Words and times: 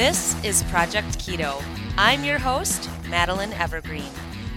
This 0.00 0.34
is 0.42 0.62
Project 0.62 1.18
Keto. 1.18 1.62
I'm 1.98 2.24
your 2.24 2.38
host, 2.38 2.88
Madeline 3.10 3.52
Evergreen. 3.52 4.08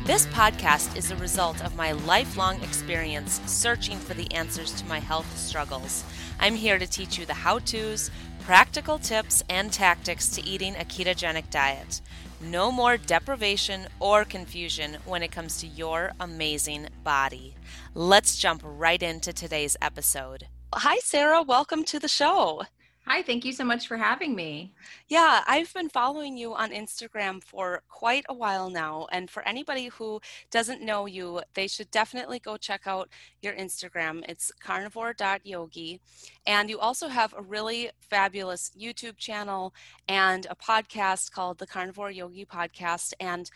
This 0.05 0.25
podcast 0.27 0.95
is 0.95 1.11
a 1.11 1.17
result 1.17 1.61
of 1.65 1.75
my 1.75 1.91
lifelong 1.91 2.63
experience 2.63 3.41
searching 3.45 3.97
for 3.97 4.13
the 4.13 4.31
answers 4.33 4.71
to 4.75 4.85
my 4.85 4.99
health 4.99 5.37
struggles. 5.37 6.05
I'm 6.39 6.55
here 6.55 6.79
to 6.79 6.87
teach 6.87 7.17
you 7.17 7.25
the 7.25 7.33
how 7.33 7.59
to's, 7.59 8.09
practical 8.45 8.97
tips, 8.97 9.43
and 9.49 9.69
tactics 9.69 10.29
to 10.29 10.47
eating 10.47 10.77
a 10.77 10.85
ketogenic 10.85 11.49
diet. 11.49 11.99
No 12.39 12.71
more 12.71 12.95
deprivation 12.95 13.87
or 13.99 14.23
confusion 14.23 14.95
when 15.03 15.23
it 15.23 15.33
comes 15.33 15.59
to 15.59 15.67
your 15.67 16.13
amazing 16.21 16.87
body. 17.03 17.55
Let's 17.93 18.37
jump 18.37 18.61
right 18.63 19.03
into 19.03 19.33
today's 19.33 19.75
episode. 19.81 20.47
Hi, 20.73 20.99
Sarah. 20.99 21.41
Welcome 21.41 21.83
to 21.83 21.99
the 21.99 22.07
show. 22.07 22.61
Hi, 23.05 23.21
thank 23.21 23.43
you 23.43 23.51
so 23.51 23.65
much 23.65 23.85
for 23.85 23.97
having 23.97 24.33
me. 24.33 24.71
Yeah, 25.09 25.43
I've 25.45 25.73
been 25.73 25.89
following 25.89 26.37
you 26.37 26.53
on 26.53 26.71
Instagram 26.71 27.43
for 27.43 27.83
quite 27.89 28.25
a 28.29 28.33
while 28.33 28.69
now. 28.69 29.07
And 29.11 29.29
for 29.29 29.45
anybody 29.45 29.87
who 29.87 30.21
doesn't 30.51 30.81
know 30.81 31.05
you, 31.05 31.41
they 31.53 31.67
should 31.67 31.91
definitely 31.91 32.39
go 32.39 32.55
check 32.55 32.83
out 32.85 33.09
your 33.41 33.53
Instagram. 33.55 34.23
It's 34.29 34.53
carnivore.yogi. 34.61 35.99
And 36.47 36.69
you 36.69 36.79
also 36.79 37.09
have 37.09 37.33
a 37.37 37.41
really 37.41 37.91
fabulous 37.99 38.71
YouTube 38.79 39.17
channel 39.17 39.73
and 40.07 40.47
a 40.49 40.55
podcast 40.55 41.33
called 41.33 41.57
the 41.57 41.67
Carnivore 41.67 42.11
Yogi 42.11 42.45
Podcast. 42.45 43.11
And 43.19 43.51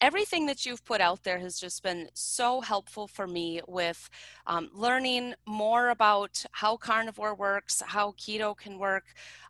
everything 0.00 0.46
that 0.46 0.66
you've 0.66 0.84
put 0.84 1.00
out 1.00 1.22
there 1.22 1.38
has 1.38 1.58
just 1.58 1.82
been 1.82 2.08
so 2.12 2.60
helpful 2.60 3.06
for 3.06 3.26
me 3.26 3.60
with 3.66 4.10
um, 4.46 4.70
learning 4.74 5.34
more 5.46 5.88
about 5.88 6.44
how 6.52 6.76
carnivore 6.76 7.34
works, 7.34 7.82
how 7.84 8.12
keto 8.12 8.56
can 8.56 8.78
work, 8.78 9.04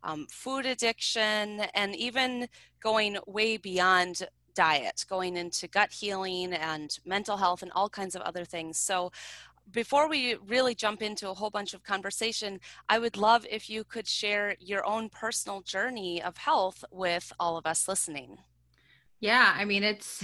um, 0.04 0.26
food 0.30 0.66
addiction, 0.66 1.60
and 1.74 1.96
even 1.96 2.48
going 2.80 3.18
way 3.26 3.56
beyond 3.56 4.28
diet, 4.54 5.04
going 5.08 5.36
into 5.36 5.68
gut 5.68 5.92
healing 5.92 6.52
and 6.54 6.98
mental 7.04 7.36
health 7.36 7.62
and 7.62 7.72
all 7.74 7.88
kinds 7.88 8.14
of 8.14 8.22
other 8.22 8.44
things. 8.44 8.78
So, 8.78 9.12
before 9.72 10.08
we 10.08 10.36
really 10.46 10.76
jump 10.76 11.02
into 11.02 11.28
a 11.28 11.34
whole 11.34 11.50
bunch 11.50 11.74
of 11.74 11.82
conversation, 11.82 12.60
I 12.88 13.00
would 13.00 13.16
love 13.16 13.44
if 13.50 13.68
you 13.68 13.82
could 13.82 14.06
share 14.06 14.54
your 14.60 14.86
own 14.86 15.08
personal 15.08 15.60
journey 15.60 16.22
of 16.22 16.36
health 16.36 16.84
with 16.92 17.32
all 17.40 17.56
of 17.56 17.66
us 17.66 17.88
listening. 17.88 18.38
Yeah, 19.20 19.52
I 19.56 19.64
mean 19.64 19.82
it's 19.82 20.22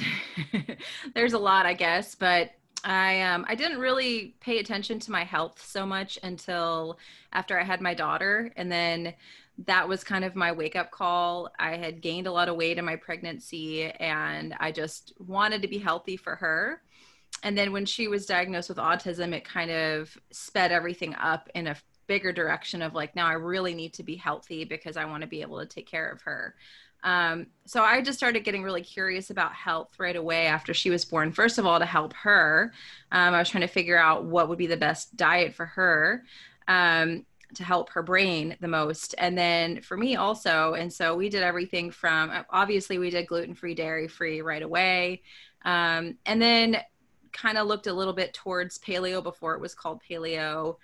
there's 1.14 1.32
a 1.32 1.38
lot, 1.38 1.66
I 1.66 1.74
guess, 1.74 2.14
but 2.14 2.50
I 2.84 3.22
um 3.22 3.44
I 3.48 3.54
didn't 3.54 3.78
really 3.78 4.36
pay 4.40 4.58
attention 4.58 4.98
to 5.00 5.10
my 5.10 5.24
health 5.24 5.62
so 5.64 5.86
much 5.86 6.18
until 6.22 6.98
after 7.32 7.58
I 7.58 7.64
had 7.64 7.80
my 7.80 7.94
daughter 7.94 8.52
and 8.56 8.70
then 8.70 9.14
that 9.66 9.88
was 9.88 10.02
kind 10.02 10.24
of 10.24 10.34
my 10.34 10.50
wake 10.52 10.76
up 10.76 10.90
call. 10.90 11.48
I 11.58 11.76
had 11.76 12.00
gained 12.00 12.26
a 12.26 12.32
lot 12.32 12.48
of 12.48 12.56
weight 12.56 12.78
in 12.78 12.84
my 12.84 12.96
pregnancy 12.96 13.84
and 13.84 14.54
I 14.58 14.72
just 14.72 15.12
wanted 15.18 15.62
to 15.62 15.68
be 15.68 15.78
healthy 15.78 16.16
for 16.16 16.36
her. 16.36 16.82
And 17.42 17.58
then 17.58 17.72
when 17.72 17.86
she 17.86 18.08
was 18.08 18.26
diagnosed 18.26 18.68
with 18.68 18.78
autism, 18.78 19.32
it 19.34 19.44
kind 19.44 19.70
of 19.70 20.16
sped 20.32 20.72
everything 20.72 21.14
up 21.16 21.48
in 21.54 21.66
a 21.68 21.76
bigger 22.06 22.32
direction 22.32 22.82
of 22.82 22.94
like 22.94 23.16
now 23.16 23.26
I 23.26 23.34
really 23.34 23.74
need 23.74 23.94
to 23.94 24.02
be 24.02 24.16
healthy 24.16 24.64
because 24.64 24.96
I 24.96 25.04
want 25.06 25.22
to 25.22 25.26
be 25.28 25.42
able 25.42 25.60
to 25.60 25.66
take 25.66 25.88
care 25.90 26.08
of 26.10 26.22
her. 26.22 26.54
Um, 27.02 27.46
so 27.66 27.82
I 27.82 28.00
just 28.00 28.18
started 28.18 28.44
getting 28.44 28.62
really 28.62 28.82
curious 28.82 29.30
about 29.30 29.52
health 29.52 29.94
right 29.98 30.16
away 30.16 30.46
after 30.46 30.72
she 30.72 30.90
was 30.90 31.04
born. 31.04 31.32
First 31.32 31.58
of 31.58 31.66
all, 31.66 31.78
to 31.78 31.86
help 31.86 32.12
her, 32.14 32.72
um, 33.10 33.34
I 33.34 33.38
was 33.38 33.48
trying 33.48 33.62
to 33.62 33.68
figure 33.68 33.98
out 33.98 34.24
what 34.24 34.48
would 34.48 34.58
be 34.58 34.66
the 34.66 34.76
best 34.76 35.16
diet 35.16 35.54
for 35.54 35.66
her 35.66 36.24
um, 36.68 37.26
to 37.54 37.64
help 37.64 37.90
her 37.90 38.02
brain 38.02 38.56
the 38.60 38.68
most. 38.68 39.14
And 39.18 39.36
then 39.36 39.80
for 39.80 39.96
me 39.96 40.16
also. 40.16 40.74
And 40.74 40.92
so 40.92 41.16
we 41.16 41.28
did 41.28 41.42
everything 41.42 41.90
from 41.90 42.32
obviously, 42.50 42.98
we 42.98 43.10
did 43.10 43.26
gluten 43.26 43.54
free, 43.54 43.74
dairy 43.74 44.08
free 44.08 44.40
right 44.42 44.62
away. 44.62 45.22
Um, 45.64 46.18
and 46.26 46.40
then 46.40 46.78
kind 47.32 47.58
of 47.58 47.66
looked 47.66 47.86
a 47.86 47.92
little 47.92 48.12
bit 48.12 48.34
towards 48.34 48.78
paleo 48.78 49.22
before 49.22 49.54
it 49.54 49.60
was 49.60 49.74
called 49.74 50.02
paleo 50.08 50.76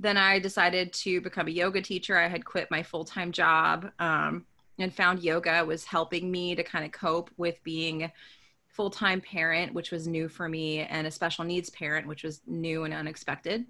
then 0.00 0.16
I 0.16 0.38
decided 0.38 0.94
to 0.94 1.20
become 1.20 1.46
a 1.46 1.50
yoga 1.50 1.82
teacher. 1.82 2.16
I 2.16 2.26
had 2.26 2.44
quit 2.44 2.70
my 2.70 2.82
full 2.82 3.04
time 3.04 3.32
job. 3.32 3.90
Um, 3.98 4.46
and 4.80 4.94
found 4.94 5.22
yoga 5.22 5.64
was 5.64 5.84
helping 5.84 6.30
me 6.30 6.54
to 6.54 6.62
kind 6.62 6.84
of 6.84 6.92
cope 6.92 7.30
with 7.36 7.62
being 7.62 8.10
full-time 8.68 9.20
parent 9.20 9.74
which 9.74 9.90
was 9.90 10.06
new 10.06 10.28
for 10.28 10.48
me 10.48 10.80
and 10.80 11.06
a 11.06 11.10
special 11.10 11.44
needs 11.44 11.70
parent 11.70 12.06
which 12.06 12.22
was 12.22 12.40
new 12.46 12.84
and 12.84 12.94
unexpected. 12.94 13.66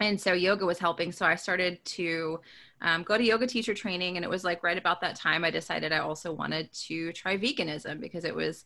And 0.00 0.20
so 0.20 0.32
yoga 0.32 0.66
was 0.66 0.78
helping. 0.78 1.12
So 1.12 1.26
i 1.26 1.34
started 1.34 1.84
to 1.84 2.40
um, 2.80 3.04
go 3.04 3.16
to 3.16 3.24
yoga 3.24 3.46
teacher 3.46 3.74
training 3.74 4.16
and 4.16 4.24
it 4.24 4.28
was 4.28 4.44
like 4.44 4.62
right 4.62 4.76
about 4.76 5.00
that 5.00 5.14
time 5.14 5.44
i 5.44 5.50
decided 5.50 5.92
i 5.92 5.98
also 5.98 6.32
wanted 6.32 6.72
to 6.72 7.12
try 7.12 7.38
veganism 7.38 8.00
because 8.00 8.24
it 8.24 8.34
was 8.34 8.64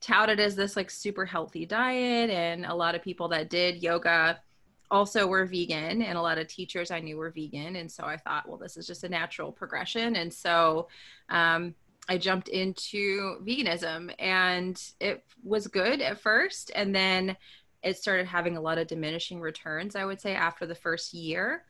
touted 0.00 0.40
as 0.40 0.56
this 0.56 0.76
like 0.76 0.90
super 0.90 1.26
healthy 1.26 1.66
diet 1.66 2.30
and 2.30 2.64
a 2.64 2.74
lot 2.74 2.94
of 2.94 3.02
people 3.02 3.28
that 3.28 3.50
did 3.50 3.82
yoga 3.82 4.40
also 4.90 5.24
we 5.24 5.30
were 5.30 5.46
vegan 5.46 6.02
and 6.02 6.18
a 6.18 6.22
lot 6.22 6.38
of 6.38 6.48
teachers 6.48 6.90
I 6.90 7.00
knew 7.00 7.16
were 7.16 7.30
vegan. 7.30 7.76
And 7.76 7.90
so 7.90 8.04
I 8.04 8.16
thought, 8.16 8.48
well, 8.48 8.58
this 8.58 8.76
is 8.76 8.86
just 8.86 9.04
a 9.04 9.08
natural 9.08 9.52
progression. 9.52 10.16
And 10.16 10.32
so 10.32 10.88
um, 11.28 11.74
I 12.08 12.18
jumped 12.18 12.48
into 12.48 13.38
veganism 13.44 14.12
and 14.18 14.82
it 15.00 15.24
was 15.44 15.68
good 15.68 16.00
at 16.00 16.20
first. 16.20 16.72
And 16.74 16.94
then 16.94 17.36
it 17.82 17.96
started 17.96 18.26
having 18.26 18.56
a 18.56 18.60
lot 18.60 18.78
of 18.78 18.88
diminishing 18.88 19.40
returns, 19.40 19.94
I 19.94 20.04
would 20.04 20.20
say, 20.20 20.34
after 20.34 20.66
the 20.66 20.74
first 20.74 21.14
year. 21.14 21.64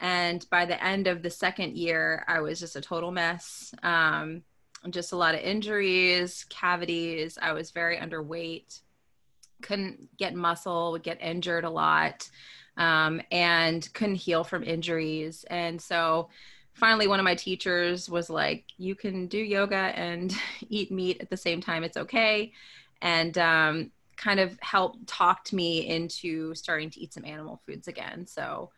And 0.00 0.44
by 0.50 0.66
the 0.66 0.82
end 0.82 1.06
of 1.06 1.22
the 1.22 1.30
second 1.30 1.76
year, 1.76 2.24
I 2.26 2.40
was 2.40 2.58
just 2.58 2.76
a 2.76 2.80
total 2.80 3.12
mess. 3.12 3.72
Um, 3.82 4.42
just 4.90 5.12
a 5.12 5.16
lot 5.16 5.34
of 5.34 5.40
injuries, 5.40 6.44
cavities. 6.50 7.38
I 7.40 7.52
was 7.52 7.70
very 7.70 7.96
underweight, 7.96 8.80
couldn't 9.62 10.14
get 10.18 10.34
muscle, 10.34 10.92
would 10.92 11.02
get 11.02 11.22
injured 11.22 11.64
a 11.64 11.70
lot 11.70 12.28
um, 12.76 13.20
and 13.30 13.92
couldn't 13.94 14.16
heal 14.16 14.44
from 14.44 14.62
injuries. 14.62 15.44
And 15.50 15.80
so 15.80 16.28
finally, 16.74 17.06
one 17.06 17.20
of 17.20 17.24
my 17.24 17.34
teachers 17.34 18.08
was 18.08 18.28
like, 18.28 18.64
You 18.76 18.94
can 18.94 19.26
do 19.26 19.38
yoga 19.38 19.76
and 19.76 20.34
eat 20.68 20.90
meat 20.90 21.18
at 21.20 21.30
the 21.30 21.36
same 21.36 21.60
time, 21.60 21.84
it's 21.84 21.96
okay. 21.96 22.52
And 23.02 23.36
um, 23.38 23.90
kind 24.16 24.40
of 24.40 24.58
helped 24.60 25.06
talked 25.06 25.52
me 25.52 25.86
into 25.88 26.54
starting 26.54 26.90
to 26.90 27.00
eat 27.00 27.12
some 27.12 27.24
animal 27.24 27.60
foods 27.66 27.88
again. 27.88 28.26
So 28.26 28.70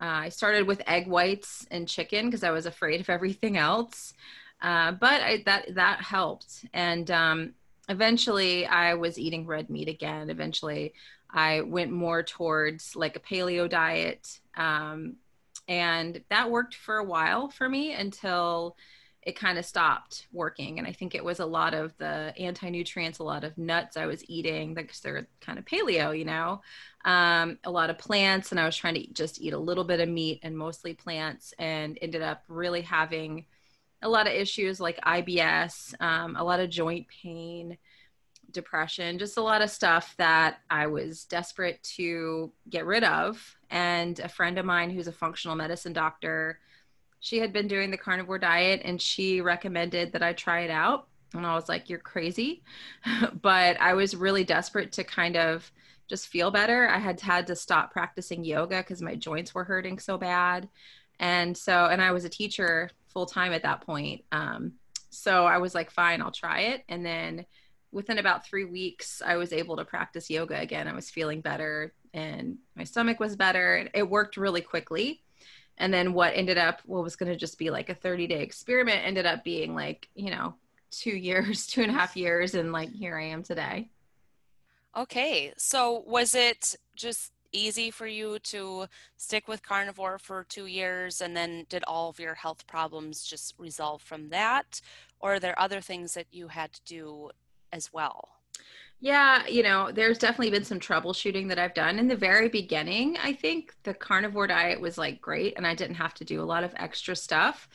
uh, 0.00 0.26
I 0.26 0.28
started 0.30 0.66
with 0.66 0.82
egg 0.86 1.06
whites 1.06 1.66
and 1.70 1.88
chicken 1.88 2.26
because 2.26 2.42
I 2.42 2.50
was 2.50 2.66
afraid 2.66 3.00
of 3.00 3.08
everything 3.08 3.56
else. 3.56 4.14
Uh, 4.60 4.92
but 4.92 5.22
I, 5.22 5.42
that 5.46 5.74
that 5.74 6.00
helped, 6.02 6.64
and 6.72 7.10
um, 7.10 7.52
eventually 7.88 8.64
I 8.64 8.94
was 8.94 9.18
eating 9.18 9.44
red 9.44 9.68
meat 9.68 9.88
again. 9.88 10.30
Eventually, 10.30 10.94
I 11.32 11.62
went 11.62 11.90
more 11.90 12.22
towards 12.22 12.94
like 12.94 13.16
a 13.16 13.20
paleo 13.20 13.68
diet. 13.68 14.40
Um, 14.56 15.16
and 15.68 16.22
that 16.28 16.50
worked 16.50 16.74
for 16.74 16.98
a 16.98 17.04
while 17.04 17.48
for 17.48 17.68
me 17.68 17.92
until 17.92 18.76
it 19.22 19.36
kind 19.36 19.56
of 19.56 19.64
stopped 19.64 20.26
working. 20.32 20.78
And 20.78 20.86
I 20.86 20.92
think 20.92 21.14
it 21.14 21.24
was 21.24 21.38
a 21.38 21.46
lot 21.46 21.74
of 21.74 21.96
the 21.98 22.34
anti 22.36 22.68
nutrients, 22.70 23.20
a 23.20 23.24
lot 23.24 23.44
of 23.44 23.56
nuts 23.56 23.96
I 23.96 24.06
was 24.06 24.28
eating 24.28 24.74
because 24.74 25.00
they're 25.00 25.28
kind 25.40 25.58
of 25.58 25.64
paleo, 25.64 26.16
you 26.16 26.24
know, 26.24 26.60
um, 27.04 27.58
a 27.64 27.70
lot 27.70 27.88
of 27.88 27.98
plants. 27.98 28.50
And 28.50 28.58
I 28.58 28.66
was 28.66 28.76
trying 28.76 28.94
to 28.94 29.06
just 29.12 29.40
eat 29.40 29.52
a 29.52 29.58
little 29.58 29.84
bit 29.84 30.00
of 30.00 30.08
meat 30.08 30.40
and 30.42 30.58
mostly 30.58 30.94
plants 30.94 31.54
and 31.58 31.98
ended 32.02 32.22
up 32.22 32.42
really 32.48 32.82
having 32.82 33.46
a 34.02 34.08
lot 34.08 34.26
of 34.26 34.32
issues 34.32 34.80
like 34.80 35.00
IBS, 35.00 35.94
um, 36.00 36.34
a 36.36 36.42
lot 36.42 36.58
of 36.58 36.68
joint 36.68 37.06
pain 37.22 37.78
depression, 38.52 39.18
just 39.18 39.36
a 39.36 39.42
lot 39.42 39.62
of 39.62 39.70
stuff 39.70 40.14
that 40.18 40.58
I 40.70 40.86
was 40.86 41.24
desperate 41.24 41.82
to 41.96 42.52
get 42.68 42.86
rid 42.86 43.04
of. 43.04 43.56
And 43.70 44.18
a 44.20 44.28
friend 44.28 44.58
of 44.58 44.66
mine 44.66 44.90
who's 44.90 45.08
a 45.08 45.12
functional 45.12 45.56
medicine 45.56 45.92
doctor, 45.92 46.60
she 47.20 47.38
had 47.38 47.52
been 47.52 47.68
doing 47.68 47.90
the 47.90 47.96
carnivore 47.96 48.38
diet 48.38 48.82
and 48.84 49.00
she 49.00 49.40
recommended 49.40 50.12
that 50.12 50.22
I 50.22 50.32
try 50.32 50.60
it 50.60 50.70
out. 50.70 51.08
And 51.34 51.46
I 51.46 51.54
was 51.54 51.68
like, 51.68 51.88
you're 51.88 51.98
crazy. 51.98 52.62
but 53.42 53.80
I 53.80 53.94
was 53.94 54.14
really 54.14 54.44
desperate 54.44 54.92
to 54.92 55.04
kind 55.04 55.36
of 55.36 55.70
just 56.08 56.28
feel 56.28 56.50
better. 56.50 56.88
I 56.88 56.98
had 56.98 57.20
had 57.20 57.46
to 57.46 57.56
stop 57.56 57.92
practicing 57.92 58.44
yoga 58.44 58.78
because 58.78 59.00
my 59.00 59.14
joints 59.14 59.54
were 59.54 59.64
hurting 59.64 59.98
so 59.98 60.18
bad. 60.18 60.68
And 61.18 61.56
so, 61.56 61.86
and 61.86 62.02
I 62.02 62.10
was 62.12 62.24
a 62.24 62.28
teacher 62.28 62.90
full 63.08 63.26
time 63.26 63.52
at 63.52 63.62
that 63.62 63.80
point. 63.82 64.24
Um, 64.32 64.72
so 65.10 65.46
I 65.46 65.58
was 65.58 65.74
like, 65.74 65.90
fine, 65.90 66.20
I'll 66.20 66.32
try 66.32 66.60
it. 66.60 66.84
And 66.88 67.04
then 67.04 67.46
within 67.92 68.18
about 68.18 68.46
three 68.46 68.64
weeks, 68.64 69.22
I 69.24 69.36
was 69.36 69.52
able 69.52 69.76
to 69.76 69.84
practice 69.84 70.30
yoga 70.30 70.58
again. 70.58 70.88
I 70.88 70.94
was 70.94 71.10
feeling 71.10 71.40
better 71.40 71.92
and 72.14 72.58
my 72.74 72.84
stomach 72.84 73.20
was 73.20 73.36
better. 73.36 73.88
It 73.94 74.08
worked 74.08 74.36
really 74.36 74.62
quickly. 74.62 75.22
And 75.78 75.92
then 75.92 76.12
what 76.12 76.32
ended 76.34 76.58
up, 76.58 76.80
what 76.86 77.02
was 77.02 77.16
going 77.16 77.30
to 77.30 77.38
just 77.38 77.58
be 77.58 77.70
like 77.70 77.88
a 77.88 77.94
30 77.94 78.26
day 78.26 78.42
experiment, 78.42 79.04
ended 79.04 79.26
up 79.26 79.44
being 79.44 79.74
like, 79.74 80.08
you 80.14 80.30
know, 80.30 80.54
two 80.90 81.10
years, 81.16 81.66
two 81.66 81.82
and 81.82 81.90
a 81.90 81.94
half 81.94 82.16
years. 82.16 82.54
And 82.54 82.72
like, 82.72 82.90
here 82.90 83.18
I 83.18 83.26
am 83.26 83.42
today. 83.42 83.88
Okay. 84.96 85.52
So 85.56 86.02
was 86.06 86.34
it 86.34 86.74
just 86.96 87.32
easy 87.54 87.90
for 87.90 88.06
you 88.06 88.38
to 88.38 88.86
stick 89.18 89.46
with 89.46 89.62
carnivore 89.62 90.18
for 90.18 90.44
two 90.48 90.66
years 90.66 91.20
and 91.20 91.36
then 91.36 91.66
did 91.68 91.84
all 91.84 92.08
of 92.08 92.18
your 92.18 92.34
health 92.34 92.66
problems 92.66 93.24
just 93.24 93.54
resolve 93.58 94.00
from 94.00 94.30
that? 94.30 94.80
Or 95.20 95.34
are 95.34 95.40
there 95.40 95.58
other 95.58 95.80
things 95.80 96.14
that 96.14 96.26
you 96.30 96.48
had 96.48 96.72
to 96.72 96.80
do 96.84 97.30
as 97.72 97.92
well? 97.92 98.28
Yeah, 99.00 99.46
you 99.48 99.64
know, 99.64 99.90
there's 99.90 100.18
definitely 100.18 100.50
been 100.50 100.64
some 100.64 100.78
troubleshooting 100.78 101.48
that 101.48 101.58
I've 101.58 101.74
done 101.74 101.98
in 101.98 102.06
the 102.06 102.16
very 102.16 102.48
beginning. 102.48 103.18
I 103.20 103.32
think 103.32 103.74
the 103.82 103.94
carnivore 103.94 104.46
diet 104.46 104.80
was 104.80 104.96
like 104.96 105.20
great 105.20 105.54
and 105.56 105.66
I 105.66 105.74
didn't 105.74 105.96
have 105.96 106.14
to 106.14 106.24
do 106.24 106.40
a 106.40 106.44
lot 106.44 106.62
of 106.62 106.72
extra 106.76 107.16
stuff. 107.16 107.68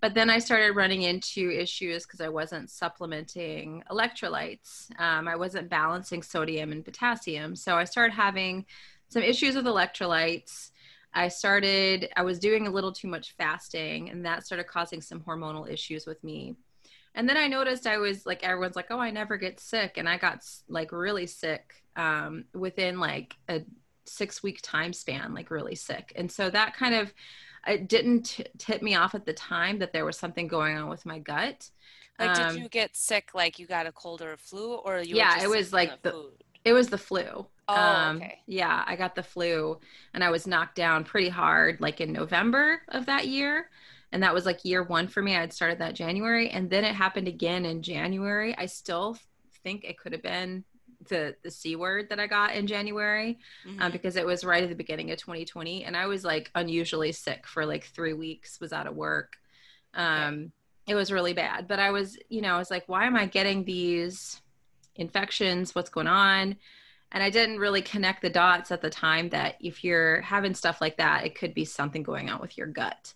But 0.00 0.14
then 0.14 0.30
I 0.30 0.38
started 0.38 0.72
running 0.72 1.02
into 1.02 1.50
issues 1.50 2.04
because 2.04 2.20
I 2.20 2.28
wasn't 2.28 2.70
supplementing 2.70 3.82
electrolytes. 3.90 4.88
Um, 4.98 5.28
I 5.28 5.36
wasn't 5.36 5.68
balancing 5.68 6.22
sodium 6.22 6.72
and 6.72 6.84
potassium. 6.84 7.56
So 7.56 7.76
I 7.76 7.84
started 7.84 8.14
having 8.14 8.64
some 9.08 9.22
issues 9.22 9.56
with 9.56 9.66
electrolytes. 9.66 10.70
I 11.14 11.28
started, 11.28 12.08
I 12.16 12.22
was 12.22 12.38
doing 12.38 12.66
a 12.66 12.70
little 12.70 12.92
too 12.92 13.08
much 13.08 13.32
fasting, 13.36 14.10
and 14.10 14.26
that 14.26 14.44
started 14.44 14.66
causing 14.66 15.00
some 15.00 15.20
hormonal 15.20 15.70
issues 15.70 16.06
with 16.06 16.22
me. 16.24 16.56
And 17.14 17.28
then 17.28 17.36
I 17.36 17.46
noticed 17.46 17.86
I 17.86 17.98
was 17.98 18.26
like, 18.26 18.42
everyone's 18.42 18.76
like, 18.76 18.90
oh, 18.90 18.98
I 18.98 19.10
never 19.10 19.36
get 19.36 19.60
sick. 19.60 19.94
And 19.96 20.08
I 20.08 20.18
got 20.18 20.44
like 20.68 20.90
really 20.92 21.26
sick 21.26 21.74
um, 21.96 22.44
within 22.52 22.98
like 22.98 23.36
a 23.48 23.62
six 24.04 24.42
week 24.42 24.60
time 24.62 24.92
span, 24.92 25.32
like 25.32 25.50
really 25.50 25.76
sick. 25.76 26.12
And 26.16 26.30
so 26.30 26.50
that 26.50 26.74
kind 26.74 26.94
of, 26.94 27.14
it 27.66 27.88
didn't 27.88 28.40
tip 28.58 28.82
me 28.82 28.94
off 28.94 29.14
at 29.14 29.26
the 29.26 29.32
time 29.32 29.78
that 29.78 29.92
there 29.92 30.04
was 30.04 30.18
something 30.18 30.48
going 30.48 30.76
on 30.76 30.88
with 30.88 31.06
my 31.06 31.18
gut. 31.18 31.70
Like, 32.18 32.38
um, 32.38 32.54
did 32.54 32.62
you 32.62 32.68
get 32.68 32.96
sick? 32.96 33.30
Like, 33.34 33.58
you 33.58 33.66
got 33.66 33.86
a 33.86 33.92
cold 33.92 34.22
or 34.22 34.32
a 34.32 34.36
flu, 34.36 34.74
or 34.74 35.00
you? 35.00 35.16
Yeah, 35.16 35.42
it 35.42 35.48
was 35.48 35.72
like 35.72 36.02
the. 36.02 36.12
Food? 36.12 36.44
It 36.64 36.72
was 36.72 36.88
the 36.88 36.98
flu. 36.98 37.46
Oh, 37.68 37.74
um, 37.74 38.16
okay. 38.18 38.38
Yeah, 38.46 38.84
I 38.86 38.96
got 38.96 39.14
the 39.14 39.22
flu, 39.22 39.78
and 40.12 40.22
I 40.22 40.30
was 40.30 40.46
knocked 40.46 40.76
down 40.76 41.04
pretty 41.04 41.28
hard, 41.28 41.80
like 41.80 42.00
in 42.00 42.12
November 42.12 42.82
of 42.88 43.06
that 43.06 43.26
year 43.26 43.68
and 44.14 44.22
that 44.22 44.32
was 44.32 44.46
like 44.46 44.64
year 44.64 44.84
one 44.84 45.08
for 45.08 45.20
me. 45.20 45.34
I 45.34 45.40
had 45.40 45.52
started 45.52 45.80
that 45.80 45.96
January, 45.96 46.48
and 46.48 46.70
then 46.70 46.84
it 46.84 46.94
happened 46.94 47.26
again 47.26 47.64
in 47.66 47.82
January. 47.82 48.56
I 48.56 48.66
still 48.66 49.18
think 49.64 49.82
it 49.82 49.98
could 49.98 50.12
have 50.12 50.22
been 50.22 50.62
the 51.08 51.34
the 51.42 51.50
c 51.50 51.74
word 51.74 52.08
that 52.08 52.20
I 52.20 52.28
got 52.28 52.54
in 52.54 52.68
January 52.68 53.38
um, 53.66 53.72
mm-hmm. 53.72 53.82
um, 53.82 53.92
because 53.92 54.16
it 54.16 54.24
was 54.24 54.44
right 54.44 54.62
at 54.62 54.68
the 54.68 54.76
beginning 54.76 55.10
of 55.10 55.18
2020, 55.18 55.82
and 55.82 55.96
I 55.96 56.06
was 56.06 56.24
like 56.24 56.52
unusually 56.54 57.10
sick 57.10 57.44
for 57.48 57.66
like 57.66 57.86
three 57.86 58.12
weeks. 58.12 58.60
Was 58.60 58.72
out 58.72 58.86
of 58.86 58.94
work. 58.94 59.36
Um, 59.94 60.52
it 60.86 60.94
was 60.94 61.10
really 61.10 61.32
bad, 61.32 61.66
but 61.66 61.80
I 61.80 61.90
was, 61.90 62.16
you 62.28 62.40
know, 62.40 62.54
I 62.54 62.58
was 62.58 62.70
like, 62.70 62.84
why 62.86 63.06
am 63.06 63.16
I 63.16 63.26
getting 63.26 63.64
these 63.64 64.40
infections? 64.94 65.74
What's 65.74 65.90
going 65.90 66.06
on? 66.06 66.56
And 67.10 67.22
I 67.22 67.30
didn't 67.30 67.58
really 67.58 67.82
connect 67.82 68.22
the 68.22 68.30
dots 68.30 68.70
at 68.70 68.80
the 68.80 68.90
time 68.90 69.30
that 69.30 69.56
if 69.60 69.82
you're 69.82 70.20
having 70.20 70.54
stuff 70.54 70.80
like 70.80 70.98
that, 70.98 71.24
it 71.24 71.36
could 71.36 71.54
be 71.54 71.64
something 71.64 72.04
going 72.04 72.30
on 72.30 72.40
with 72.40 72.56
your 72.56 72.66
gut. 72.68 73.14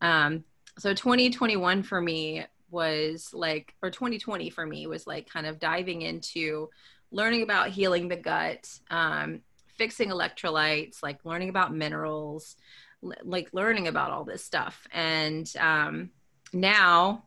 Um, 0.00 0.44
so 0.78 0.94
2021 0.94 1.82
for 1.82 2.00
me 2.00 2.44
was 2.70 3.30
like, 3.32 3.74
or 3.82 3.90
2020 3.90 4.50
for 4.50 4.66
me 4.66 4.86
was 4.86 5.06
like 5.06 5.28
kind 5.28 5.46
of 5.46 5.58
diving 5.58 6.02
into 6.02 6.68
learning 7.10 7.42
about 7.42 7.70
healing 7.70 8.08
the 8.08 8.16
gut, 8.16 8.68
um, 8.90 9.40
fixing 9.76 10.10
electrolytes, 10.10 11.02
like 11.02 11.24
learning 11.24 11.48
about 11.48 11.74
minerals, 11.74 12.56
l- 13.02 13.12
like 13.24 13.48
learning 13.52 13.88
about 13.88 14.10
all 14.10 14.24
this 14.24 14.44
stuff. 14.44 14.86
And 14.92 15.50
um, 15.58 16.10
now 16.52 17.24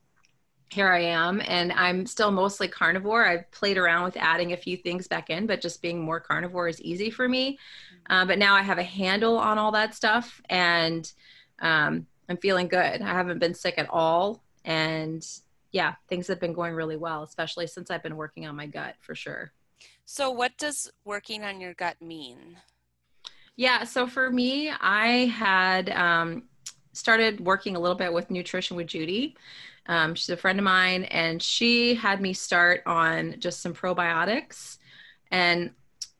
here 0.69 0.91
I 0.91 1.01
am, 1.01 1.41
and 1.45 1.71
I'm 1.71 2.05
still 2.05 2.31
mostly 2.31 2.67
carnivore. 2.67 3.25
I've 3.25 3.49
played 3.51 3.77
around 3.77 4.03
with 4.05 4.17
adding 4.17 4.53
a 4.53 4.57
few 4.57 4.75
things 4.75 5.07
back 5.07 5.29
in, 5.29 5.45
but 5.45 5.61
just 5.61 5.81
being 5.81 6.01
more 6.01 6.19
carnivore 6.19 6.67
is 6.67 6.81
easy 6.81 7.11
for 7.11 7.29
me. 7.29 7.59
Uh, 8.09 8.25
but 8.25 8.39
now 8.39 8.55
I 8.55 8.63
have 8.63 8.79
a 8.79 8.83
handle 8.83 9.37
on 9.37 9.57
all 9.57 9.71
that 9.73 9.93
stuff, 9.93 10.41
and 10.49 11.11
um, 11.59 12.07
I'm 12.29 12.37
feeling 12.37 12.67
good. 12.67 13.01
I 13.01 13.07
haven't 13.07 13.39
been 13.39 13.53
sick 13.53 13.75
at 13.77 13.89
all. 13.89 14.43
And 14.65 15.25
yeah, 15.71 15.95
things 16.07 16.27
have 16.27 16.39
been 16.39 16.53
going 16.53 16.73
really 16.73 16.95
well, 16.95 17.23
especially 17.23 17.67
since 17.67 17.91
I've 17.91 18.03
been 18.03 18.15
working 18.15 18.45
on 18.45 18.55
my 18.55 18.67
gut 18.67 18.95
for 18.99 19.15
sure. 19.15 19.51
So, 20.05 20.29
what 20.29 20.57
does 20.57 20.91
working 21.05 21.43
on 21.43 21.59
your 21.59 21.73
gut 21.73 22.01
mean? 22.01 22.57
Yeah, 23.55 23.83
so 23.83 24.07
for 24.07 24.31
me, 24.31 24.69
I 24.69 25.25
had 25.25 25.89
um, 25.89 26.43
started 26.93 27.39
working 27.39 27.75
a 27.75 27.79
little 27.79 27.97
bit 27.97 28.11
with 28.11 28.31
Nutrition 28.31 28.77
with 28.77 28.87
Judy. 28.87 29.35
Um, 29.87 30.15
she's 30.15 30.29
a 30.29 30.37
friend 30.37 30.59
of 30.59 30.65
mine, 30.65 31.03
and 31.05 31.41
she 31.41 31.95
had 31.95 32.21
me 32.21 32.33
start 32.33 32.81
on 32.85 33.35
just 33.39 33.61
some 33.61 33.73
probiotics. 33.73 34.77
And 35.31 35.71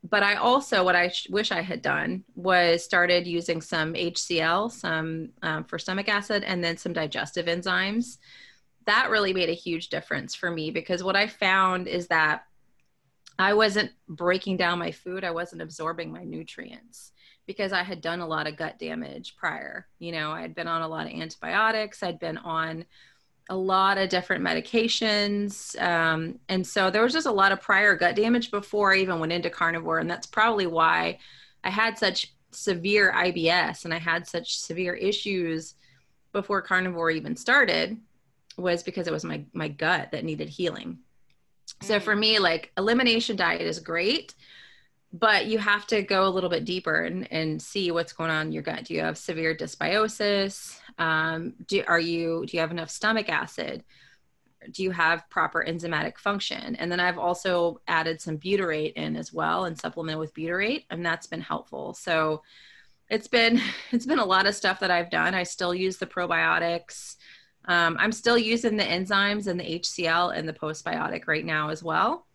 but 0.04 0.22
I 0.22 0.36
also, 0.36 0.84
what 0.84 0.96
I 0.96 1.08
sh- 1.08 1.30
wish 1.30 1.52
I 1.52 1.62
had 1.62 1.82
done 1.82 2.24
was 2.36 2.84
started 2.84 3.26
using 3.26 3.62
some 3.62 3.94
HCl, 3.94 4.72
some 4.72 5.30
um, 5.42 5.64
for 5.64 5.80
stomach 5.80 6.10
acid, 6.10 6.44
and 6.44 6.64
then 6.64 6.78
some 6.78 6.92
digestive 6.92 7.46
enzymes. 7.46 8.18
That 8.86 9.10
really 9.10 9.34
made 9.34 9.50
a 9.50 9.54
huge 9.54 9.88
difference 9.88 10.36
for 10.36 10.52
me 10.52 10.72
because 10.72 11.04
what 11.04 11.16
I 11.16 11.28
found 11.28 11.88
is 11.88 12.08
that 12.08 12.44
I 13.40 13.54
wasn't 13.54 13.92
breaking 14.10 14.58
down 14.58 14.78
my 14.78 14.92
food, 14.92 15.24
I 15.24 15.32
wasn't 15.32 15.62
absorbing 15.62 16.12
my 16.12 16.24
nutrients 16.26 17.14
because 17.46 17.72
I 17.72 17.84
had 17.84 18.02
done 18.02 18.20
a 18.20 18.28
lot 18.28 18.48
of 18.48 18.58
gut 18.58 18.80
damage 18.80 19.36
prior. 19.38 19.88
You 20.00 20.12
know, 20.12 20.32
I 20.32 20.42
had 20.42 20.54
been 20.54 20.68
on 20.68 20.82
a 20.82 20.88
lot 20.88 21.08
of 21.08 21.14
antibiotics, 21.14 22.04
I'd 22.04 22.20
been 22.20 22.38
on 22.38 22.86
a 23.50 23.56
lot 23.56 23.98
of 23.98 24.10
different 24.10 24.44
medications. 24.44 25.80
Um, 25.82 26.40
and 26.50 26.66
so 26.66 26.90
there 26.90 27.04
was 27.04 27.14
just 27.14 27.28
a 27.28 27.32
lot 27.32 27.52
of 27.52 27.62
prior 27.62 27.96
gut 27.96 28.16
damage 28.16 28.52
before 28.52 28.94
I 28.94 28.98
even 28.98 29.20
went 29.20 29.34
into 29.34 29.50
carnivore. 29.50 30.00
And 30.00 30.10
that's 30.10 30.28
probably 30.28 30.68
why 30.68 31.20
I 31.64 31.70
had 31.70 31.98
such 31.98 32.34
severe 32.52 33.12
IBS 33.12 33.86
and 33.86 33.94
I 33.94 34.00
had 34.00 34.28
such 34.28 34.60
severe 34.60 34.94
issues 34.94 35.76
before 36.32 36.62
carnivore 36.62 37.12
even 37.12 37.36
started 37.36 37.98
was 38.58 38.84
because 38.84 39.08
it 39.08 39.14
was 39.14 39.24
my, 39.24 39.44
my 39.54 39.68
gut 39.68 40.12
that 40.12 40.24
needed 40.24 40.50
healing. 40.50 41.00
So 41.82 42.00
for 42.00 42.16
me, 42.16 42.40
like 42.40 42.72
elimination 42.78 43.36
diet 43.36 43.62
is 43.62 43.80
great, 43.80 44.36
but 45.14 45.46
you 45.46 45.60
have 45.60 45.86
to 45.86 46.02
go 46.02 46.28
a 46.28 46.30
little 46.30 46.50
bit 46.50 46.66
deeper 46.66 47.04
and, 47.04 47.32
and 47.32 47.62
see 47.62 47.92
what's 47.92 48.14
going 48.14 48.32
on 48.32 48.48
in 48.48 48.52
your 48.52 48.64
gut. 48.64 48.86
Do 48.86 48.96
you 48.96 49.02
have 49.02 49.16
severe 49.16 49.56
dysbiosis? 49.56 50.80
Um, 50.98 51.54
do, 51.68 51.84
are 51.88 52.00
you, 52.00 52.46
do 52.48 52.58
you 52.58 52.62
have 52.62 52.72
enough 52.72 52.90
stomach 52.90 53.30
acid? 53.30 53.84
Do 54.72 54.82
you 54.82 54.90
have 54.90 55.30
proper 55.30 55.64
enzymatic 55.64 56.18
function? 56.18 56.76
And 56.78 56.92
then 56.92 57.00
I've 57.00 57.20
also 57.20 57.80
added 57.88 58.22
some 58.22 58.40
butyrate 58.40 58.94
in 58.94 59.16
as 59.16 59.32
well 59.32 59.66
and 59.66 59.78
supplement 59.78 60.18
with 60.18 60.34
butyrate, 60.34 60.86
and 60.90 61.06
that's 61.06 61.28
been 61.28 61.42
helpful. 61.42 61.94
So 61.94 62.42
it's 63.08 63.28
been, 63.28 63.62
it's 63.92 64.08
been 64.08 64.20
a 64.20 64.26
lot 64.26 64.48
of 64.48 64.56
stuff 64.56 64.80
that 64.80 64.90
I've 64.90 65.12
done. 65.12 65.36
I 65.36 65.44
still 65.44 65.76
use 65.76 65.98
the 65.98 66.08
probiotics. 66.08 67.18
Um, 67.66 67.98
I'm 68.00 68.12
still 68.12 68.38
using 68.38 68.78
the 68.78 68.84
enzymes 68.84 69.46
and 69.46 69.60
the 69.60 69.80
HCl 69.80 70.36
and 70.36 70.50
the 70.50 70.54
postbiotic 70.54 71.28
right 71.28 71.46
now 71.46 71.70
as 71.70 71.84
well 71.84 72.26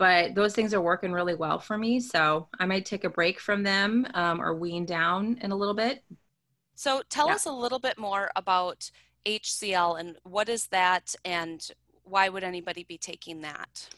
but 0.00 0.34
those 0.34 0.54
things 0.54 0.72
are 0.72 0.80
working 0.80 1.12
really 1.12 1.34
well 1.34 1.58
for 1.58 1.76
me. 1.76 2.00
So 2.00 2.48
I 2.58 2.64
might 2.64 2.86
take 2.86 3.04
a 3.04 3.10
break 3.10 3.38
from 3.38 3.62
them 3.62 4.06
um, 4.14 4.40
or 4.40 4.54
wean 4.54 4.86
down 4.86 5.36
in 5.42 5.52
a 5.52 5.56
little 5.56 5.74
bit. 5.74 6.02
So 6.74 7.02
tell 7.10 7.28
yeah. 7.28 7.34
us 7.34 7.44
a 7.44 7.52
little 7.52 7.78
bit 7.78 7.98
more 7.98 8.30
about 8.34 8.90
HCl 9.26 10.00
and 10.00 10.16
what 10.22 10.48
is 10.48 10.68
that 10.68 11.14
and 11.22 11.70
why 12.02 12.30
would 12.30 12.42
anybody 12.42 12.82
be 12.82 12.96
taking 12.96 13.42
that? 13.42 13.90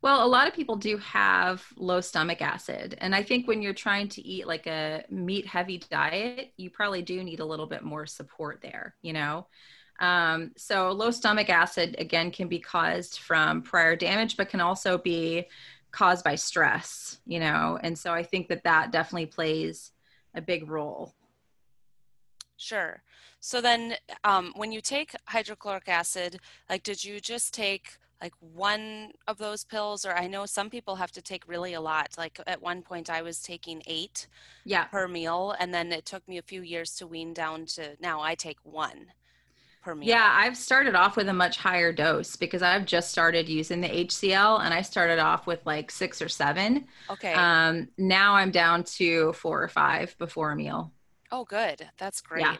Well, 0.00 0.24
a 0.24 0.26
lot 0.26 0.48
of 0.48 0.54
people 0.54 0.76
do 0.76 0.96
have 0.96 1.62
low 1.76 2.00
stomach 2.00 2.40
acid. 2.40 2.96
And 2.98 3.14
I 3.14 3.22
think 3.22 3.46
when 3.46 3.60
you're 3.60 3.74
trying 3.74 4.08
to 4.08 4.26
eat 4.26 4.46
like 4.46 4.66
a 4.66 5.04
meat 5.10 5.46
heavy 5.46 5.82
diet, 5.90 6.54
you 6.56 6.70
probably 6.70 7.02
do 7.02 7.22
need 7.22 7.40
a 7.40 7.44
little 7.44 7.66
bit 7.66 7.84
more 7.84 8.06
support 8.06 8.60
there, 8.62 8.94
you 9.02 9.12
know? 9.12 9.48
Um, 10.00 10.52
so 10.56 10.90
low 10.90 11.10
stomach 11.10 11.48
acid 11.48 11.94
again 11.98 12.30
can 12.30 12.48
be 12.48 12.58
caused 12.58 13.18
from 13.18 13.62
prior 13.62 13.94
damage, 13.94 14.36
but 14.36 14.48
can 14.48 14.60
also 14.60 14.98
be 14.98 15.46
caused 15.92 16.24
by 16.24 16.34
stress, 16.34 17.20
you 17.26 17.38
know, 17.38 17.78
and 17.82 17.96
so 17.96 18.12
I 18.12 18.22
think 18.22 18.48
that 18.48 18.64
that 18.64 18.90
definitely 18.90 19.26
plays 19.26 19.92
a 20.34 20.40
big 20.40 20.68
role. 20.68 21.14
Sure. 22.56 23.02
So 23.40 23.60
then, 23.60 23.96
um, 24.24 24.52
when 24.56 24.72
you 24.72 24.80
take 24.80 25.14
hydrochloric 25.26 25.88
acid, 25.88 26.40
like, 26.70 26.82
did 26.82 27.04
you 27.04 27.20
just 27.20 27.52
take 27.52 27.98
like 28.22 28.34
one 28.38 29.10
of 29.26 29.36
those 29.36 29.64
pills, 29.64 30.04
or 30.04 30.14
I 30.14 30.28
know 30.28 30.46
some 30.46 30.70
people 30.70 30.94
have 30.94 31.10
to 31.12 31.20
take 31.20 31.48
really 31.48 31.74
a 31.74 31.80
lot. 31.80 32.10
Like 32.16 32.38
at 32.46 32.62
one 32.62 32.80
point, 32.82 33.10
I 33.10 33.20
was 33.20 33.42
taking 33.42 33.82
eight 33.88 34.28
yeah. 34.64 34.84
per 34.84 35.08
meal, 35.08 35.56
and 35.58 35.74
then 35.74 35.90
it 35.90 36.06
took 36.06 36.26
me 36.28 36.38
a 36.38 36.42
few 36.42 36.62
years 36.62 36.94
to 36.96 37.06
wean 37.08 37.34
down 37.34 37.66
to 37.74 37.96
now 38.00 38.20
I 38.20 38.36
take 38.36 38.58
one 38.62 39.06
per 39.82 39.94
meal? 39.94 40.08
Yeah, 40.08 40.30
I've 40.32 40.56
started 40.56 40.94
off 40.94 41.16
with 41.16 41.28
a 41.28 41.32
much 41.32 41.56
higher 41.56 41.92
dose 41.92 42.36
because 42.36 42.62
I've 42.62 42.86
just 42.86 43.10
started 43.10 43.48
using 43.48 43.80
the 43.80 43.88
HCl 43.88 44.64
and 44.64 44.72
I 44.72 44.82
started 44.82 45.18
off 45.18 45.46
with 45.46 45.64
like 45.66 45.90
six 45.90 46.22
or 46.22 46.28
seven. 46.28 46.86
Okay. 47.10 47.34
Um, 47.34 47.88
now 47.98 48.34
I'm 48.34 48.50
down 48.50 48.84
to 48.84 49.32
four 49.34 49.62
or 49.62 49.68
five 49.68 50.16
before 50.18 50.52
a 50.52 50.56
meal. 50.56 50.92
Oh, 51.30 51.44
good. 51.44 51.88
That's 51.98 52.20
great. 52.20 52.42
Yeah. 52.42 52.56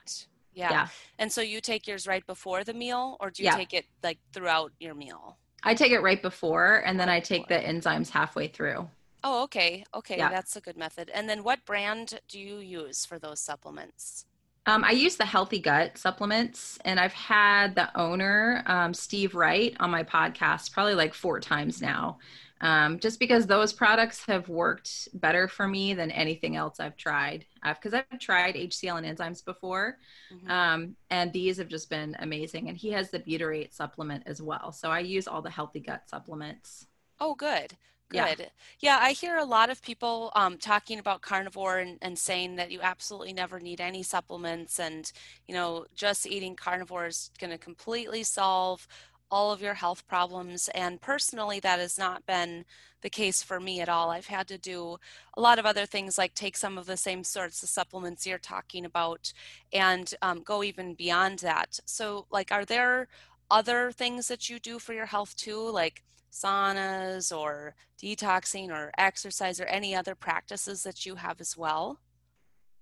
Yeah. 0.54 0.70
yeah. 0.70 0.88
And 1.18 1.32
so 1.32 1.40
you 1.40 1.60
take 1.60 1.86
yours 1.86 2.06
right 2.06 2.26
before 2.26 2.64
the 2.64 2.74
meal 2.74 3.16
or 3.20 3.30
do 3.30 3.42
you 3.42 3.48
yeah. 3.48 3.56
take 3.56 3.72
it 3.72 3.86
like 4.02 4.18
throughout 4.32 4.72
your 4.80 4.94
meal? 4.94 5.38
I 5.62 5.74
take 5.74 5.92
it 5.92 6.00
right 6.00 6.20
before 6.20 6.82
and 6.84 6.98
then 6.98 7.08
I 7.08 7.20
take 7.20 7.48
the 7.48 7.54
enzymes 7.54 8.10
halfway 8.10 8.48
through. 8.48 8.88
Oh, 9.24 9.44
okay. 9.44 9.84
Okay, 9.94 10.18
Yeah. 10.18 10.30
that's 10.30 10.56
a 10.56 10.60
good 10.60 10.76
method. 10.76 11.10
And 11.14 11.28
then 11.28 11.44
what 11.44 11.64
brand 11.64 12.20
do 12.28 12.38
you 12.38 12.58
use 12.58 13.06
for 13.06 13.18
those 13.18 13.40
supplements? 13.40 14.26
Um, 14.66 14.84
I 14.84 14.92
use 14.92 15.16
the 15.16 15.24
Healthy 15.24 15.58
Gut 15.58 15.98
supplements, 15.98 16.78
and 16.84 17.00
I've 17.00 17.12
had 17.12 17.74
the 17.74 17.94
owner, 17.98 18.62
um, 18.66 18.94
Steve 18.94 19.34
Wright, 19.34 19.76
on 19.80 19.90
my 19.90 20.04
podcast 20.04 20.72
probably 20.72 20.94
like 20.94 21.14
four 21.14 21.40
times 21.40 21.82
now. 21.82 22.18
Um, 22.60 23.00
just 23.00 23.18
because 23.18 23.44
those 23.44 23.72
products 23.72 24.24
have 24.26 24.48
worked 24.48 25.08
better 25.14 25.48
for 25.48 25.66
me 25.66 25.94
than 25.94 26.12
anything 26.12 26.54
else 26.54 26.78
I've 26.78 26.96
tried. 26.96 27.44
Because 27.66 27.92
I've, 27.92 28.04
I've 28.12 28.20
tried 28.20 28.54
HCL 28.54 28.98
and 29.02 29.18
enzymes 29.18 29.44
before, 29.44 29.98
Mhm. 30.32 30.48
um, 30.48 30.96
and 31.10 31.32
these 31.32 31.56
have 31.56 31.66
just 31.66 31.90
been 31.90 32.14
amazing. 32.20 32.68
And 32.68 32.78
he 32.78 32.92
has 32.92 33.10
the 33.10 33.18
butyrate 33.18 33.74
supplement 33.74 34.22
as 34.26 34.40
well. 34.40 34.70
So 34.70 34.92
I 34.92 35.00
use 35.00 35.26
all 35.26 35.42
the 35.42 35.50
Healthy 35.50 35.80
Gut 35.80 36.08
supplements. 36.08 36.86
Oh, 37.18 37.34
good. 37.34 37.76
Good. 38.12 38.50
Yeah, 38.80 38.98
I 39.00 39.12
hear 39.12 39.38
a 39.38 39.44
lot 39.44 39.70
of 39.70 39.82
people 39.82 40.32
um, 40.34 40.58
talking 40.58 40.98
about 40.98 41.22
carnivore 41.22 41.78
and, 41.78 41.98
and 42.02 42.18
saying 42.18 42.56
that 42.56 42.70
you 42.70 42.80
absolutely 42.82 43.32
never 43.32 43.58
need 43.58 43.80
any 43.80 44.02
supplements, 44.02 44.78
and 44.78 45.10
you 45.46 45.54
know, 45.54 45.86
just 45.94 46.26
eating 46.26 46.54
carnivore 46.54 47.06
is 47.06 47.30
going 47.38 47.50
to 47.50 47.58
completely 47.58 48.22
solve 48.22 48.86
all 49.30 49.50
of 49.50 49.62
your 49.62 49.74
health 49.74 50.06
problems. 50.06 50.68
And 50.74 51.00
personally, 51.00 51.58
that 51.60 51.78
has 51.80 51.98
not 51.98 52.26
been 52.26 52.66
the 53.00 53.08
case 53.10 53.42
for 53.42 53.58
me 53.58 53.80
at 53.80 53.88
all. 53.88 54.10
I've 54.10 54.26
had 54.26 54.46
to 54.48 54.58
do 54.58 54.98
a 55.36 55.40
lot 55.40 55.58
of 55.58 55.64
other 55.64 55.86
things, 55.86 56.18
like 56.18 56.34
take 56.34 56.56
some 56.56 56.76
of 56.76 56.84
the 56.86 56.98
same 56.98 57.24
sorts 57.24 57.62
of 57.62 57.70
supplements 57.70 58.26
you're 58.26 58.38
talking 58.38 58.84
about, 58.84 59.32
and 59.72 60.12
um, 60.20 60.42
go 60.42 60.62
even 60.62 60.94
beyond 60.94 61.38
that. 61.40 61.80
So, 61.86 62.26
like, 62.30 62.52
are 62.52 62.66
there 62.66 63.08
other 63.52 63.92
things 63.92 64.28
that 64.28 64.50
you 64.50 64.58
do 64.60 64.78
for 64.80 64.94
your 64.94 65.06
health 65.06 65.36
too, 65.36 65.60
like 65.70 66.02
saunas 66.32 67.36
or 67.36 67.76
detoxing 68.02 68.70
or 68.70 68.92
exercise 68.98 69.60
or 69.60 69.66
any 69.66 69.94
other 69.94 70.16
practices 70.16 70.84
that 70.84 71.06
you 71.06 71.16
have 71.16 71.40
as 71.40 71.56
well? 71.56 72.00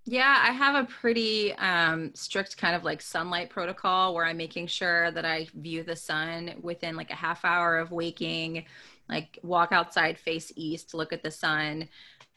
Yeah, 0.05 0.35
I 0.41 0.51
have 0.51 0.75
a 0.75 0.87
pretty 0.87 1.53
um, 1.53 2.11
strict 2.15 2.57
kind 2.57 2.75
of 2.75 2.83
like 2.83 3.01
sunlight 3.03 3.51
protocol 3.51 4.15
where 4.15 4.25
I'm 4.25 4.37
making 4.37 4.67
sure 4.67 5.11
that 5.11 5.25
I 5.25 5.47
view 5.53 5.83
the 5.83 5.95
sun 5.95 6.55
within 6.61 6.95
like 6.95 7.11
a 7.11 7.15
half 7.15 7.45
hour 7.45 7.77
of 7.77 7.91
waking, 7.91 8.65
like 9.07 9.37
walk 9.43 9.71
outside, 9.71 10.17
face 10.17 10.51
east, 10.55 10.95
look 10.95 11.13
at 11.13 11.21
the 11.21 11.29
sun, 11.29 11.87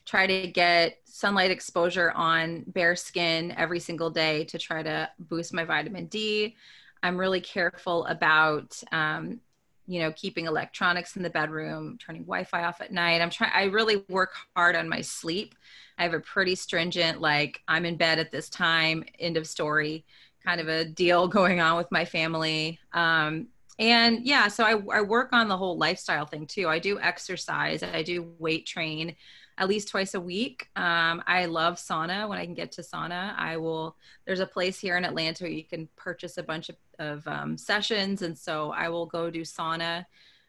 try 0.05 0.27
to 0.27 0.47
get 0.49 0.99
sunlight 1.07 1.51
exposure 1.51 2.11
on 2.13 2.65
bare 2.67 2.97
skin 2.97 3.53
every 3.57 3.81
single 3.81 4.11
day 4.11 4.45
to 4.45 4.59
try 4.59 4.83
to 4.83 5.09
boost 5.19 5.55
my 5.55 5.65
vitamin 5.65 6.07
D. 6.07 6.57
I'm 7.05 7.19
really 7.19 7.43
careful 7.43 8.07
about 8.07 8.83
um, 8.91 9.41
you 9.87 10.01
know 10.01 10.11
keeping 10.13 10.47
electronics 10.47 11.17
in 11.17 11.23
the 11.23 11.29
bedroom 11.31 11.99
turning 11.99 12.23
wi-fi 12.23 12.65
off 12.65 12.81
at 12.81 12.93
night. 12.93 13.21
I'm 13.21 13.31
trying 13.31 13.53
i 13.55 13.65
really 13.65 14.03
work 14.09 14.33
hard 14.57 14.75
on 14.75 14.89
my 14.89 15.03
sleep. 15.03 15.55
I 15.99 16.03
have 16.03 16.15
a 16.15 16.21
pretty 16.21 16.55
stringent 16.55 17.21
like 17.21 17.61
i'm 17.69 17.85
in 17.85 17.97
bed 17.97 18.19
at 18.19 18.33
this 18.33 18.49
time 18.49 19.05
end 19.21 19.37
of 19.37 19.47
story 19.47 20.05
kind 20.45 20.61
of 20.61 20.69
a 20.69 20.85
deal 20.87 21.29
going 21.39 21.61
on 21.61 21.77
with 21.77 21.93
my 21.93 22.05
family. 22.07 22.81
Um, 22.93 23.49
and 23.79 24.25
yeah 24.25 24.47
so 24.47 24.63
I, 24.65 24.99
I 24.99 25.01
work 25.03 25.31
on 25.33 25.49
the 25.49 25.57
whole 25.57 25.77
lifestyle 25.77 26.27
thing 26.27 26.47
too. 26.47 26.69
I 26.69 26.79
do 26.79 26.99
exercise. 27.01 27.83
I 27.83 28.03
do 28.03 28.33
weight 28.39 28.67
train 28.67 29.17
at 29.59 29.69
least 29.69 29.89
twice 29.89 30.15
a 30.15 30.21
week. 30.21 30.69
Um, 30.77 31.23
I 31.27 31.47
love 31.47 31.77
sauna. 31.77 32.29
When 32.29 32.39
I 32.39 32.45
can 32.45 32.55
get 32.55 32.73
to 32.73 32.83
sauna, 32.83 33.35
I 33.39 33.57
will. 33.57 33.97
There's 34.27 34.41
a 34.41 34.47
place 34.47 34.79
here 34.79 34.97
in 34.97 35.05
Atlanta 35.05 35.45
where 35.45 35.53
you 35.53 35.65
can 35.65 35.89
purchase 35.97 36.39
a 36.39 36.43
bunch 36.43 36.69
of, 36.71 36.77
of 36.99 37.27
um, 37.29 37.57
sessions, 37.59 38.23
and 38.23 38.37
so 38.39 38.73
I 38.73 38.89
will 38.89 39.07
go 39.07 39.31
do 39.31 39.43
sauna. 39.43 40.07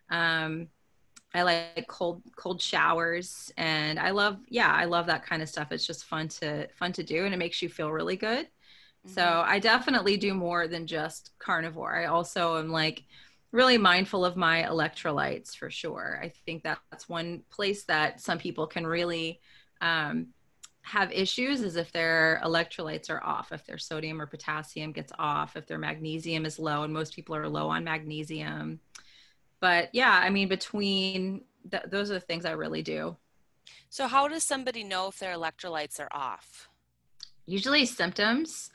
Um, 0.10 0.70
I 1.34 1.44
like 1.44 1.88
cold 1.88 2.24
cold 2.38 2.62
showers, 2.62 3.52
and 3.58 4.00
I 4.00 4.12
love 4.12 4.40
yeah, 4.48 4.72
I 4.72 4.86
love 4.86 5.08
that 5.08 5.26
kind 5.26 5.42
of 5.42 5.50
stuff. 5.50 5.72
It's 5.72 5.86
just 5.86 6.06
fun 6.06 6.30
to 6.40 6.68
fun 6.76 6.94
to 6.94 7.04
do, 7.04 7.26
and 7.26 7.34
it 7.34 7.38
makes 7.38 7.62
you 7.62 7.70
feel 7.70 7.92
really 7.92 8.16
good. 8.16 8.48
So 9.06 9.24
Mhm. 9.24 9.46
I 9.46 9.60
definitely 9.60 10.18
do 10.18 10.34
more 10.34 10.68
than 10.68 10.88
just 10.88 11.32
carnivore. 11.40 11.96
I 11.96 12.06
also 12.06 12.58
am 12.60 12.70
like 12.70 13.06
really 13.56 13.78
mindful 13.78 14.26
of 14.26 14.36
my 14.36 14.64
electrolytes 14.64 15.56
for 15.56 15.70
sure. 15.70 16.20
I 16.22 16.30
think 16.46 16.64
that 16.64 16.78
that's 16.92 17.08
one 17.08 17.44
place 17.50 17.86
that 17.86 18.20
some 18.20 18.38
people 18.38 18.68
can 18.68 18.86
really 18.86 19.40
um, 19.80 20.28
have 20.82 21.10
issues 21.12 21.62
is 21.62 21.78
if 21.78 21.92
their 21.94 22.42
electrolytes 22.44 23.10
are 23.10 23.24
off, 23.24 23.54
if 23.54 23.66
their 23.66 23.78
sodium 23.78 24.22
or 24.22 24.28
potassium 24.28 24.92
gets 24.92 25.14
off, 25.18 25.56
if 25.56 25.66
their 25.68 25.78
magnesium 25.78 26.46
is 26.46 26.60
low, 26.60 26.84
and 26.84 26.94
most 26.94 27.16
people 27.16 27.34
are 27.34 27.48
low 27.48 27.70
on 27.70 27.86
magnesium. 27.86 28.82
But 29.62 29.90
yeah, 29.94 30.20
I 30.22 30.30
mean, 30.30 30.50
between 30.50 31.46
th- 31.72 31.84
those 31.88 32.12
are 32.12 32.16
the 32.16 32.20
things 32.20 32.46
I 32.46 32.52
really 32.52 32.82
do. 32.84 33.16
So, 33.90 34.08
how 34.08 34.28
does 34.28 34.44
somebody 34.44 34.84
know 34.84 35.08
if 35.08 35.18
their 35.18 35.34
electrolytes 35.34 36.00
are 36.00 36.10
off? 36.12 36.68
Usually 37.46 37.86
symptoms. 37.86 38.70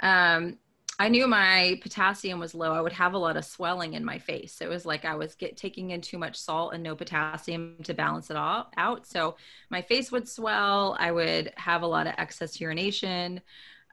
Um, 0.00 0.58
I 0.98 1.08
knew 1.08 1.26
my 1.26 1.78
potassium 1.82 2.38
was 2.38 2.54
low. 2.54 2.72
I 2.72 2.80
would 2.80 2.92
have 2.92 3.14
a 3.14 3.18
lot 3.18 3.36
of 3.36 3.44
swelling 3.44 3.94
in 3.94 4.04
my 4.04 4.18
face. 4.18 4.60
It 4.60 4.68
was 4.68 4.86
like 4.86 5.04
I 5.04 5.16
was 5.16 5.34
get, 5.34 5.56
taking 5.56 5.90
in 5.90 6.00
too 6.00 6.18
much 6.18 6.36
salt 6.36 6.72
and 6.72 6.82
no 6.82 6.94
potassium 6.94 7.76
to 7.82 7.94
balance 7.94 8.30
it 8.30 8.36
all 8.36 8.70
out. 8.76 9.04
So 9.06 9.36
my 9.70 9.82
face 9.82 10.12
would 10.12 10.28
swell. 10.28 10.96
I 11.00 11.10
would 11.10 11.52
have 11.56 11.82
a 11.82 11.86
lot 11.86 12.06
of 12.06 12.14
excess 12.16 12.60
urination. 12.60 13.40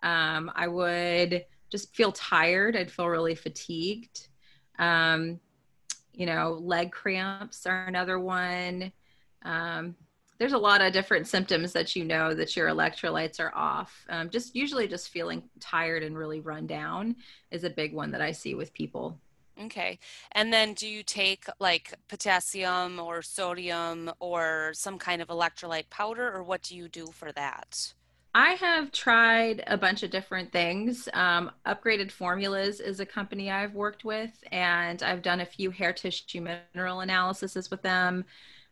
Um, 0.04 0.52
I 0.54 0.68
would 0.68 1.46
just 1.72 1.96
feel 1.96 2.12
tired. 2.12 2.76
I'd 2.76 2.92
feel 2.92 3.08
really 3.08 3.36
fatigued. 3.36 4.28
Um, 4.78 5.40
you 6.14 6.28
know, 6.28 6.60
leg 6.62 6.92
cramps 6.92 7.66
are 7.66 7.86
another 7.86 8.20
one. 8.20 8.92
Um, 9.44 9.96
there's 10.42 10.54
a 10.54 10.58
lot 10.58 10.82
of 10.82 10.92
different 10.92 11.28
symptoms 11.28 11.72
that 11.72 11.96
you 11.96 12.04
know 12.04 12.34
that 12.34 12.56
your 12.56 12.68
electrolytes 12.68 13.40
are 13.40 13.54
off. 13.54 14.04
Um, 14.10 14.28
just 14.28 14.56
usually 14.56 14.88
just 14.88 15.10
feeling 15.10 15.44
tired 15.60 16.02
and 16.02 16.18
really 16.18 16.40
run 16.40 16.66
down 16.66 17.16
is 17.52 17.64
a 17.64 17.70
big 17.70 17.94
one 17.94 18.10
that 18.10 18.22
I 18.22 18.32
see 18.32 18.56
with 18.56 18.74
people. 18.74 19.20
Okay. 19.62 20.00
And 20.32 20.52
then 20.52 20.74
do 20.74 20.88
you 20.88 21.04
take 21.04 21.46
like 21.60 21.94
potassium 22.08 23.00
or 23.00 23.22
sodium 23.22 24.12
or 24.20 24.72
some 24.74 24.98
kind 24.98 25.22
of 25.22 25.28
electrolyte 25.28 25.92
powder, 25.92 26.34
or 26.34 26.42
what 26.42 26.64
do 26.64 26.76
you 26.76 26.90
do 26.90 27.06
for 27.14 27.32
that? 27.34 27.94
I 28.34 28.54
have 28.54 28.92
tried 28.92 29.64
a 29.68 29.78
bunch 29.78 30.02
of 30.02 30.10
different 30.10 30.52
things. 30.52 31.08
Um, 31.14 31.52
Upgraded 31.68 32.12
Formulas 32.12 32.80
is 32.80 33.00
a 33.00 33.06
company 33.06 33.52
I've 33.52 33.76
worked 33.76 34.06
with, 34.06 34.32
and 34.52 35.04
I've 35.04 35.22
done 35.22 35.42
a 35.42 35.46
few 35.46 35.70
hair 35.70 35.94
tissue 35.94 36.42
mineral 36.42 37.02
analyses 37.02 37.70
with 37.70 37.84
them. 37.84 38.26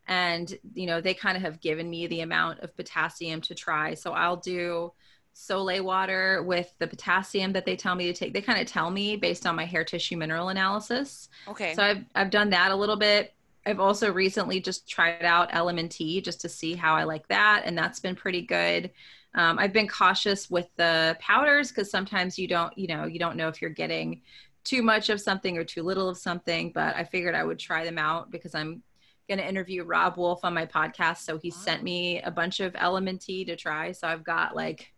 And, 0.09 0.57
you 0.73 0.87
know, 0.87 0.99
they 0.99 1.13
kind 1.13 1.37
of 1.37 1.43
have 1.43 1.61
given 1.61 1.87
me 1.87 2.07
the 2.07 2.21
amount 2.21 2.61
of 2.61 2.75
potassium 2.75 3.41
to 3.41 3.53
try. 3.53 3.93
So 3.93 4.11
I'll 4.11 4.37
do 4.37 4.91
sole 5.33 5.83
water 5.83 6.41
with 6.43 6.73
the 6.79 6.87
potassium 6.87 7.53
that 7.53 7.63
they 7.63 7.75
tell 7.75 7.93
me 7.93 8.07
to 8.07 8.13
take. 8.13 8.33
They 8.33 8.41
kind 8.41 8.59
of 8.59 8.65
tell 8.65 8.89
me 8.89 9.15
based 9.15 9.45
on 9.45 9.55
my 9.55 9.65
hair 9.65 9.83
tissue 9.83 10.17
mineral 10.17 10.49
analysis. 10.49 11.29
Okay. 11.47 11.75
So 11.75 11.83
I've, 11.83 12.03
I've 12.15 12.31
done 12.31 12.49
that 12.49 12.71
a 12.71 12.75
little 12.75 12.97
bit. 12.97 13.35
I've 13.67 13.79
also 13.79 14.11
recently 14.11 14.59
just 14.59 14.89
tried 14.89 15.23
out 15.23 15.51
LMNT 15.51 16.23
just 16.23 16.41
to 16.41 16.49
see 16.49 16.73
how 16.73 16.95
I 16.95 17.03
like 17.03 17.27
that. 17.27 17.61
And 17.65 17.77
that's 17.77 17.99
been 17.99 18.15
pretty 18.15 18.41
good. 18.41 18.89
Um, 19.35 19.59
I've 19.59 19.73
been 19.73 19.87
cautious 19.87 20.49
with 20.49 20.67
the 20.75 21.15
powders 21.19 21.69
because 21.69 21.91
sometimes 21.91 22.39
you 22.39 22.47
don't, 22.47 22.75
you 22.75 22.87
know, 22.87 23.05
you 23.05 23.19
don't 23.19 23.37
know 23.37 23.47
if 23.47 23.61
you're 23.61 23.69
getting 23.69 24.23
too 24.63 24.81
much 24.81 25.09
of 25.09 25.21
something 25.21 25.55
or 25.55 25.63
too 25.63 25.83
little 25.83 26.09
of 26.09 26.17
something. 26.17 26.71
But 26.73 26.95
I 26.95 27.03
figured 27.03 27.35
I 27.35 27.43
would 27.43 27.59
try 27.59 27.85
them 27.85 27.99
out 27.99 28.31
because 28.31 28.55
I'm 28.55 28.81
going 29.29 29.37
to 29.37 29.47
interview 29.47 29.83
Robb 29.83 30.17
Wolf 30.17 30.41
on 30.43 30.53
my 30.53 30.65
podcast. 30.65 31.19
So 31.19 31.37
he 31.37 31.51
sent 31.51 31.83
me 31.83 32.21
a 32.21 32.31
bunch 32.31 32.59
of 32.59 32.73
LMNT 32.73 33.45
to 33.45 33.55
try. 33.55 33.93
So 33.93 34.07
I've 34.07 34.23
got 34.25 34.55
like 34.55 34.91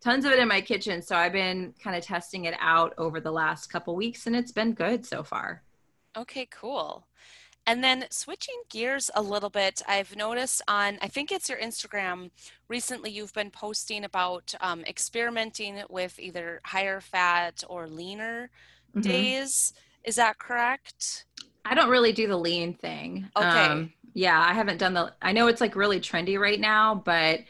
tons 0.00 0.24
of 0.24 0.32
it 0.32 0.38
in 0.38 0.46
my 0.46 0.60
kitchen. 0.60 1.02
So 1.02 1.16
I've 1.16 1.32
been 1.32 1.74
kind 1.82 1.96
of 1.96 2.04
testing 2.04 2.44
it 2.44 2.54
out 2.60 2.94
over 2.98 3.18
the 3.20 3.32
last 3.32 3.66
couple 3.72 3.96
weeks, 3.96 4.26
and 4.26 4.36
it's 4.36 4.52
been 4.52 4.74
good 4.74 5.04
so 5.04 5.24
far. 5.24 5.62
Okay, 6.16 6.46
cool. 6.50 7.06
And 7.66 7.84
then 7.84 8.06
switching 8.10 8.60
gears 8.68 9.10
a 9.14 9.22
little 9.22 9.50
bit, 9.50 9.82
I've 9.86 10.16
noticed 10.16 10.62
on, 10.66 10.98
I 11.02 11.08
think 11.08 11.30
it's 11.30 11.48
your 11.48 11.58
Instagram, 11.58 12.30
recently 12.68 13.10
you've 13.10 13.34
been 13.34 13.50
posting 13.50 14.04
about 14.04 14.54
um, 14.60 14.82
experimenting 14.86 15.82
with 15.88 16.18
either 16.18 16.60
higher 16.64 17.00
fat 17.00 17.62
or 17.68 17.86
leaner 17.86 18.50
Mhm. 18.96 19.02
days. 19.02 19.72
Is 20.04 20.16
that 20.16 20.38
correct? 20.38 21.26
I 21.64 21.74
don't 21.74 21.90
really 21.90 22.12
do 22.12 22.26
the 22.26 22.36
lean 22.36 22.74
thing. 22.74 23.28
Okay. 23.36 23.66
Um, 23.66 23.92
yeah, 24.14 24.40
I 24.40 24.52
haven't 24.54 24.78
done 24.78 24.94
the. 24.94 25.12
I 25.22 25.32
know 25.32 25.46
it's 25.46 25.60
like 25.60 25.76
really 25.76 26.00
trendy 26.00 26.38
right 26.38 26.58
now, 26.60 26.94
but 27.04 27.40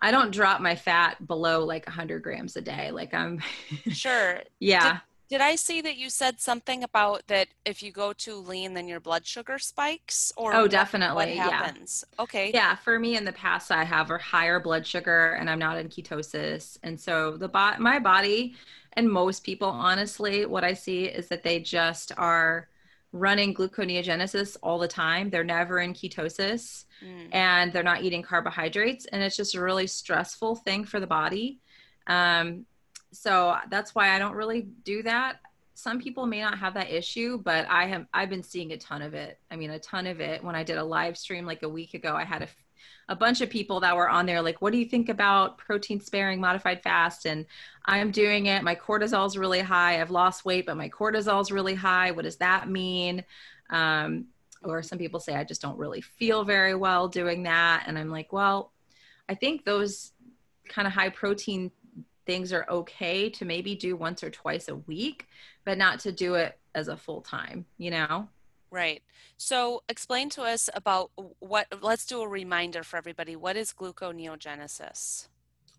I 0.00 0.10
don't 0.10 0.30
drop 0.32 0.60
my 0.60 0.74
fat 0.74 1.24
below 1.26 1.64
like 1.64 1.86
100 1.86 2.22
grams 2.22 2.56
a 2.56 2.60
day. 2.60 2.90
Like 2.90 3.14
I'm. 3.14 3.40
Sure. 3.88 4.40
yeah. 4.60 5.00
Did 5.28 5.42
I 5.42 5.56
see 5.56 5.82
that 5.82 5.96
you 5.98 6.08
said 6.08 6.40
something 6.40 6.82
about 6.82 7.26
that 7.26 7.48
if 7.66 7.82
you 7.82 7.92
go 7.92 8.14
too 8.14 8.36
lean, 8.36 8.72
then 8.74 8.88
your 8.88 9.00
blood 9.00 9.26
sugar 9.26 9.58
spikes? 9.58 10.32
Or 10.36 10.52
Oh, 10.54 10.66
what, 10.66 10.70
what 10.70 10.70
definitely. 10.70 11.34
Yeah. 11.36 11.50
happens? 11.50 12.04
Okay. 12.18 12.50
Yeah, 12.54 12.76
for 12.76 12.98
me 12.98 13.16
in 13.16 13.24
the 13.26 13.32
past, 13.32 13.70
I 13.70 13.84
have 13.84 14.10
a 14.10 14.16
higher 14.18 14.58
blood 14.58 14.86
sugar 14.86 15.34
and 15.34 15.50
I'm 15.50 15.58
not 15.58 15.76
in 15.78 15.88
ketosis. 15.90 16.78
And 16.82 16.98
so 16.98 17.36
the 17.36 17.48
bot, 17.48 17.78
my 17.80 17.98
body 17.98 18.56
and 18.94 19.10
most 19.10 19.44
people, 19.44 19.68
honestly, 19.68 20.46
what 20.46 20.64
I 20.64 20.72
see 20.72 21.04
is 21.04 21.28
that 21.28 21.42
they 21.42 21.60
just 21.60 22.10
are 22.16 22.68
running 23.12 23.54
gluconeogenesis 23.54 24.56
all 24.62 24.78
the 24.78 24.88
time. 24.88 25.30
They're 25.30 25.44
never 25.44 25.80
in 25.80 25.94
ketosis 25.94 26.84
mm. 27.02 27.28
and 27.32 27.72
they're 27.72 27.82
not 27.82 28.02
eating 28.02 28.22
carbohydrates. 28.22 29.06
And 29.06 29.22
it's 29.22 29.36
just 29.36 29.54
a 29.54 29.60
really 29.60 29.86
stressful 29.86 30.56
thing 30.56 30.84
for 30.84 31.00
the 31.00 31.06
body. 31.06 31.60
Um, 32.06 32.66
so 33.12 33.56
that's 33.70 33.94
why 33.94 34.14
I 34.14 34.18
don't 34.18 34.34
really 34.34 34.62
do 34.84 35.02
that. 35.04 35.40
Some 35.74 36.00
people 36.00 36.26
may 36.26 36.40
not 36.40 36.58
have 36.58 36.74
that 36.74 36.90
issue, 36.90 37.38
but 37.38 37.66
I 37.70 37.86
have 37.86 38.06
I've 38.12 38.28
been 38.28 38.42
seeing 38.42 38.72
a 38.72 38.76
ton 38.76 39.00
of 39.00 39.14
it. 39.14 39.38
I 39.50 39.56
mean, 39.56 39.70
a 39.70 39.78
ton 39.78 40.06
of 40.06 40.20
it. 40.20 40.42
When 40.42 40.56
I 40.56 40.64
did 40.64 40.76
a 40.76 40.84
live 40.84 41.16
stream 41.16 41.46
like 41.46 41.62
a 41.62 41.68
week 41.68 41.94
ago, 41.94 42.14
I 42.14 42.24
had 42.24 42.42
a 42.42 42.48
a 43.08 43.16
bunch 43.16 43.40
of 43.40 43.50
people 43.50 43.80
that 43.80 43.96
were 43.96 44.08
on 44.08 44.26
there 44.26 44.42
like 44.42 44.60
what 44.60 44.72
do 44.72 44.78
you 44.78 44.84
think 44.84 45.08
about 45.08 45.58
protein 45.58 46.00
sparing 46.00 46.40
modified 46.40 46.82
fast? 46.82 47.26
And 47.26 47.46
i'm 47.84 48.10
doing 48.10 48.46
it. 48.46 48.62
My 48.62 48.74
cortisol 48.74 49.26
is 49.26 49.38
really 49.38 49.60
high. 49.60 50.00
I've 50.00 50.10
lost 50.10 50.44
weight 50.44 50.66
but 50.66 50.76
my 50.76 50.88
cortisol 50.88 51.40
is 51.40 51.50
really 51.50 51.74
high. 51.74 52.10
What 52.10 52.24
does 52.24 52.36
that 52.36 52.68
mean? 52.68 53.24
Um, 53.70 54.26
or 54.64 54.82
some 54.82 54.98
people 54.98 55.20
say 55.20 55.34
i 55.34 55.44
just 55.44 55.62
don't 55.62 55.78
really 55.78 56.00
feel 56.00 56.44
very 56.44 56.74
well 56.74 57.08
doing 57.08 57.44
that. 57.44 57.84
And 57.86 57.98
i'm 57.98 58.10
like 58.10 58.32
well 58.32 58.72
i 59.28 59.34
think 59.34 59.64
those 59.64 60.12
kind 60.68 60.86
of 60.86 60.92
high 60.92 61.10
protein 61.10 61.70
things 62.26 62.52
are 62.52 62.66
okay 62.68 63.30
to 63.30 63.46
maybe 63.46 63.74
do 63.74 63.96
once 63.96 64.22
or 64.22 64.30
twice 64.30 64.68
a 64.68 64.76
week 64.76 65.26
but 65.64 65.78
not 65.78 66.00
to 66.00 66.12
do 66.12 66.34
it 66.34 66.58
as 66.74 66.88
a 66.88 66.96
full 66.96 67.22
time 67.22 67.64
you 67.78 67.90
know 67.90 68.28
Right. 68.70 69.02
So 69.36 69.82
explain 69.88 70.28
to 70.30 70.42
us 70.42 70.68
about 70.74 71.10
what, 71.38 71.66
let's 71.80 72.04
do 72.04 72.20
a 72.20 72.28
reminder 72.28 72.82
for 72.82 72.96
everybody. 72.96 73.34
What 73.34 73.56
is 73.56 73.72
gluconeogenesis? 73.72 75.28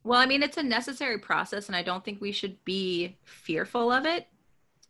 Well, 0.03 0.19
I 0.19 0.25
mean, 0.25 0.41
it's 0.41 0.57
a 0.57 0.63
necessary 0.63 1.19
process, 1.19 1.67
and 1.67 1.75
I 1.75 1.83
don't 1.83 2.03
think 2.03 2.21
we 2.21 2.31
should 2.31 2.63
be 2.65 3.17
fearful 3.25 3.91
of 3.91 4.05
it. 4.05 4.27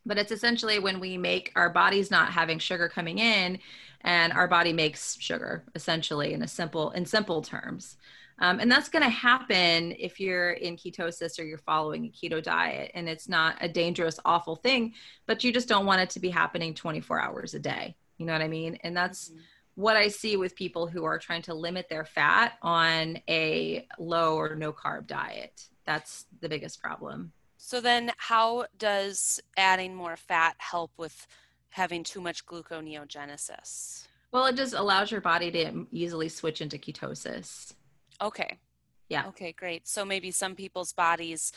But 0.05 0.17
it's 0.17 0.31
essentially 0.31 0.79
when 0.79 0.99
we 0.99 1.17
make 1.17 1.51
our 1.55 1.69
body's 1.69 2.09
not 2.09 2.31
having 2.31 2.57
sugar 2.57 2.87
coming 2.87 3.19
in, 3.19 3.59
and 4.01 4.31
our 4.31 4.47
body 4.47 4.71
makes 4.71 5.19
sugar, 5.19 5.65
essentially, 5.75 6.33
in 6.33 6.41
a 6.41 6.47
simple 6.47 6.91
in 6.91 7.05
simple 7.05 7.41
terms. 7.41 7.97
Um, 8.39 8.59
and 8.59 8.71
that's 8.71 8.89
going 8.89 9.03
to 9.03 9.09
happen 9.09 9.93
if 9.99 10.19
you're 10.19 10.51
in 10.51 10.77
ketosis 10.77 11.39
or 11.39 11.43
you're 11.43 11.57
following 11.57 12.05
a 12.05 12.09
keto 12.09 12.41
diet. 12.41 12.91
And 12.93 13.09
it's 13.09 13.27
not 13.27 13.57
a 13.61 13.67
dangerous, 13.67 14.19
awful 14.25 14.55
thing, 14.55 14.93
but 15.27 15.43
you 15.43 15.51
just 15.51 15.67
don't 15.67 15.85
want 15.85 16.01
it 16.01 16.09
to 16.11 16.19
be 16.19 16.29
happening 16.29 16.73
24 16.73 17.19
hours 17.19 17.53
a 17.53 17.59
day. 17.59 17.95
You 18.17 18.25
know 18.25 18.33
what 18.33 18.41
I 18.41 18.47
mean? 18.47 18.77
And 18.83 18.95
that's 18.95 19.29
mm-hmm. 19.29 19.39
what 19.75 19.97
I 19.97 20.07
see 20.07 20.37
with 20.37 20.55
people 20.55 20.87
who 20.87 21.03
are 21.03 21.19
trying 21.19 21.41
to 21.43 21.53
limit 21.53 21.87
their 21.89 22.05
fat 22.05 22.53
on 22.61 23.19
a 23.29 23.87
low 23.97 24.35
or 24.35 24.55
no 24.55 24.71
carb 24.71 25.07
diet. 25.07 25.67
That's 25.85 26.25
the 26.41 26.49
biggest 26.49 26.81
problem. 26.81 27.33
So, 27.57 27.81
then 27.81 28.11
how 28.17 28.67
does 28.77 29.41
adding 29.57 29.93
more 29.93 30.15
fat 30.15 30.55
help 30.59 30.91
with 30.97 31.27
having 31.69 32.03
too 32.03 32.21
much 32.21 32.45
gluconeogenesis? 32.45 34.07
Well, 34.31 34.45
it 34.45 34.55
just 34.55 34.73
allows 34.73 35.11
your 35.11 35.21
body 35.21 35.51
to 35.51 35.87
easily 35.91 36.29
switch 36.29 36.61
into 36.61 36.77
ketosis. 36.77 37.73
Okay. 38.21 38.59
Yeah. 39.07 39.27
Okay, 39.27 39.53
great. 39.53 39.87
So 39.87 40.05
maybe 40.05 40.31
some 40.31 40.55
people's 40.55 40.93
bodies 40.93 41.51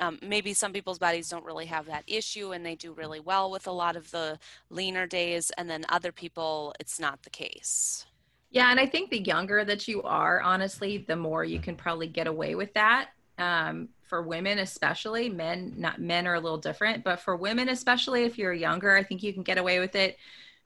um, 0.00 0.18
maybe 0.22 0.54
some 0.54 0.72
people's 0.72 0.98
bodies 0.98 1.28
don't 1.28 1.44
really 1.44 1.66
have 1.66 1.86
that 1.86 2.04
issue 2.06 2.52
and 2.52 2.64
they 2.64 2.74
do 2.74 2.92
really 2.92 3.20
well 3.20 3.50
with 3.50 3.66
a 3.66 3.72
lot 3.72 3.96
of 3.96 4.10
the 4.10 4.38
leaner 4.70 5.06
days 5.06 5.50
and 5.56 5.68
then 5.68 5.84
other 5.88 6.12
people 6.12 6.74
it's 6.78 7.00
not 7.00 7.22
the 7.22 7.30
case 7.30 8.06
yeah 8.50 8.70
and 8.70 8.78
i 8.78 8.86
think 8.86 9.10
the 9.10 9.22
younger 9.22 9.64
that 9.64 9.88
you 9.88 10.02
are 10.02 10.40
honestly 10.40 10.98
the 11.08 11.16
more 11.16 11.44
you 11.44 11.58
can 11.58 11.74
probably 11.76 12.06
get 12.06 12.26
away 12.26 12.54
with 12.54 12.72
that 12.74 13.10
um, 13.38 13.88
for 14.02 14.22
women 14.22 14.58
especially 14.58 15.28
men 15.28 15.72
not 15.76 16.00
men 16.00 16.26
are 16.26 16.34
a 16.34 16.40
little 16.40 16.58
different 16.58 17.02
but 17.04 17.20
for 17.20 17.36
women 17.36 17.68
especially 17.68 18.24
if 18.24 18.38
you're 18.38 18.52
younger 18.52 18.96
i 18.96 19.02
think 19.02 19.22
you 19.22 19.32
can 19.32 19.42
get 19.42 19.58
away 19.58 19.80
with 19.80 19.94
it 19.94 20.16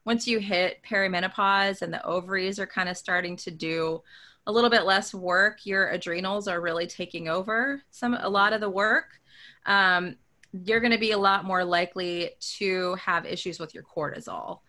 once 0.05 0.27
you 0.27 0.39
hit 0.39 0.81
perimenopause 0.87 1.81
and 1.81 1.93
the 1.93 2.05
ovaries 2.05 2.59
are 2.59 2.67
kind 2.67 2.89
of 2.89 2.97
starting 2.97 3.35
to 3.37 3.51
do 3.51 4.01
a 4.45 4.51
little 4.51 4.69
bit 4.69 4.85
less 4.85 5.13
work, 5.13 5.65
your 5.65 5.89
adrenals 5.89 6.47
are 6.47 6.61
really 6.61 6.87
taking 6.87 7.27
over 7.27 7.81
some 7.91 8.13
a 8.13 8.29
lot 8.29 8.53
of 8.53 8.61
the 8.61 8.69
work. 8.69 9.19
Um, 9.65 10.15
you're 10.51 10.79
going 10.79 10.91
to 10.91 10.99
be 10.99 11.11
a 11.11 11.17
lot 11.17 11.45
more 11.45 11.63
likely 11.63 12.31
to 12.57 12.95
have 12.95 13.25
issues 13.25 13.59
with 13.59 13.73
your 13.73 13.83
cortisol. 13.83 14.59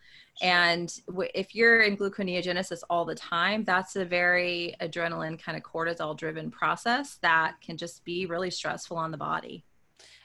And 0.41 0.93
w- 1.07 1.31
if 1.35 1.55
you're 1.55 1.83
in 1.83 1.97
gluconeogenesis 1.97 2.83
all 2.89 3.05
the 3.05 3.15
time, 3.15 3.65
that's 3.65 3.97
a 3.97 4.05
very 4.05 4.75
adrenaline 4.81 5.41
kind 5.41 5.57
of 5.57 5.63
cortisol 5.63 6.17
driven 6.17 6.51
process 6.51 7.19
that 7.23 7.57
can 7.61 7.77
just 7.77 8.05
be 8.05 8.27
really 8.27 8.51
stressful 8.51 8.97
on 8.97 9.11
the 9.11 9.17
body. 9.17 9.65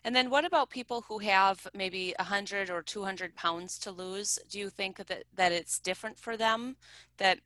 And 0.03 0.15
then 0.15 0.29
what 0.29 0.45
about 0.45 0.69
people 0.69 1.01
who 1.07 1.19
have 1.19 1.67
maybe 1.73 2.13
100 2.17 2.69
or 2.69 2.81
200 2.81 3.35
pounds 3.35 3.77
to 3.79 3.91
lose? 3.91 4.39
Do 4.49 4.57
you 4.57 4.69
think 4.69 4.97
that, 4.97 5.25
that 5.35 5.51
it's 5.51 5.77
different 5.77 6.17
for 6.17 6.37
them? 6.37 6.77
That 7.17 7.39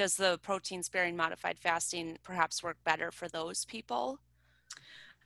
does 0.00 0.16
the 0.16 0.38
protein 0.38 0.82
sparing 0.82 1.14
modified 1.14 1.58
fasting 1.58 2.16
perhaps 2.22 2.62
work 2.62 2.78
better 2.84 3.10
for 3.10 3.28
those 3.28 3.66
people? 3.66 4.18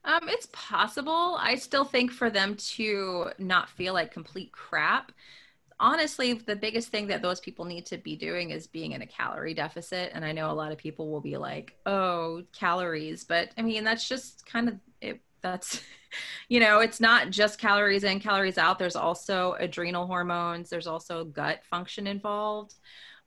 Um, 0.05 0.29
it's 0.29 0.49
possible. 0.53 1.37
I 1.39 1.55
still 1.55 1.85
think 1.85 2.11
for 2.11 2.29
them 2.29 2.57
to 2.57 3.31
not 3.39 3.69
feel 3.69 3.95
like 3.95 4.11
complete 4.11 4.51
crap. 4.51 5.13
Honestly, 5.79 6.33
the 6.33 6.57
biggest 6.57 6.89
thing 6.89 7.07
that 7.07 7.23
those 7.23 7.39
people 7.39 7.65
need 7.65 7.87
to 7.87 7.99
be 7.99 8.17
doing 8.17 8.51
is 8.51 8.67
being 8.67 8.91
in 8.91 9.03
a 9.03 9.07
calorie 9.07 9.55
deficit. 9.55 10.11
And 10.13 10.25
I 10.25 10.33
know 10.33 10.51
a 10.51 10.53
lot 10.53 10.73
of 10.73 10.79
people 10.79 11.09
will 11.09 11.21
be 11.21 11.37
like, 11.37 11.77
oh, 11.87 12.43
calories. 12.53 13.23
But 13.23 13.51
I 13.57 13.63
mean, 13.63 13.85
that's 13.85 14.09
just 14.09 14.45
kind 14.45 14.69
of 14.69 14.75
it. 15.01 15.21
That's, 15.41 15.81
you 16.49 16.59
know, 16.59 16.81
it's 16.81 17.01
not 17.01 17.31
just 17.31 17.61
calories 17.61 18.03
in, 18.03 18.19
calories 18.19 18.59
out. 18.59 18.81
There's 18.81 18.97
also 18.97 19.55
adrenal 19.61 20.09
hormones, 20.09 20.69
there's 20.69 20.89
also 20.89 21.25
gut 21.25 21.61
function 21.71 22.09
involved 22.09 22.75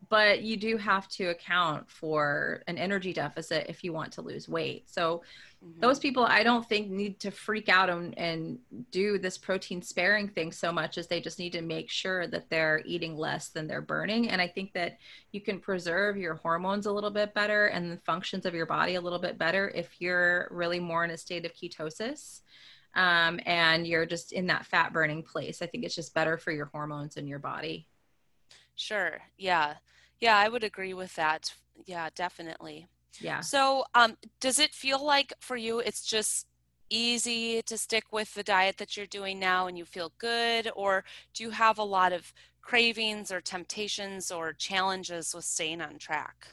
but 0.10 0.42
you 0.42 0.58
do 0.58 0.78
have 0.78 1.08
to 1.10 1.26
account 1.26 1.90
for 1.90 2.64
an 2.68 2.78
energy 2.78 3.14
deficit 3.14 3.66
if 3.68 3.84
you 3.84 3.92
want 3.92 4.12
to 4.14 4.22
lose 4.22 4.48
weight. 4.48 4.90
So 4.90 5.24
mm-hmm. 5.64 5.80
those 5.80 6.00
people 6.00 6.24
I 6.24 6.44
don't 6.44 6.68
think 6.68 6.90
need 6.90 7.20
to 7.22 7.32
freak 7.32 7.68
out 7.68 7.90
and, 7.90 8.18
and 8.18 8.60
do 8.92 9.18
this 9.18 9.38
protein 9.38 9.82
sparing 9.82 10.30
thing 10.30 10.52
so 10.52 10.72
much 10.72 10.98
as 10.98 11.08
they 11.08 11.20
just 11.20 11.40
need 11.40 11.52
to 11.54 11.62
make 11.62 11.90
sure 11.90 12.28
that 12.28 12.50
they're 12.50 12.82
eating 12.86 13.18
less 13.18 13.50
than 13.50 13.68
they're 13.68 13.82
burning. 13.82 14.30
And 14.30 14.42
I 14.42 14.48
think 14.48 14.74
that 14.74 14.98
you 15.32 15.42
can 15.42 15.60
preserve 15.60 16.16
your 16.16 16.36
hormones 16.36 16.86
a 16.86 16.92
little 16.92 17.12
bit 17.12 17.34
better 17.34 17.68
and 17.68 17.92
the 17.92 17.98
functions 17.98 18.46
of 18.46 18.54
your 18.54 18.68
body 18.68 18.96
a 18.96 19.02
little 19.02 19.20
bit 19.20 19.38
better 19.38 19.72
if 19.76 20.00
you're 20.00 20.48
really 20.52 20.80
more 20.80 21.04
in 21.04 21.12
a 21.12 21.18
state 21.18 21.46
of 21.46 21.54
ketosis. 21.54 22.42
Um, 22.96 23.40
and 23.46 23.86
you're 23.86 24.06
just 24.06 24.32
in 24.32 24.48
that 24.48 24.66
fat 24.66 24.94
burning 24.94 25.22
place. 25.22 25.62
I 25.62 25.68
think 25.68 25.84
it's 25.84 25.94
just 25.94 26.16
better 26.16 26.38
for 26.38 26.52
your 26.52 26.68
hormones 26.68 27.18
and 27.18 27.28
your 27.28 27.40
body. 27.40 27.88
Sure. 28.78 29.20
Yeah. 29.38 29.76
Yeah, 30.20 30.38
I 30.38 30.48
would 30.48 30.64
agree 30.64 30.94
with 30.94 31.14
that. 31.16 31.54
Yeah, 31.86 32.10
definitely. 32.16 32.88
Yeah. 33.20 33.42
So, 33.42 33.84
um, 33.94 34.16
does 34.40 34.60
it 34.60 34.74
feel 34.74 35.04
like 35.06 35.34
for 35.40 35.58
you 35.58 35.80
it's 35.80 36.06
just 36.06 36.48
easy 36.90 37.62
to 37.64 37.78
stick 37.78 38.06
with 38.12 38.34
the 38.34 38.44
diet 38.44 38.78
that 38.78 38.96
you're 38.96 39.08
doing 39.08 39.40
now 39.40 39.68
and 39.68 39.78
you 39.78 39.84
feel 39.84 40.14
good? 40.20 40.70
Or 40.76 41.04
do 41.34 41.44
you 41.44 41.50
have 41.50 41.78
a 41.78 41.84
lot 41.84 42.14
of 42.14 42.34
cravings 42.62 43.32
or 43.32 43.42
temptations 43.42 44.32
or 44.32 44.54
challenges 44.54 45.34
with 45.34 45.46
staying 45.46 45.82
on 45.82 45.98
track? 45.98 46.48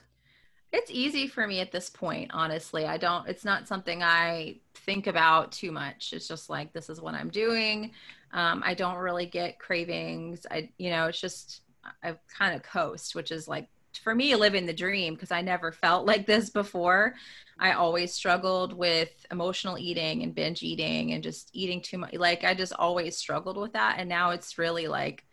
It's 0.72 0.90
easy 0.90 1.28
for 1.28 1.46
me 1.46 1.60
at 1.60 1.70
this 1.70 1.88
point, 1.88 2.32
honestly. 2.34 2.84
I 2.84 2.96
don't, 2.96 3.28
it's 3.28 3.44
not 3.44 3.68
something 3.68 4.02
I 4.02 4.56
think 4.74 5.06
about 5.06 5.52
too 5.52 5.70
much. 5.70 6.12
It's 6.12 6.26
just 6.26 6.50
like, 6.50 6.72
this 6.72 6.90
is 6.90 7.00
what 7.00 7.14
I'm 7.14 7.28
doing. 7.30 7.92
Um, 8.32 8.62
I 8.64 8.74
don't 8.74 8.96
really 8.96 9.26
get 9.26 9.60
cravings. 9.60 10.46
I, 10.50 10.70
you 10.78 10.90
know, 10.90 11.06
it's 11.06 11.20
just, 11.20 11.60
I 12.02 12.16
kind 12.28 12.54
of 12.54 12.62
coast, 12.62 13.14
which 13.14 13.30
is 13.30 13.48
like 13.48 13.68
for 14.02 14.14
me 14.14 14.34
living 14.34 14.66
the 14.66 14.72
dream 14.72 15.14
because 15.14 15.30
I 15.30 15.40
never 15.40 15.72
felt 15.72 16.06
like 16.12 16.26
this 16.26 16.50
before. 16.50 17.14
I 17.58 17.72
always 17.72 18.12
struggled 18.12 18.72
with 18.72 19.10
emotional 19.30 19.78
eating 19.78 20.22
and 20.22 20.34
binge 20.34 20.62
eating 20.62 21.12
and 21.12 21.22
just 21.22 21.50
eating 21.52 21.80
too 21.80 21.98
much. 21.98 22.14
Like 22.14 22.44
I 22.44 22.54
just 22.54 22.72
always 22.72 23.16
struggled 23.16 23.56
with 23.56 23.72
that. 23.74 23.96
And 23.98 24.08
now 24.08 24.30
it's 24.30 24.58
really 24.58 24.88
like, 24.88 25.24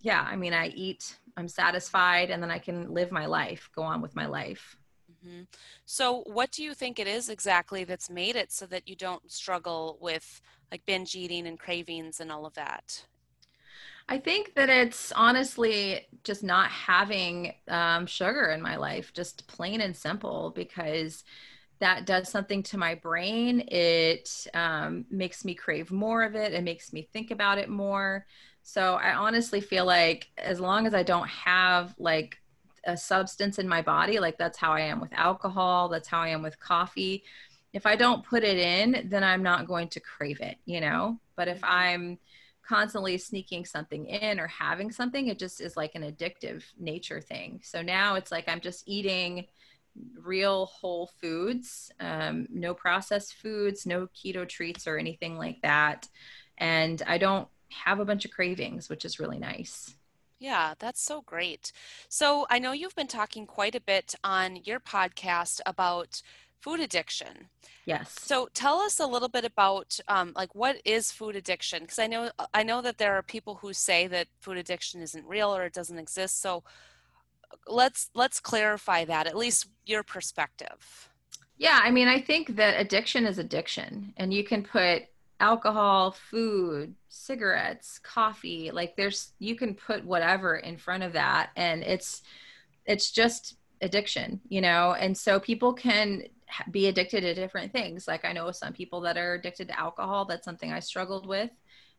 yeah, 0.00 0.26
I 0.26 0.36
mean, 0.36 0.54
I 0.54 0.68
eat, 0.68 1.18
I'm 1.36 1.48
satisfied, 1.48 2.30
and 2.30 2.42
then 2.42 2.50
I 2.50 2.58
can 2.58 2.94
live 2.94 3.12
my 3.12 3.26
life, 3.26 3.68
go 3.74 3.82
on 3.82 4.00
with 4.00 4.16
my 4.16 4.24
life. 4.24 4.76
Mm-hmm. 5.10 5.42
So, 5.84 6.22
what 6.26 6.50
do 6.52 6.62
you 6.62 6.72
think 6.72 6.98
it 6.98 7.06
is 7.06 7.28
exactly 7.28 7.84
that's 7.84 8.08
made 8.08 8.34
it 8.34 8.50
so 8.50 8.64
that 8.66 8.88
you 8.88 8.96
don't 8.96 9.30
struggle 9.30 9.98
with 10.00 10.40
like 10.70 10.86
binge 10.86 11.14
eating 11.14 11.46
and 11.46 11.58
cravings 11.58 12.20
and 12.20 12.32
all 12.32 12.46
of 12.46 12.54
that? 12.54 13.04
I 14.10 14.18
think 14.18 14.54
that 14.56 14.68
it's 14.68 15.12
honestly 15.12 16.00
just 16.24 16.42
not 16.42 16.68
having 16.68 17.54
um, 17.68 18.06
sugar 18.06 18.46
in 18.46 18.60
my 18.60 18.74
life, 18.74 19.12
just 19.14 19.46
plain 19.46 19.80
and 19.80 19.96
simple, 19.96 20.52
because 20.56 21.22
that 21.78 22.06
does 22.06 22.28
something 22.28 22.64
to 22.64 22.76
my 22.76 22.96
brain. 22.96 23.60
It 23.68 24.48
um, 24.52 25.04
makes 25.10 25.44
me 25.44 25.54
crave 25.54 25.92
more 25.92 26.24
of 26.24 26.34
it. 26.34 26.52
It 26.52 26.64
makes 26.64 26.92
me 26.92 27.08
think 27.12 27.30
about 27.30 27.58
it 27.58 27.68
more. 27.68 28.26
So 28.64 28.94
I 28.96 29.14
honestly 29.14 29.60
feel 29.60 29.86
like 29.86 30.28
as 30.36 30.58
long 30.58 30.88
as 30.88 30.92
I 30.92 31.04
don't 31.04 31.28
have 31.28 31.94
like 31.96 32.36
a 32.84 32.96
substance 32.96 33.60
in 33.60 33.68
my 33.68 33.80
body, 33.80 34.18
like 34.18 34.38
that's 34.38 34.58
how 34.58 34.72
I 34.72 34.80
am 34.80 35.00
with 35.00 35.12
alcohol, 35.12 35.88
that's 35.88 36.08
how 36.08 36.20
I 36.20 36.28
am 36.28 36.42
with 36.42 36.58
coffee. 36.58 37.22
If 37.72 37.86
I 37.86 37.94
don't 37.94 38.24
put 38.24 38.42
it 38.42 38.58
in, 38.58 39.08
then 39.08 39.22
I'm 39.22 39.44
not 39.44 39.68
going 39.68 39.88
to 39.90 40.00
crave 40.00 40.40
it, 40.40 40.56
you 40.66 40.80
know? 40.80 41.20
But 41.36 41.46
if 41.46 41.60
mm-hmm. 41.60 41.72
I'm 41.72 42.18
constantly 42.70 43.18
sneaking 43.18 43.64
something 43.64 44.06
in 44.06 44.38
or 44.38 44.46
having 44.46 44.92
something 44.92 45.26
it 45.26 45.40
just 45.40 45.60
is 45.60 45.76
like 45.76 45.96
an 45.96 46.04
addictive 46.04 46.62
nature 46.78 47.20
thing. 47.20 47.60
So 47.64 47.82
now 47.82 48.14
it's 48.14 48.30
like 48.30 48.48
i'm 48.48 48.60
just 48.60 48.84
eating 48.86 49.46
real 50.22 50.66
whole 50.66 51.10
foods 51.20 51.90
um, 51.98 52.46
no 52.48 52.72
processed 52.72 53.34
foods 53.34 53.86
no 53.86 54.06
keto 54.14 54.48
treats 54.48 54.86
or 54.86 54.98
anything 54.98 55.36
like 55.36 55.60
that. 55.62 56.06
And 56.58 57.02
i 57.08 57.18
don't 57.18 57.48
have 57.70 57.98
a 57.98 58.04
bunch 58.04 58.24
of 58.24 58.30
cravings 58.30 58.88
which 58.88 59.04
is 59.04 59.18
really 59.18 59.40
nice. 59.40 59.96
Yeah, 60.38 60.74
that's 60.78 61.02
so 61.02 61.20
great. 61.22 61.72
So 62.08 62.46
I 62.48 62.60
know 62.60 62.72
you've 62.72 62.94
been 62.94 63.08
talking 63.08 63.46
quite 63.46 63.74
a 63.74 63.80
bit 63.80 64.14
on 64.22 64.60
your 64.64 64.80
podcast 64.80 65.60
about 65.66 66.22
food 66.60 66.80
addiction. 66.80 67.48
Yes. 67.86 68.14
So 68.18 68.48
tell 68.54 68.78
us 68.80 69.00
a 69.00 69.06
little 69.06 69.28
bit 69.28 69.44
about 69.44 69.98
um, 70.08 70.32
like 70.36 70.54
what 70.54 70.80
is 70.84 71.10
food 71.10 71.36
addiction? 71.36 71.82
Because 71.82 71.98
I 71.98 72.06
know 72.06 72.30
I 72.54 72.62
know 72.62 72.82
that 72.82 72.98
there 72.98 73.14
are 73.14 73.22
people 73.22 73.56
who 73.56 73.72
say 73.72 74.06
that 74.06 74.28
food 74.40 74.58
addiction 74.58 75.00
isn't 75.00 75.26
real 75.26 75.54
or 75.54 75.64
it 75.64 75.72
doesn't 75.72 75.98
exist. 75.98 76.40
So 76.40 76.62
let's 77.66 78.10
let's 78.14 78.40
clarify 78.40 79.04
that 79.06 79.26
at 79.26 79.36
least 79.36 79.68
your 79.86 80.02
perspective. 80.02 81.08
Yeah, 81.56 81.80
I 81.82 81.90
mean, 81.90 82.08
I 82.08 82.20
think 82.20 82.56
that 82.56 82.80
addiction 82.80 83.26
is 83.26 83.38
addiction, 83.38 84.14
and 84.16 84.32
you 84.32 84.44
can 84.44 84.62
put 84.62 85.02
alcohol, 85.40 86.12
food, 86.12 86.94
cigarettes, 87.08 87.98
coffee, 87.98 88.70
like 88.70 88.96
there's 88.96 89.32
you 89.38 89.54
can 89.56 89.74
put 89.74 90.04
whatever 90.04 90.56
in 90.56 90.76
front 90.76 91.02
of 91.02 91.12
that, 91.14 91.50
and 91.56 91.82
it's 91.82 92.22
it's 92.86 93.10
just 93.10 93.56
addiction, 93.82 94.40
you 94.48 94.60
know. 94.60 94.94
And 94.98 95.16
so 95.16 95.40
people 95.40 95.72
can 95.72 96.24
be 96.70 96.88
addicted 96.88 97.22
to 97.22 97.34
different 97.34 97.72
things. 97.72 98.08
Like 98.08 98.24
I 98.24 98.32
know 98.32 98.50
some 98.50 98.72
people 98.72 99.00
that 99.02 99.16
are 99.16 99.34
addicted 99.34 99.68
to 99.68 99.78
alcohol. 99.78 100.24
That's 100.24 100.44
something 100.44 100.72
I 100.72 100.80
struggled 100.80 101.26
with 101.26 101.50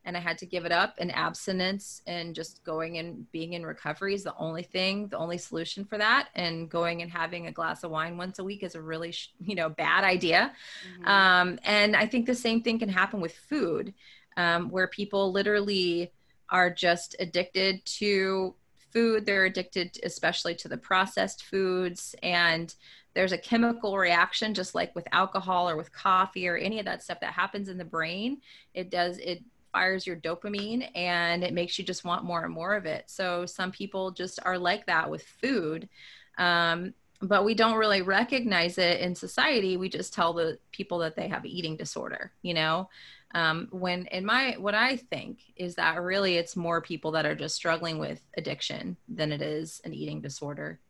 and 0.04 0.18
I 0.18 0.20
had 0.20 0.38
to 0.40 0.46
give 0.46 0.66
it 0.66 0.72
up. 0.72 0.96
And 0.98 1.14
abstinence 1.14 2.02
and 2.08 2.34
just 2.34 2.64
going 2.64 2.98
and 2.98 3.30
being 3.32 3.54
in 3.54 3.66
recovery 3.66 4.16
is 4.16 4.24
the 4.24 4.36
only 4.38 4.64
thing, 4.64 5.08
the 5.08 5.18
only 5.18 5.38
solution 5.38 5.86
for 5.86 5.98
that. 5.98 6.30
And 6.36 6.70
going 6.70 7.02
and 7.02 7.12
having 7.12 7.48
a 7.48 7.52
glass 7.52 7.84
of 7.84 7.92
wine 7.92 8.18
once 8.18 8.40
a 8.40 8.44
week 8.44 8.64
is 8.64 8.76
a 8.76 8.82
really, 8.82 9.14
you 9.40 9.56
know, 9.56 9.70
bad 9.70 10.04
idea. 10.04 10.54
Mm-hmm. 11.00 11.08
Um, 11.08 11.60
and 11.64 11.96
I 11.96 12.08
think 12.08 12.26
the 12.26 12.36
same 12.36 12.62
thing 12.62 12.80
can 12.80 12.90
happen 12.90 13.22
with 13.22 13.36
food, 13.36 13.94
um, 14.38 14.70
where 14.70 14.88
people 14.88 15.32
literally 15.32 16.12
are 16.50 16.70
just 16.70 17.16
addicted 17.20 17.86
to 17.86 18.56
food. 18.92 19.26
They're 19.26 19.46
addicted, 19.46 20.00
especially 20.04 20.56
to 20.56 20.68
the 20.68 20.78
processed 20.78 21.44
foods 21.44 22.16
and 22.24 22.74
there's 23.14 23.32
a 23.32 23.38
chemical 23.38 23.98
reaction 23.98 24.54
just 24.54 24.74
like 24.76 24.96
with 24.96 25.08
alcohol 25.12 25.70
or 25.70 25.76
with 25.76 25.92
coffee 25.92 26.48
or 26.48 26.56
any 26.56 26.80
of 26.80 26.86
that 26.86 27.04
stuff 27.04 27.20
that 27.20 27.34
happens 27.34 27.70
in 27.70 27.78
the 27.78 27.86
brain. 27.86 28.42
It 28.74 28.90
does 28.90 29.18
it 29.18 29.44
fires 29.74 30.06
your 30.06 30.18
dopamine 30.18 30.90
and 30.96 31.44
it 31.44 31.54
makes 31.54 31.80
you 31.80 31.86
just 31.86 32.04
want 32.04 32.26
more 32.26 32.44
and 32.44 32.54
more 32.54 32.76
of 32.76 32.86
it. 32.86 33.06
So 33.08 33.46
some 33.46 33.72
people 33.72 34.12
just 34.12 34.40
are 34.44 34.58
like 34.58 34.86
that 34.86 35.10
with 35.10 35.24
food 35.24 35.88
um, 36.38 36.94
but 37.22 37.46
we 37.46 37.54
don't 37.54 37.78
really 37.78 38.02
recognize 38.02 38.80
it 38.80 39.00
in 39.00 39.14
society. 39.14 39.78
We 39.78 39.90
just 39.90 40.14
tell 40.14 40.34
the 40.34 40.58
people 40.72 40.98
that 41.00 41.16
they 41.16 41.28
have 41.28 41.46
eating 41.46 41.76
disorder 41.78 42.32
you 42.42 42.54
know? 42.54 42.90
Um, 43.34 43.70
when 43.72 44.08
in 44.08 44.26
my 44.26 44.58
what 44.60 44.76
i 44.76 44.98
think 44.98 45.40
is 45.56 45.76
that 45.76 46.02
really 46.02 46.36
it's 46.36 46.58
more 46.58 46.82
people 46.82 47.12
that 47.12 47.26
are 47.26 47.34
just 47.34 47.56
struggling 47.56 47.98
with 47.98 48.20
addiction 48.36 48.98
than 49.08 49.32
it 49.32 49.42
is 49.42 49.80
an 49.86 49.94
eating 49.94 50.20
disorder 50.20 50.82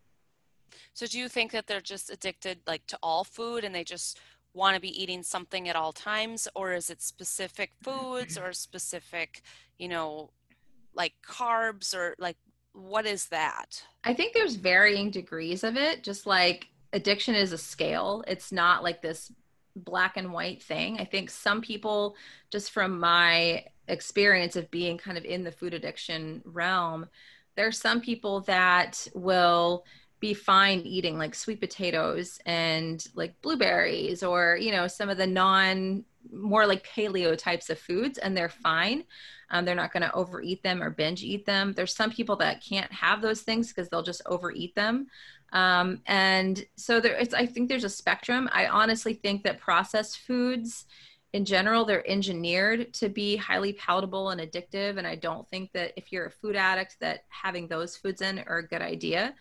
so 0.93 1.05
do 1.05 1.19
you 1.19 1.27
think 1.27 1.51
that 1.51 1.67
they're 1.67 1.81
just 1.81 2.09
addicted 2.09 2.59
like 2.67 2.85
to 2.87 2.97
all 3.01 3.23
food 3.23 3.63
and 3.63 3.73
they 3.73 3.83
just 3.83 4.19
want 4.53 4.75
to 4.75 4.81
be 4.81 5.01
eating 5.01 5.23
something 5.23 5.69
at 5.69 5.75
all 5.75 5.93
times 5.93 6.47
or 6.55 6.73
is 6.73 6.89
it 6.89 7.01
specific 7.01 7.71
foods 7.81 8.37
or 8.37 8.51
specific, 8.53 9.41
you 9.77 9.87
know, 9.87 10.29
like 10.93 11.13
carbs 11.25 11.95
or 11.95 12.15
like 12.19 12.37
what 12.73 13.05
is 13.05 13.27
that? 13.27 13.83
I 14.03 14.13
think 14.13 14.33
there's 14.33 14.55
varying 14.55 15.11
degrees 15.11 15.63
of 15.63 15.77
it, 15.77 16.03
just 16.03 16.25
like 16.25 16.67
addiction 16.93 17.35
is 17.35 17.51
a 17.51 17.57
scale. 17.57 18.23
It's 18.27 18.51
not 18.51 18.83
like 18.83 19.01
this 19.01 19.31
black 19.75 20.17
and 20.17 20.33
white 20.33 20.61
thing. 20.61 20.99
I 20.99 21.05
think 21.05 21.29
some 21.29 21.61
people 21.61 22.15
just 22.51 22.71
from 22.71 22.99
my 22.99 23.65
experience 23.87 24.55
of 24.55 24.71
being 24.71 24.97
kind 24.97 25.17
of 25.17 25.25
in 25.25 25.43
the 25.43 25.51
food 25.51 25.73
addiction 25.73 26.41
realm, 26.45 27.07
there's 27.55 27.77
some 27.77 28.01
people 28.01 28.41
that 28.41 29.07
will 29.13 29.85
be 30.21 30.33
fine 30.35 30.79
eating 30.81 31.17
like 31.17 31.35
sweet 31.35 31.59
potatoes 31.59 32.39
and 32.45 33.05
like 33.15 33.41
blueberries 33.41 34.23
or 34.23 34.57
you 34.61 34.71
know 34.71 34.87
some 34.87 35.09
of 35.09 35.17
the 35.17 35.27
non 35.27 36.05
more 36.31 36.67
like 36.67 36.87
paleo 36.87 37.35
types 37.35 37.69
of 37.71 37.79
foods 37.79 38.19
and 38.19 38.37
they're 38.37 38.47
fine. 38.47 39.03
Um, 39.49 39.65
they're 39.65 39.75
not 39.75 39.91
going 39.91 40.03
to 40.03 40.13
overeat 40.13 40.63
them 40.63 40.81
or 40.81 40.91
binge 40.91 41.23
eat 41.23 41.45
them. 41.45 41.73
There's 41.73 41.95
some 41.95 42.11
people 42.11 42.37
that 42.37 42.63
can't 42.63 42.91
have 42.93 43.21
those 43.21 43.41
things 43.41 43.67
because 43.67 43.89
they'll 43.89 44.03
just 44.03 44.21
overeat 44.27 44.75
them. 44.75 45.07
Um, 45.51 46.01
and 46.05 46.63
so 46.77 47.01
there 47.01 47.15
it's 47.15 47.33
i 47.33 47.45
think 47.45 47.67
there's 47.67 47.83
a 47.83 47.89
spectrum. 47.89 48.47
I 48.53 48.67
honestly 48.67 49.15
think 49.15 49.43
that 49.43 49.59
processed 49.59 50.19
foods 50.19 50.85
in 51.33 51.45
general 51.45 51.83
they're 51.83 52.07
engineered 52.09 52.93
to 52.93 53.09
be 53.09 53.35
highly 53.37 53.73
palatable 53.73 54.31
and 54.31 54.41
addictive 54.41 54.97
and 54.97 55.07
i 55.07 55.15
don't 55.15 55.47
think 55.49 55.71
that 55.71 55.93
if 55.95 56.11
you're 56.11 56.25
a 56.25 56.31
food 56.31 56.57
addict 56.57 56.97
that 56.99 57.23
having 57.29 57.69
those 57.69 57.95
foods 57.95 58.21
in 58.21 58.39
are 58.47 58.57
a 58.57 58.67
good 58.67 58.81
idea 58.81 59.33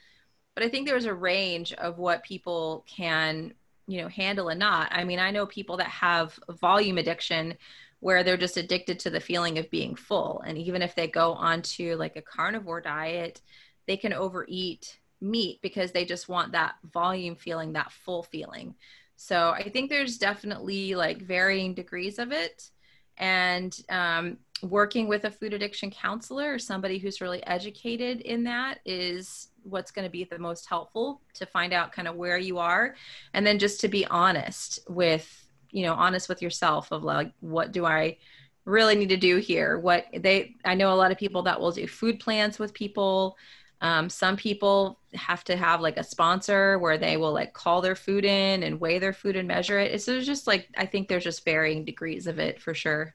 but 0.60 0.66
I 0.66 0.68
think 0.68 0.86
there's 0.86 1.06
a 1.06 1.14
range 1.14 1.72
of 1.72 1.96
what 1.96 2.22
people 2.22 2.84
can, 2.86 3.54
you 3.86 4.02
know, 4.02 4.08
handle 4.08 4.50
and 4.50 4.60
not. 4.60 4.92
I 4.92 5.04
mean, 5.04 5.18
I 5.18 5.30
know 5.30 5.46
people 5.46 5.78
that 5.78 5.86
have 5.86 6.38
volume 6.50 6.98
addiction 6.98 7.54
where 8.00 8.22
they're 8.22 8.36
just 8.36 8.58
addicted 8.58 8.98
to 8.98 9.08
the 9.08 9.20
feeling 9.20 9.56
of 9.56 9.70
being 9.70 9.94
full. 9.94 10.42
And 10.46 10.58
even 10.58 10.82
if 10.82 10.94
they 10.94 11.06
go 11.06 11.32
onto 11.32 11.96
like 11.96 12.16
a 12.16 12.20
carnivore 12.20 12.82
diet, 12.82 13.40
they 13.86 13.96
can 13.96 14.12
overeat 14.12 14.98
meat 15.22 15.60
because 15.62 15.92
they 15.92 16.04
just 16.04 16.28
want 16.28 16.52
that 16.52 16.74
volume 16.92 17.36
feeling, 17.36 17.72
that 17.72 17.90
full 17.90 18.22
feeling. 18.22 18.74
So 19.16 19.52
I 19.56 19.70
think 19.70 19.88
there's 19.88 20.18
definitely 20.18 20.94
like 20.94 21.22
varying 21.22 21.72
degrees 21.72 22.18
of 22.18 22.32
it. 22.32 22.68
And 23.16 23.74
um, 23.88 24.36
working 24.62 25.08
with 25.08 25.24
a 25.24 25.30
food 25.30 25.54
addiction 25.54 25.90
counselor 25.90 26.52
or 26.52 26.58
somebody 26.58 26.98
who's 26.98 27.22
really 27.22 27.42
educated 27.46 28.20
in 28.20 28.44
that 28.44 28.80
is 28.84 29.48
what's 29.62 29.90
going 29.90 30.04
to 30.06 30.10
be 30.10 30.24
the 30.24 30.38
most 30.38 30.68
helpful 30.68 31.20
to 31.34 31.46
find 31.46 31.72
out 31.72 31.92
kind 31.92 32.08
of 32.08 32.16
where 32.16 32.38
you 32.38 32.58
are. 32.58 32.94
And 33.34 33.46
then 33.46 33.58
just 33.58 33.80
to 33.80 33.88
be 33.88 34.06
honest 34.06 34.80
with 34.88 35.46
you 35.72 35.84
know 35.84 35.94
honest 35.94 36.28
with 36.28 36.42
yourself 36.42 36.90
of 36.90 37.04
like 37.04 37.32
what 37.40 37.70
do 37.70 37.84
i 37.86 38.16
really 38.64 38.94
need 38.94 39.08
to 39.08 39.16
do 39.16 39.36
here? 39.38 39.78
What 39.78 40.06
they 40.14 40.54
i 40.64 40.74
know 40.74 40.92
a 40.92 40.96
lot 40.96 41.12
of 41.12 41.18
people 41.18 41.42
that 41.42 41.60
will 41.60 41.72
do 41.72 41.86
food 41.86 42.20
plans 42.20 42.58
with 42.58 42.74
people. 42.74 43.36
Um, 43.82 44.10
some 44.10 44.36
people 44.36 44.98
have 45.14 45.42
to 45.44 45.56
have 45.56 45.80
like 45.80 45.96
a 45.96 46.04
sponsor 46.04 46.78
where 46.78 46.98
they 46.98 47.16
will 47.16 47.32
like 47.32 47.54
call 47.54 47.80
their 47.80 47.94
food 47.94 48.26
in 48.26 48.62
and 48.62 48.78
weigh 48.78 48.98
their 48.98 49.14
food 49.14 49.36
and 49.36 49.48
measure 49.48 49.78
it. 49.78 49.92
It's 49.92 50.04
just 50.04 50.46
like 50.46 50.68
i 50.76 50.86
think 50.86 51.08
there's 51.08 51.24
just 51.24 51.44
varying 51.44 51.84
degrees 51.84 52.26
of 52.26 52.38
it 52.38 52.60
for 52.60 52.74
sure. 52.74 53.14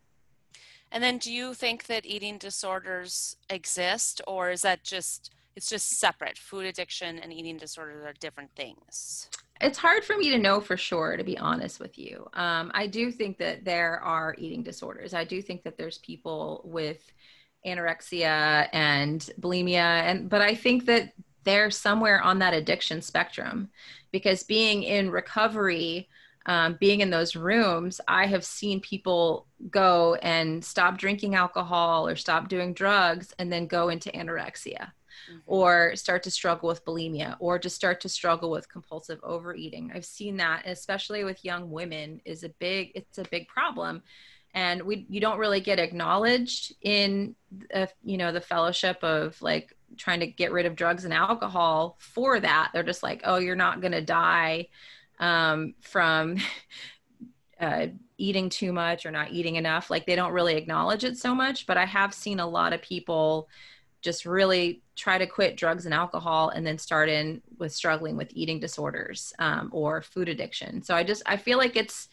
And 0.91 1.03
then 1.03 1.17
do 1.17 1.31
you 1.31 1.53
think 1.53 1.85
that 1.87 2.05
eating 2.05 2.37
disorders 2.37 3.35
exist 3.49 4.21
or 4.25 4.49
is 4.49 4.61
that 4.61 4.83
just 4.83 5.31
it's 5.55 5.69
just 5.69 5.99
separate. 5.99 6.37
Food 6.37 6.65
addiction 6.65 7.19
and 7.19 7.31
eating 7.31 7.57
disorders 7.57 8.05
are 8.05 8.13
different 8.19 8.51
things. 8.55 9.29
It's 9.61 9.77
hard 9.77 10.03
for 10.03 10.17
me 10.17 10.29
to 10.31 10.37
know 10.37 10.59
for 10.59 10.75
sure, 10.75 11.15
to 11.15 11.23
be 11.23 11.37
honest 11.37 11.79
with 11.79 11.97
you. 11.97 12.27
Um, 12.33 12.71
I 12.73 12.87
do 12.87 13.11
think 13.11 13.37
that 13.37 13.63
there 13.63 13.99
are 14.01 14.35
eating 14.37 14.63
disorders. 14.63 15.13
I 15.13 15.23
do 15.23 15.41
think 15.41 15.63
that 15.63 15.77
there's 15.77 15.99
people 15.99 16.61
with 16.65 16.99
anorexia 17.65 18.67
and 18.73 19.21
bulimia, 19.39 20.03
and 20.03 20.29
but 20.29 20.41
I 20.41 20.55
think 20.55 20.85
that 20.85 21.13
they're 21.45 21.71
somewhere 21.71 22.21
on 22.21 22.39
that 22.39 22.53
addiction 22.53 23.01
spectrum 23.01 23.69
because 24.11 24.43
being 24.43 24.83
in 24.83 25.09
recovery 25.09 26.09
um, 26.45 26.77
being 26.79 27.01
in 27.01 27.09
those 27.09 27.35
rooms, 27.35 27.99
I 28.07 28.27
have 28.27 28.45
seen 28.45 28.79
people 28.79 29.47
go 29.69 30.15
and 30.15 30.63
stop 30.63 30.97
drinking 30.97 31.35
alcohol 31.35 32.07
or 32.07 32.15
stop 32.15 32.49
doing 32.49 32.73
drugs 32.73 33.33
and 33.39 33.51
then 33.51 33.65
go 33.65 33.89
into 33.89 34.11
anorexia 34.11 34.91
mm-hmm. 35.29 35.37
or 35.47 35.95
start 35.95 36.23
to 36.23 36.31
struggle 36.31 36.69
with 36.69 36.85
bulimia 36.85 37.35
or 37.39 37.57
just 37.57 37.75
start 37.75 38.01
to 38.01 38.09
struggle 38.09 38.51
with 38.51 38.69
compulsive 38.69 39.19
overeating. 39.23 39.91
I've 39.93 40.05
seen 40.05 40.37
that, 40.37 40.63
especially 40.67 41.23
with 41.23 41.43
young 41.43 41.71
women, 41.71 42.21
is 42.25 42.43
a 42.43 42.49
big 42.49 42.91
it's 42.93 43.17
a 43.17 43.25
big 43.31 43.47
problem. 43.47 44.03
And 44.53 44.83
we 44.83 45.05
you 45.09 45.19
don't 45.19 45.39
really 45.39 45.61
get 45.61 45.79
acknowledged 45.79 46.75
in 46.81 47.35
uh, 47.73 47.87
you 48.03 48.17
know 48.17 48.31
the 48.31 48.39
fellowship 48.39 49.03
of 49.03 49.41
like 49.41 49.75
trying 49.97 50.19
to 50.19 50.27
get 50.27 50.51
rid 50.51 50.65
of 50.65 50.75
drugs 50.75 51.05
and 51.05 51.13
alcohol 51.13 51.97
for 51.99 52.39
that. 52.39 52.69
They're 52.71 52.83
just 52.83 53.03
like, 53.03 53.21
oh, 53.23 53.37
you're 53.37 53.55
not 53.55 53.81
gonna 53.81 54.01
die 54.01 54.67
um, 55.19 55.75
from 55.81 56.37
uh, 57.59 57.87
eating 58.17 58.49
too 58.49 58.71
much 58.71 59.05
or 59.05 59.11
not 59.11 59.31
eating 59.31 59.55
enough. 59.55 59.89
Like 59.89 60.05
they 60.05 60.15
don't 60.15 60.33
really 60.33 60.55
acknowledge 60.55 61.03
it 61.03 61.17
so 61.17 61.35
much. 61.35 61.65
But 61.65 61.77
I 61.77 61.85
have 61.85 62.13
seen 62.13 62.39
a 62.39 62.47
lot 62.47 62.73
of 62.73 62.81
people 62.81 63.49
just 64.01 64.25
really 64.25 64.83
try 64.95 65.17
to 65.17 65.25
quit 65.25 65.57
drugs 65.57 65.85
and 65.85 65.93
alcohol 65.93 66.49
and 66.49 66.65
then 66.65 66.77
start 66.77 67.09
in 67.09 67.41
with 67.57 67.73
struggling 67.73 68.15
with 68.15 68.31
eating 68.33 68.59
disorders 68.59 69.33
um, 69.39 69.69
or 69.73 69.99
food 70.03 70.29
addiction 70.29 70.83
so 70.83 70.95
i 70.95 71.03
just 71.03 71.23
i 71.25 71.35
feel 71.35 71.57
like 71.57 71.75
it's 71.75 72.07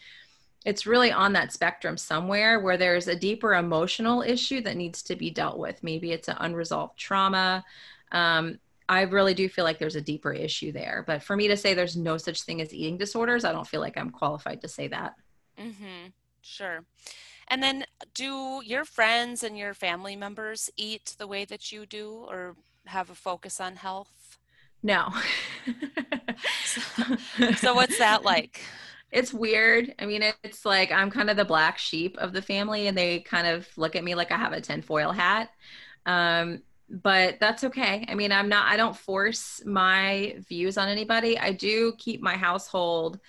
it's 0.65 0.85
really 0.85 1.11
on 1.11 1.33
that 1.33 1.51
spectrum 1.51 1.97
somewhere 1.97 2.59
where 2.59 2.77
there's 2.77 3.07
a 3.07 3.15
deeper 3.15 3.55
emotional 3.55 4.21
issue 4.21 4.61
that 4.61 4.77
needs 4.77 5.03
to 5.03 5.15
be 5.15 5.29
dealt 5.29 5.57
with. 5.57 5.83
Maybe 5.83 6.11
it's 6.11 6.29
an 6.29 6.37
unresolved 6.39 6.97
trauma. 6.97 7.65
Um, 8.11 8.59
I 8.89 9.01
really 9.01 9.33
do 9.33 9.47
feel 9.49 9.63
like 9.63 9.79
there's 9.79 9.95
a 9.95 10.01
deeper 10.01 10.33
issue 10.33 10.71
there. 10.71 11.03
But 11.05 11.23
for 11.23 11.35
me 11.35 11.47
to 11.47 11.57
say 11.57 11.73
there's 11.73 11.97
no 11.97 12.17
such 12.17 12.43
thing 12.43 12.61
as 12.61 12.73
eating 12.73 12.97
disorders, 12.97 13.45
I 13.45 13.51
don't 13.51 13.67
feel 13.67 13.81
like 13.81 13.97
I'm 13.97 14.09
qualified 14.09 14.61
to 14.61 14.67
say 14.67 14.87
that. 14.89 15.13
Mm-hmm. 15.59 16.09
Sure. 16.41 16.83
And 17.47 17.61
then 17.61 17.85
do 18.13 18.61
your 18.65 18.85
friends 18.85 19.43
and 19.43 19.57
your 19.57 19.73
family 19.73 20.15
members 20.15 20.69
eat 20.77 21.15
the 21.17 21.27
way 21.27 21.45
that 21.45 21.71
you 21.71 21.85
do 21.85 22.25
or 22.27 22.55
have 22.85 23.09
a 23.09 23.15
focus 23.15 23.59
on 23.59 23.75
health? 23.75 24.37
No. 24.81 25.09
so, 26.65 26.81
so 27.55 27.73
what's 27.73 27.97
that 27.99 28.23
like? 28.23 28.61
it's 29.13 29.33
weird. 29.33 29.93
I 29.99 30.05
mean, 30.05 30.23
it's 30.43 30.65
like 30.65 30.91
I'm 30.91 31.11
kind 31.11 31.29
of 31.29 31.37
the 31.37 31.45
black 31.45 31.77
sheep 31.77 32.17
of 32.17 32.33
the 32.33 32.41
family, 32.41 32.87
and 32.87 32.97
they 32.97 33.19
kind 33.19 33.47
of 33.47 33.67
look 33.77 33.95
at 33.95 34.03
me 34.03 34.15
like 34.15 34.31
I 34.31 34.37
have 34.37 34.53
a 34.53 34.59
tinfoil 34.59 35.11
hat. 35.11 35.49
Um, 36.05 36.63
but 37.01 37.39
that's 37.39 37.63
okay. 37.63 38.05
I 38.07 38.13
mean, 38.13 38.31
I'm 38.31 38.47
not, 38.47 38.71
I 38.71 38.77
don't 38.77 38.95
force 38.95 39.61
my 39.65 40.35
views 40.47 40.77
on 40.77 40.87
anybody. 40.87 41.39
I 41.39 41.51
do 41.51 41.93
keep 41.97 42.21
my 42.21 42.37
household. 42.37 43.19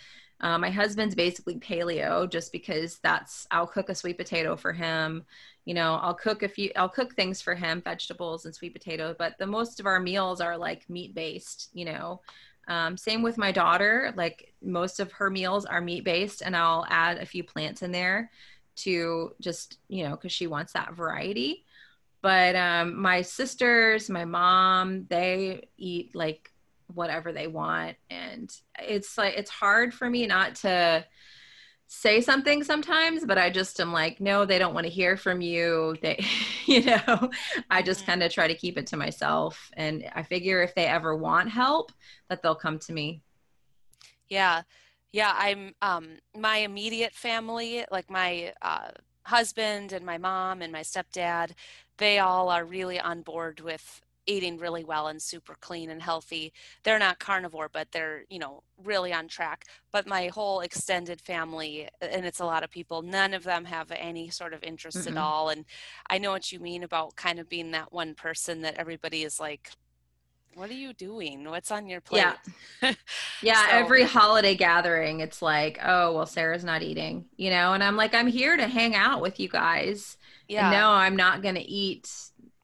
Uh, 0.40 0.58
my 0.58 0.68
husband's 0.68 1.14
basically 1.14 1.56
paleo 1.56 2.28
just 2.28 2.52
because 2.52 2.98
that's, 2.98 3.46
I'll 3.50 3.66
cook 3.66 3.88
a 3.88 3.94
sweet 3.94 4.18
potato 4.18 4.56
for 4.56 4.72
him. 4.72 5.24
You 5.64 5.72
know, 5.72 5.94
I'll 5.94 6.14
cook 6.14 6.42
a 6.42 6.48
few, 6.48 6.70
I'll 6.76 6.90
cook 6.90 7.14
things 7.14 7.40
for 7.40 7.54
him, 7.54 7.80
vegetables 7.80 8.44
and 8.44 8.54
sweet 8.54 8.74
potato, 8.74 9.16
but 9.18 9.38
the 9.38 9.46
most 9.46 9.80
of 9.80 9.86
our 9.86 9.98
meals 9.98 10.42
are 10.42 10.58
like 10.58 10.90
meat 10.90 11.14
based, 11.14 11.70
you 11.72 11.86
know. 11.86 12.20
Um, 12.68 12.98
same 12.98 13.22
with 13.22 13.38
my 13.38 13.50
daughter. 13.50 14.12
Like 14.14 14.52
most 14.62 15.00
of 15.00 15.12
her 15.12 15.30
meals 15.30 15.64
are 15.64 15.80
meat 15.80 16.04
based, 16.04 16.42
and 16.42 16.54
I'll 16.54 16.86
add 16.90 17.18
a 17.18 17.26
few 17.26 17.44
plants 17.44 17.82
in 17.82 17.92
there 17.92 18.30
to 18.76 19.34
just, 19.40 19.78
you 19.88 20.04
know, 20.04 20.10
because 20.10 20.32
she 20.32 20.46
wants 20.46 20.74
that 20.74 20.94
variety. 20.94 21.63
But 22.24 22.56
um, 22.56 22.98
my 22.98 23.20
sisters, 23.20 24.08
my 24.08 24.24
mom, 24.24 25.04
they 25.10 25.68
eat 25.76 26.14
like 26.14 26.50
whatever 26.86 27.32
they 27.32 27.48
want. 27.48 27.98
And 28.08 28.50
it's 28.78 29.18
like, 29.18 29.34
it's 29.36 29.50
hard 29.50 29.92
for 29.92 30.08
me 30.08 30.26
not 30.26 30.54
to 30.56 31.04
say 31.86 32.22
something 32.22 32.64
sometimes, 32.64 33.26
but 33.26 33.36
I 33.36 33.50
just 33.50 33.78
am 33.78 33.92
like, 33.92 34.22
no, 34.22 34.46
they 34.46 34.58
don't 34.58 34.72
want 34.72 34.86
to 34.86 34.90
hear 34.90 35.18
from 35.18 35.42
you. 35.42 35.96
They, 36.00 36.24
you 36.64 36.84
know, 36.84 37.28
I 37.70 37.82
just 37.82 38.06
kind 38.06 38.22
of 38.22 38.32
try 38.32 38.48
to 38.48 38.54
keep 38.54 38.78
it 38.78 38.86
to 38.86 38.96
myself. 38.96 39.70
And 39.74 40.08
I 40.14 40.22
figure 40.22 40.62
if 40.62 40.74
they 40.74 40.86
ever 40.86 41.14
want 41.14 41.50
help, 41.50 41.92
that 42.30 42.40
they'll 42.40 42.54
come 42.54 42.78
to 42.78 42.92
me. 42.94 43.20
Yeah. 44.30 44.62
Yeah. 45.12 45.34
I'm, 45.36 45.74
um, 45.82 46.20
my 46.34 46.56
immediate 46.56 47.12
family, 47.12 47.84
like 47.90 48.08
my, 48.08 48.54
uh, 48.62 48.92
husband 49.26 49.92
and 49.92 50.04
my 50.04 50.18
mom 50.18 50.62
and 50.62 50.72
my 50.72 50.82
stepdad, 50.82 51.52
they 51.98 52.18
all 52.18 52.48
are 52.48 52.64
really 52.64 53.00
on 53.00 53.22
board 53.22 53.60
with 53.60 54.00
eating 54.26 54.56
really 54.58 54.84
well 54.84 55.08
and 55.08 55.20
super 55.20 55.54
clean 55.60 55.90
and 55.90 56.02
healthy. 56.02 56.52
They're 56.82 56.98
not 56.98 57.18
carnivore, 57.18 57.68
but 57.72 57.88
they're, 57.92 58.24
you 58.30 58.38
know, 58.38 58.62
really 58.82 59.12
on 59.12 59.28
track. 59.28 59.64
But 59.92 60.06
my 60.06 60.28
whole 60.28 60.60
extended 60.60 61.20
family, 61.20 61.88
and 62.00 62.24
it's 62.24 62.40
a 62.40 62.46
lot 62.46 62.62
of 62.64 62.70
people, 62.70 63.02
none 63.02 63.34
of 63.34 63.44
them 63.44 63.64
have 63.66 63.92
any 63.94 64.30
sort 64.30 64.54
of 64.54 64.62
interest 64.62 64.98
mm 64.98 65.04
at 65.08 65.18
all. 65.18 65.50
And 65.50 65.64
I 66.08 66.18
know 66.18 66.30
what 66.30 66.50
you 66.50 66.58
mean 66.58 66.82
about 66.82 67.16
kind 67.16 67.38
of 67.38 67.48
being 67.48 67.72
that 67.72 67.92
one 67.92 68.14
person 68.14 68.62
that 68.62 68.76
everybody 68.76 69.22
is 69.22 69.38
like, 69.38 69.70
what 70.56 70.70
are 70.70 70.74
you 70.74 70.92
doing? 70.92 71.48
What's 71.48 71.70
on 71.70 71.86
your 71.86 72.00
plate? 72.00 72.24
Yeah. 72.82 72.92
yeah. 73.42 73.66
so. 73.66 73.70
Every 73.70 74.04
holiday 74.04 74.54
gathering, 74.54 75.20
it's 75.20 75.42
like, 75.42 75.78
oh, 75.82 76.14
well, 76.14 76.26
Sarah's 76.26 76.64
not 76.64 76.82
eating, 76.82 77.26
you 77.36 77.50
know? 77.50 77.72
And 77.72 77.82
I'm 77.82 77.96
like, 77.96 78.14
I'm 78.14 78.26
here 78.26 78.56
to 78.56 78.66
hang 78.66 78.94
out 78.94 79.20
with 79.20 79.40
you 79.40 79.48
guys. 79.48 80.16
Yeah. 80.48 80.70
no, 80.70 80.90
I'm 80.90 81.16
not 81.16 81.42
going 81.42 81.54
to 81.54 81.62
eat 81.62 82.10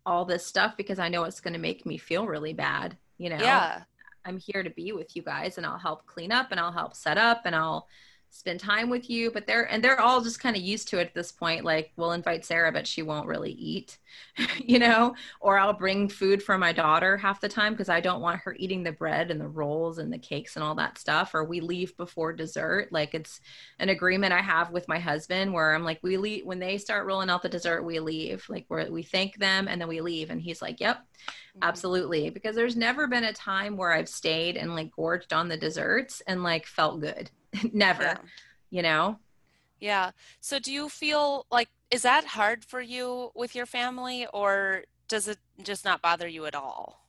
all 0.05 0.25
this 0.25 0.47
stuff 0.47 0.77
because 0.77 0.99
I 0.99 1.09
know 1.09 1.25
it's 1.25 1.41
going 1.41 1.55
to 1.55 1.59
make 1.59 1.87
me 1.87 1.99
feel 1.99 2.27
really 2.27 2.53
bad. 2.53 2.97
You 3.19 3.31
know, 3.31 3.39
yeah. 3.39 3.83
I'm 4.25 4.39
here 4.39 4.63
to 4.63 4.71
be 4.71 4.93
with 4.93 5.17
you 5.17 5.23
guys 5.23 5.57
and 5.57 5.67
I'll 5.67 5.79
help 5.79 6.07
clean 6.07 6.33
up 6.33 6.51
and 6.51 6.61
I'll 6.61 6.73
help 6.73 6.95
set 6.95 7.19
up 7.19 7.43
and 7.45 7.55
I'll 7.55 7.87
spend 8.31 8.61
time 8.61 8.89
with 8.89 9.11
you 9.11 9.31
but 9.31 9.47
they're 9.47 9.71
and 9.73 9.83
they're 9.83 10.01
all 10.01 10.21
just 10.21 10.41
kind 10.41 10.57
of 10.57 10.63
used 10.63 10.89
to 10.89 10.99
it 10.99 11.09
at 11.09 11.15
this 11.15 11.33
point 11.33 11.65
like 11.65 11.93
we'll 11.97 12.13
invite 12.13 12.45
sarah 12.45 12.73
but 12.73 12.87
she 12.87 13.03
won't 13.03 13.27
really 13.27 13.53
eat 13.53 13.99
you 14.65 14.79
know? 14.79 15.15
Or 15.41 15.59
i'll 15.59 15.73
bring 15.73 16.09
food 16.09 16.43
for 16.43 16.59
my 16.59 16.73
daughter 16.73 17.17
half 17.17 17.41
the 17.41 17.49
time 17.49 17.73
because 17.73 17.89
i 17.89 18.01
don't 18.01 18.21
want 18.21 18.41
her 18.41 18.55
eating 18.59 18.83
the 18.83 18.93
bread 18.93 19.31
and 19.31 19.41
the 19.41 19.49
rolls 19.49 19.99
and 19.99 20.13
the 20.13 20.19
cakes 20.19 20.57
and 20.57 20.65
all 20.65 20.75
that 20.77 20.99
stuff 20.99 21.35
or 21.35 21.45
we 21.45 21.61
leave 21.61 21.97
before 21.97 22.33
dessert. 22.33 22.89
Like 22.91 23.15
it's 23.15 23.41
an 23.79 23.89
agreement 23.89 24.33
i 24.33 24.41
have 24.41 24.71
with 24.71 24.89
my 24.89 24.99
husband 24.99 25.53
where 25.53 25.75
i'm 25.75 25.85
like 25.85 26.01
we 26.03 26.17
leave 26.17 26.47
when 26.47 26.59
they 26.59 26.79
start 26.79 27.07
rolling 27.07 27.31
out 27.31 27.43
the 27.43 27.49
dessert 27.49 27.83
we 27.83 28.01
leave. 28.01 28.45
Like 28.49 28.67
we 28.69 28.89
we 28.91 29.03
thank 29.03 29.37
them 29.39 29.69
and 29.69 29.81
then 29.81 29.89
we 29.89 30.01
leave 30.01 30.31
and 30.31 30.41
he's 30.41 30.63
like 30.63 30.81
yep 30.81 30.99
mm-hmm. 30.99 31.61
absolutely. 31.63 32.31
Because 32.31 32.57
there's 32.57 32.77
never 32.77 33.07
been 33.07 33.25
a 33.25 33.33
time 33.33 33.77
where 33.77 33.93
i've 33.93 34.09
stayed 34.09 34.57
and 34.57 34.75
like 34.75 34.91
gorged 34.93 35.33
on 35.33 35.49
the 35.49 35.57
desserts 35.57 36.23
and 36.27 36.43
like 36.43 36.67
felt 36.67 37.01
good 37.01 37.31
never 37.73 38.03
yeah. 38.03 38.19
you 38.71 38.83
know? 38.83 39.19
Yeah. 39.81 40.11
So 40.41 40.59
do 40.59 40.73
you 40.73 40.89
feel 40.89 41.47
like 41.51 41.69
is 41.91 42.03
that 42.03 42.25
hard 42.25 42.65
for 42.65 42.81
you 42.81 43.31
with 43.35 43.55
your 43.55 43.67
family 43.67 44.27
or 44.33 44.85
does 45.09 45.27
it 45.27 45.39
just 45.63 45.85
not 45.85 46.03
bother 46.03 46.29
you 46.29 46.47
at 46.47 46.55
all? 46.55 47.01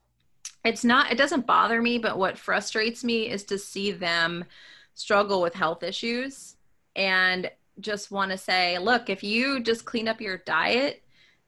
It's 0.63 0.83
not 0.83 1.11
it 1.11 1.17
doesn't 1.17 1.45
bother 1.45 1.81
me 1.81 1.97
but 1.97 2.17
what 2.17 2.37
frustrates 2.37 3.03
me 3.03 3.29
is 3.29 3.43
to 3.45 3.57
see 3.57 3.91
them 3.91 4.45
struggle 4.93 5.41
with 5.41 5.53
health 5.53 5.83
issues 5.83 6.55
and 6.95 7.49
just 7.79 8.11
want 8.11 8.31
to 8.31 8.37
say 8.37 8.77
look 8.77 9.09
if 9.09 9.23
you 9.23 9.61
just 9.61 9.85
clean 9.85 10.07
up 10.07 10.21
your 10.21 10.37
diet 10.37 11.01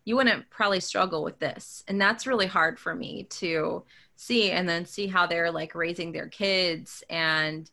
you 0.05 0.15
wouldn't 0.15 0.49
probably 0.49 0.79
struggle 0.79 1.23
with 1.23 1.39
this. 1.39 1.83
And 1.87 1.99
that's 1.99 2.27
really 2.27 2.47
hard 2.47 2.79
for 2.79 2.93
me 2.93 3.23
to 3.31 3.83
see 4.15 4.51
and 4.51 4.67
then 4.67 4.85
see 4.85 5.07
how 5.07 5.25
they're 5.25 5.51
like 5.51 5.75
raising 5.75 6.11
their 6.11 6.27
kids 6.27 7.03
and 7.09 7.69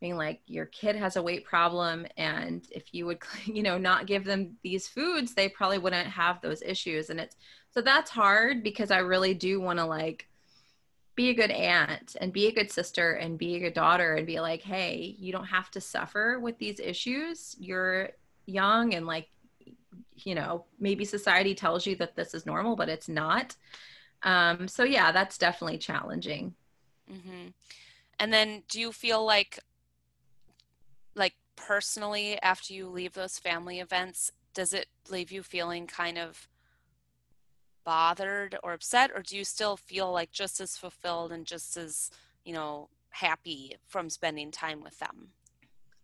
being 0.00 0.16
like 0.16 0.40
your 0.46 0.66
kid 0.66 0.96
has 0.96 1.16
a 1.16 1.22
weight 1.22 1.44
problem 1.44 2.06
and 2.16 2.66
if 2.70 2.92
you 2.92 3.06
would 3.06 3.18
you 3.44 3.62
know 3.62 3.78
not 3.78 4.06
give 4.06 4.24
them 4.24 4.56
these 4.62 4.88
foods 4.88 5.34
they 5.34 5.48
probably 5.48 5.78
wouldn't 5.78 6.06
have 6.06 6.40
those 6.40 6.62
issues. 6.62 7.10
And 7.10 7.20
it's 7.20 7.36
so 7.70 7.82
that's 7.82 8.10
hard 8.10 8.62
because 8.62 8.90
i 8.90 8.98
really 8.98 9.34
do 9.34 9.60
want 9.60 9.78
to 9.78 9.84
like 9.84 10.28
be 11.14 11.30
a 11.30 11.34
good 11.34 11.50
aunt 11.50 12.14
and 12.20 12.32
be 12.32 12.46
a 12.46 12.52
good 12.52 12.70
sister 12.70 13.12
and 13.12 13.38
be 13.38 13.56
a 13.56 13.60
good 13.60 13.74
daughter 13.74 14.14
and 14.14 14.26
be 14.26 14.38
like 14.38 14.62
hey 14.62 15.16
you 15.18 15.32
don't 15.32 15.46
have 15.46 15.70
to 15.70 15.80
suffer 15.80 16.38
with 16.40 16.58
these 16.58 16.78
issues. 16.78 17.56
You're 17.58 18.10
young 18.44 18.94
and 18.94 19.06
like 19.06 19.28
you 20.16 20.34
know 20.34 20.64
maybe 20.78 21.04
society 21.04 21.54
tells 21.54 21.86
you 21.86 21.96
that 21.96 22.16
this 22.16 22.34
is 22.34 22.46
normal 22.46 22.76
but 22.76 22.88
it's 22.88 23.08
not. 23.08 23.56
Um 24.22 24.68
so 24.68 24.84
yeah 24.84 25.10
that's 25.10 25.38
definitely 25.38 25.78
challenging. 25.78 26.54
Mm-hmm. 27.10 27.50
and 28.18 28.32
then 28.32 28.64
do 28.68 28.80
you 28.80 28.90
feel 28.90 29.24
like 29.24 29.60
like 31.16 31.34
personally 31.56 32.40
after 32.42 32.72
you 32.72 32.88
leave 32.88 33.14
those 33.14 33.38
family 33.38 33.80
events 33.80 34.30
does 34.56 34.72
it 34.72 34.86
leave 35.10 35.30
you 35.30 35.42
feeling 35.42 35.86
kind 35.86 36.16
of 36.16 36.48
bothered 37.84 38.58
or 38.62 38.72
upset? 38.72 39.10
Or 39.14 39.22
do 39.22 39.36
you 39.36 39.44
still 39.44 39.76
feel 39.76 40.10
like 40.10 40.32
just 40.32 40.60
as 40.60 40.76
fulfilled 40.76 41.30
and 41.30 41.46
just 41.46 41.76
as 41.76 42.10
you 42.44 42.54
know 42.54 42.88
happy 43.10 43.76
from 43.86 44.10
spending 44.10 44.50
time 44.50 44.82
with 44.82 44.98
them? 44.98 45.28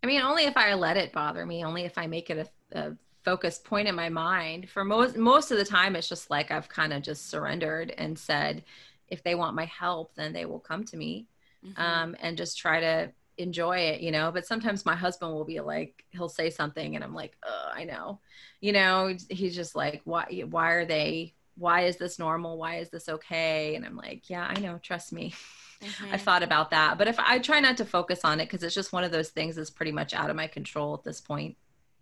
I 0.03 0.07
mean 0.07 0.21
only 0.21 0.45
if 0.45 0.57
i 0.57 0.75
let 0.75 0.97
it 0.97 1.13
bother 1.13 1.47
me 1.47 1.65
only 1.65 1.85
if 1.85 1.97
i 1.97 2.07
make 2.07 2.29
it 2.29 2.51
a, 2.73 2.79
a 2.79 2.97
focused 3.25 3.65
point 3.65 3.89
in 3.89 3.95
my 3.95 4.09
mind. 4.09 4.69
For 4.69 4.85
most 4.85 5.17
most 5.17 5.51
of 5.51 5.59
the 5.59 5.65
time 5.65 5.97
it's 5.97 6.09
just 6.09 6.31
like 6.31 6.51
i've 6.51 6.69
kind 6.69 6.93
of 6.93 7.03
just 7.03 7.31
surrendered 7.31 7.93
and 7.97 8.19
said 8.19 8.65
if 9.09 9.23
they 9.23 9.35
want 9.35 9.57
my 9.57 9.65
help 9.65 10.15
then 10.15 10.33
they 10.33 10.45
will 10.45 10.61
come 10.61 10.85
to 10.85 10.97
me. 10.97 11.27
Mm-hmm. 11.65 11.81
um, 11.81 12.17
and 12.21 12.37
just 12.37 12.59
try 12.59 12.81
to 12.81 13.13
enjoy 13.43 13.79
it, 13.79 14.01
you 14.01 14.11
know. 14.11 14.31
But 14.33 14.47
sometimes 14.47 14.87
my 14.87 14.95
husband 14.95 15.33
will 15.33 15.45
be 15.45 15.61
like, 15.61 16.05
he'll 16.11 16.29
say 16.29 16.51
something, 16.51 16.95
and 16.95 17.05
I'm 17.05 17.15
like, 17.15 17.37
oh, 17.45 17.71
I 17.75 17.85
know, 17.85 18.21
you 18.61 18.73
know. 18.73 19.15
He's 19.29 19.55
just 19.55 19.75
like, 19.77 20.01
why? 20.05 20.45
Why 20.49 20.71
are 20.73 20.85
they? 20.87 21.35
Why 21.57 21.83
is 21.83 21.97
this 21.97 22.19
normal? 22.19 22.57
Why 22.57 22.77
is 22.77 22.89
this 22.89 23.09
okay? 23.09 23.75
And 23.75 23.85
I'm 23.85 23.97
like, 23.97 24.31
yeah, 24.31 24.47
I 24.49 24.59
know. 24.61 24.79
Trust 24.83 25.13
me. 25.13 25.35
Mm-hmm. 25.83 26.15
I 26.15 26.17
thought 26.17 26.45
about 26.45 26.71
that, 26.71 26.97
but 26.97 27.09
if 27.09 27.19
I 27.19 27.41
try 27.41 27.59
not 27.59 27.77
to 27.79 27.85
focus 27.85 28.21
on 28.23 28.39
it 28.39 28.47
because 28.47 28.63
it's 28.63 28.75
just 28.75 28.93
one 28.93 29.03
of 29.03 29.11
those 29.11 29.31
things 29.31 29.57
that's 29.57 29.69
pretty 29.69 29.91
much 29.91 30.15
out 30.15 30.31
of 30.31 30.37
my 30.37 30.47
control 30.47 30.95
at 30.95 31.03
this 31.03 31.21
point. 31.21 31.57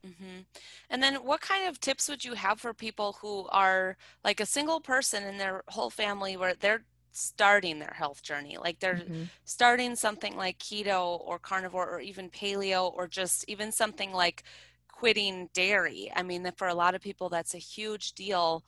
Mm-hmm. 0.06 0.40
And 0.90 1.02
then, 1.02 1.14
what 1.16 1.40
kind 1.40 1.68
of 1.68 1.80
tips 1.80 2.08
would 2.08 2.24
you 2.24 2.34
have 2.34 2.60
for 2.60 2.72
people 2.72 3.16
who 3.20 3.46
are 3.50 3.96
like 4.24 4.40
a 4.40 4.46
single 4.46 4.80
person 4.80 5.24
in 5.24 5.38
their 5.38 5.62
whole 5.68 5.90
family 5.90 6.36
where 6.36 6.54
they're 6.54 6.84
starting 7.12 7.78
their 7.78 7.94
health 7.94 8.22
journey 8.22 8.56
like 8.58 8.78
they're 8.78 8.96
mm-hmm. 8.96 9.24
starting 9.44 9.96
something 9.96 10.36
like 10.36 10.58
keto 10.58 11.20
or 11.20 11.38
carnivore 11.38 11.88
or 11.88 12.00
even 12.00 12.30
paleo 12.30 12.92
or 12.94 13.06
just 13.06 13.44
even 13.48 13.72
something 13.72 14.12
like 14.12 14.42
quitting 14.88 15.48
dairy 15.52 16.10
i 16.14 16.22
mean 16.22 16.50
for 16.56 16.68
a 16.68 16.74
lot 16.74 16.94
of 16.94 17.00
people 17.00 17.28
that's 17.28 17.54
a 17.54 17.58
huge 17.58 18.12
deal 18.12 18.62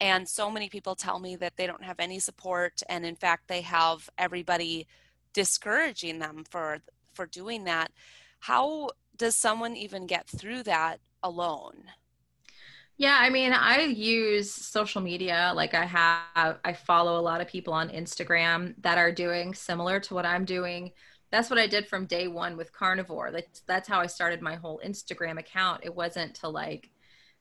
and 0.00 0.28
so 0.28 0.50
many 0.50 0.68
people 0.68 0.94
tell 0.94 1.18
me 1.18 1.34
that 1.34 1.56
they 1.56 1.66
don't 1.66 1.82
have 1.82 1.98
any 1.98 2.18
support 2.18 2.82
and 2.88 3.04
in 3.04 3.16
fact 3.16 3.48
they 3.48 3.62
have 3.62 4.08
everybody 4.16 4.86
discouraging 5.32 6.18
them 6.18 6.44
for 6.48 6.78
for 7.12 7.26
doing 7.26 7.64
that 7.64 7.90
how 8.40 8.90
does 9.16 9.36
someone 9.36 9.76
even 9.76 10.06
get 10.06 10.26
through 10.28 10.62
that 10.62 11.00
alone? 11.22 11.84
Yeah, 12.98 13.16
I 13.20 13.30
mean, 13.30 13.52
I 13.52 13.82
use 13.82 14.52
social 14.52 15.00
media. 15.00 15.52
Like 15.54 15.72
I 15.72 15.84
have, 15.84 16.58
I 16.64 16.72
follow 16.72 17.18
a 17.18 17.22
lot 17.22 17.40
of 17.40 17.46
people 17.46 17.72
on 17.72 17.90
Instagram 17.90 18.74
that 18.82 18.98
are 18.98 19.12
doing 19.12 19.54
similar 19.54 20.00
to 20.00 20.14
what 20.14 20.26
I'm 20.26 20.44
doing. 20.44 20.90
That's 21.30 21.48
what 21.48 21.60
I 21.60 21.68
did 21.68 21.86
from 21.86 22.06
day 22.06 22.26
one 22.26 22.56
with 22.56 22.72
carnivore. 22.72 23.30
That's 23.30 23.60
that's 23.66 23.88
how 23.88 24.00
I 24.00 24.06
started 24.06 24.42
my 24.42 24.56
whole 24.56 24.80
Instagram 24.84 25.38
account. 25.38 25.84
It 25.84 25.94
wasn't 25.94 26.34
to 26.36 26.48
like 26.48 26.90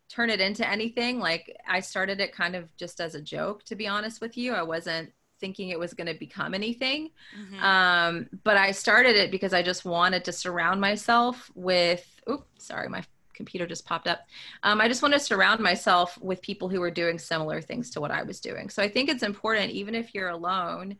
turn 0.09 0.29
it 0.29 0.39
into 0.39 0.67
anything. 0.67 1.19
Like 1.19 1.55
I 1.67 1.79
started 1.79 2.19
it 2.19 2.33
kind 2.33 2.55
of 2.55 2.75
just 2.77 3.01
as 3.01 3.15
a 3.15 3.21
joke, 3.21 3.63
to 3.63 3.75
be 3.75 3.87
honest 3.87 4.21
with 4.21 4.37
you. 4.37 4.53
I 4.53 4.61
wasn't 4.61 5.11
thinking 5.39 5.69
it 5.69 5.79
was 5.79 5.93
going 5.93 6.07
to 6.07 6.19
become 6.19 6.53
anything. 6.53 7.09
Mm-hmm. 7.39 7.63
Um, 7.63 8.29
but 8.43 8.57
I 8.57 8.71
started 8.71 9.15
it 9.15 9.31
because 9.31 9.53
I 9.53 9.63
just 9.63 9.85
wanted 9.85 10.25
to 10.25 10.31
surround 10.31 10.81
myself 10.81 11.51
with, 11.55 12.05
oops, 12.29 12.65
sorry, 12.65 12.89
my 12.89 13.03
computer 13.37 13.65
just 13.65 13.85
popped 13.85 14.07
up. 14.07 14.27
Um, 14.63 14.81
I 14.81 14.87
just 14.89 15.01
want 15.01 15.13
to 15.13 15.19
surround 15.19 15.61
myself 15.61 16.17
with 16.21 16.41
people 16.41 16.67
who 16.67 16.81
are 16.81 16.91
doing 16.91 17.17
similar 17.17 17.61
things 17.61 17.89
to 17.91 18.01
what 18.01 18.11
I 18.11 18.23
was 18.23 18.41
doing. 18.41 18.69
So 18.69 18.83
I 18.83 18.89
think 18.89 19.09
it's 19.09 19.23
important, 19.23 19.71
even 19.71 19.95
if 19.95 20.13
you're 20.13 20.29
alone, 20.29 20.97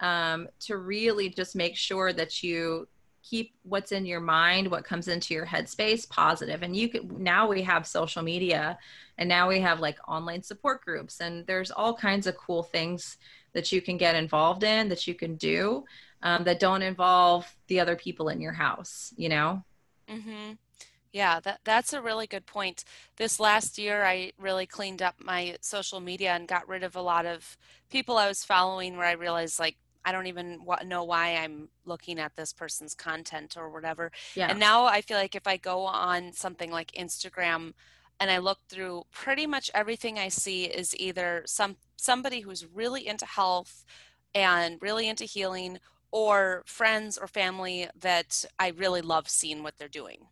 um, 0.00 0.48
to 0.60 0.76
really 0.76 1.28
just 1.28 1.56
make 1.56 1.76
sure 1.76 2.12
that 2.12 2.42
you 2.42 2.86
keep 3.28 3.54
what's 3.62 3.92
in 3.92 4.06
your 4.06 4.20
mind, 4.20 4.70
what 4.70 4.84
comes 4.84 5.08
into 5.08 5.34
your 5.34 5.46
headspace 5.46 6.08
positive. 6.08 6.62
And 6.62 6.74
you 6.76 6.88
can 6.88 7.22
now 7.22 7.48
we 7.48 7.62
have 7.62 7.86
social 7.86 8.22
media 8.22 8.78
and 9.18 9.28
now 9.28 9.48
we 9.48 9.60
have 9.60 9.80
like 9.80 9.98
online 10.06 10.42
support 10.42 10.84
groups 10.84 11.20
and 11.20 11.46
there's 11.46 11.70
all 11.70 11.94
kinds 11.94 12.26
of 12.26 12.36
cool 12.36 12.62
things 12.62 13.18
that 13.52 13.72
you 13.72 13.82
can 13.82 13.96
get 13.96 14.14
involved 14.14 14.62
in 14.62 14.88
that 14.88 15.06
you 15.06 15.14
can 15.14 15.34
do 15.36 15.84
um, 16.22 16.44
that 16.44 16.60
don't 16.60 16.82
involve 16.82 17.54
the 17.66 17.80
other 17.80 17.96
people 17.96 18.28
in 18.28 18.40
your 18.40 18.52
house, 18.52 19.12
you 19.16 19.28
know? 19.28 19.62
Mm-hmm. 20.08 20.52
Yeah, 21.12 21.40
that 21.40 21.60
that's 21.64 21.92
a 21.92 22.02
really 22.02 22.26
good 22.26 22.46
point. 22.46 22.84
This 23.16 23.40
last 23.40 23.78
year, 23.78 24.04
I 24.04 24.32
really 24.38 24.66
cleaned 24.66 25.02
up 25.02 25.16
my 25.20 25.56
social 25.60 26.00
media 26.00 26.32
and 26.32 26.46
got 26.46 26.68
rid 26.68 26.82
of 26.82 26.96
a 26.96 27.02
lot 27.02 27.26
of 27.26 27.56
people 27.90 28.16
I 28.16 28.28
was 28.28 28.44
following 28.44 28.96
where 28.96 29.06
I 29.06 29.12
realized 29.12 29.58
like 29.58 29.76
I 30.04 30.12
don't 30.12 30.26
even 30.26 30.60
know 30.86 31.04
why 31.04 31.36
I'm 31.36 31.68
looking 31.84 32.18
at 32.18 32.36
this 32.36 32.52
person's 32.52 32.94
content 32.94 33.56
or 33.58 33.70
whatever. 33.70 34.10
Yeah. 34.34 34.48
And 34.50 34.60
now 34.60 34.84
I 34.84 35.00
feel 35.02 35.18
like 35.18 35.34
if 35.34 35.46
I 35.46 35.56
go 35.56 35.82
on 35.82 36.32
something 36.32 36.70
like 36.70 36.92
Instagram 36.92 37.74
and 38.20 38.30
I 38.30 38.38
look 38.38 38.58
through 38.68 39.04
pretty 39.10 39.46
much 39.46 39.70
everything 39.74 40.18
I 40.18 40.28
see 40.28 40.64
is 40.64 40.94
either 40.96 41.42
some 41.46 41.76
somebody 41.96 42.40
who's 42.40 42.66
really 42.66 43.06
into 43.06 43.26
health 43.26 43.84
and 44.34 44.78
really 44.80 45.08
into 45.08 45.24
healing 45.24 45.78
or 46.10 46.62
friends 46.64 47.18
or 47.18 47.26
family 47.26 47.88
that 47.98 48.44
I 48.58 48.68
really 48.68 49.02
love 49.02 49.28
seeing 49.28 49.62
what 49.62 49.76
they're 49.78 49.88
doing. 49.88 50.28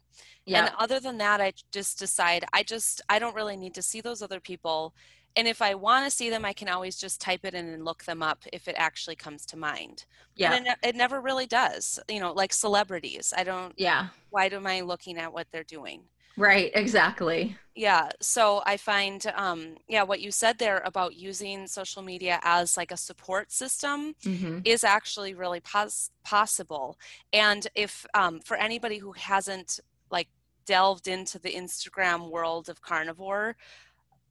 Yeah. 0.46 0.66
And 0.66 0.74
other 0.78 1.00
than 1.00 1.18
that, 1.18 1.40
I 1.40 1.52
just 1.72 1.98
decide 1.98 2.44
I 2.52 2.62
just 2.62 3.02
I 3.09 3.18
don't 3.18 3.35
really 3.35 3.56
need 3.56 3.74
to 3.74 3.82
see 3.82 4.00
those 4.00 4.22
other 4.22 4.40
people. 4.40 4.94
And 5.35 5.46
if 5.46 5.61
I 5.61 5.74
want 5.74 6.06
to 6.06 6.11
see 6.11 6.30
them, 6.30 6.46
I 6.46 6.54
can 6.54 6.68
always 6.68 6.96
just 6.96 7.20
type 7.20 7.40
it 7.44 7.54
in 7.54 7.68
and 7.68 7.85
look 7.85 8.04
them 8.04 8.22
up 8.22 8.44
if 8.54 8.68
it 8.68 8.74
actually 8.78 9.16
comes 9.16 9.44
to 9.46 9.59
mind. 9.59 10.06
Yeah. 10.35 10.54
And 10.54 10.66
it, 10.66 10.78
it 10.82 10.96
never 10.96 11.20
really 11.20 11.46
does. 11.46 11.98
You 12.09 12.20
know, 12.20 12.32
like 12.32 12.54
celebrities. 12.54 13.35
I 13.37 13.44
don't. 13.44 13.74
Yeah. 13.76 14.09
Why 14.30 14.46
am 14.46 14.66
I 14.66 14.80
looking 14.80 15.18
at 15.18 15.32
what 15.32 15.48
they're 15.52 15.64
doing? 15.64 16.02
Right, 16.38 16.70
exactly. 16.74 17.56
Yeah, 17.74 18.11
so 18.20 18.62
I 18.66 18.76
find, 18.76 19.24
um, 19.35 19.76
yeah, 19.88 20.02
what 20.02 20.20
you 20.20 20.30
said 20.30 20.59
there 20.59 20.82
about 20.85 21.16
using 21.16 21.66
social 21.66 22.02
media 22.02 22.40
as 22.42 22.76
like 22.76 22.92
a 22.92 22.96
support 22.96 23.50
system 23.50 24.14
mm-hmm. 24.22 24.59
is 24.64 24.85
actually 24.85 25.32
really 25.35 25.61
pos- 25.61 26.11
possible. 26.24 26.98
And 27.32 27.66
if 27.74 28.04
um, 28.12 28.40
for 28.40 28.56
anybody 28.56 28.98
who 28.98 29.12
hasn't 29.12 29.80
like 30.11 30.28
delved 30.66 31.09
into 31.09 31.38
the 31.38 31.52
Instagram 31.52 32.31
world 32.31 32.68
of 32.68 32.83
carnivore, 32.83 33.57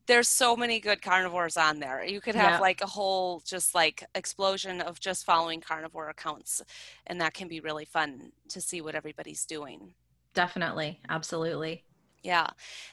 there's 0.08 0.28
so 0.28 0.56
many 0.56 0.80
good 0.80 1.02
carnivores 1.02 1.58
on 1.58 1.80
there. 1.80 2.06
You 2.06 2.22
could 2.22 2.36
have 2.36 2.52
yeah. 2.52 2.60
like 2.60 2.82
a 2.82 2.88
whole 2.88 3.42
just 3.46 3.74
like 3.74 4.04
explosion 4.14 4.82
of 4.82 5.00
just 5.00 5.26
following 5.26 5.62
carnivore 5.62 6.10
accounts, 6.10 6.62
and 7.08 7.20
that 7.22 7.34
can 7.34 7.48
be 7.48 7.60
really 7.60 7.86
fun 7.86 8.32
to 8.50 8.62
see 8.62 8.82
what 8.82 8.96
everybody's 8.96 9.46
doing. 9.46 9.94
Definitely, 10.34 11.00
absolutely. 11.10 11.84
Yeah. 12.26 12.48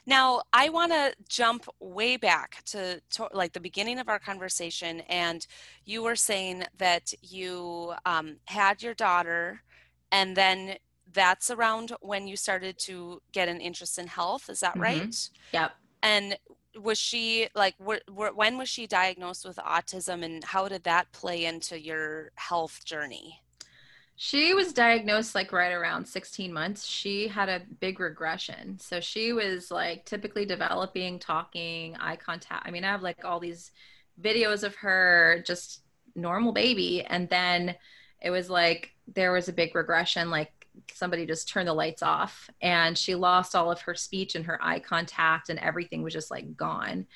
Now, 0.05 0.43
I 0.53 0.69
want 0.69 0.91
to 0.91 1.13
jump 1.27 1.65
way 1.79 2.17
back 2.17 2.63
to, 2.65 3.01
to, 3.11 3.29
like 3.33 3.53
the 3.53 3.59
beginning 3.59 3.97
of 3.97 4.07
our 4.07 4.19
conversation, 4.19 5.01
and 5.09 5.45
you 5.85 6.03
were 6.03 6.15
saying 6.15 6.65
that 6.77 7.13
you 7.21 7.93
um, 8.05 8.37
had 8.45 8.83
your 8.83 8.93
daughter, 8.93 9.61
and 10.11 10.37
then 10.37 10.75
that's 11.11 11.49
around 11.49 11.93
when 12.01 12.27
you 12.27 12.35
started 12.35 12.77
to 12.79 13.21
get 13.31 13.47
an 13.47 13.59
interest 13.61 13.99
in 13.99 14.07
health. 14.07 14.49
Is 14.49 14.61
that 14.61 14.73
mm-hmm. 14.73 14.81
right? 14.81 15.29
Yep. 15.53 15.71
And 16.01 16.37
was 16.79 16.97
she 16.97 17.47
like 17.55 17.75
wh- 17.83 18.05
wh- 18.09 18.35
when 18.35 18.57
was 18.57 18.69
she 18.69 18.87
diagnosed 18.87 19.45
with 19.45 19.57
autism, 19.57 20.23
and 20.23 20.43
how 20.43 20.67
did 20.67 20.83
that 20.83 21.11
play 21.11 21.45
into 21.45 21.79
your 21.79 22.31
health 22.35 22.83
journey? 22.85 23.39
She 24.15 24.53
was 24.53 24.73
diagnosed 24.73 25.33
like 25.33 25.51
right 25.51 25.71
around 25.71 26.07
16 26.07 26.53
months. 26.53 26.85
She 26.85 27.27
had 27.27 27.49
a 27.49 27.61
big 27.79 27.99
regression. 27.99 28.79
So 28.79 28.99
she 28.99 29.33
was 29.33 29.71
like 29.71 30.05
typically 30.05 30.45
developing, 30.45 31.17
talking, 31.17 31.95
eye 31.97 32.15
contact. 32.15 32.67
I 32.67 32.71
mean, 32.71 32.83
I 32.83 32.91
have 32.91 33.01
like 33.01 33.25
all 33.25 33.39
these 33.39 33.71
videos 34.21 34.63
of 34.63 34.75
her 34.75 35.43
just 35.47 35.81
normal 36.15 36.51
baby. 36.51 37.03
And 37.03 37.27
then 37.29 37.75
it 38.21 38.29
was 38.29 38.49
like 38.49 38.91
there 39.07 39.31
was 39.31 39.49
a 39.49 39.53
big 39.53 39.75
regression, 39.75 40.29
like 40.29 40.52
somebody 40.93 41.25
just 41.25 41.49
turned 41.49 41.67
the 41.67 41.73
lights 41.73 42.03
off. 42.03 42.49
And 42.61 42.97
she 42.97 43.15
lost 43.15 43.55
all 43.55 43.71
of 43.71 43.81
her 43.81 43.95
speech 43.95 44.35
and 44.35 44.45
her 44.45 44.63
eye 44.63 44.79
contact 44.79 45.49
and 45.49 45.59
everything 45.59 46.03
was 46.03 46.13
just 46.13 46.31
like 46.31 46.55
gone. 46.55 47.07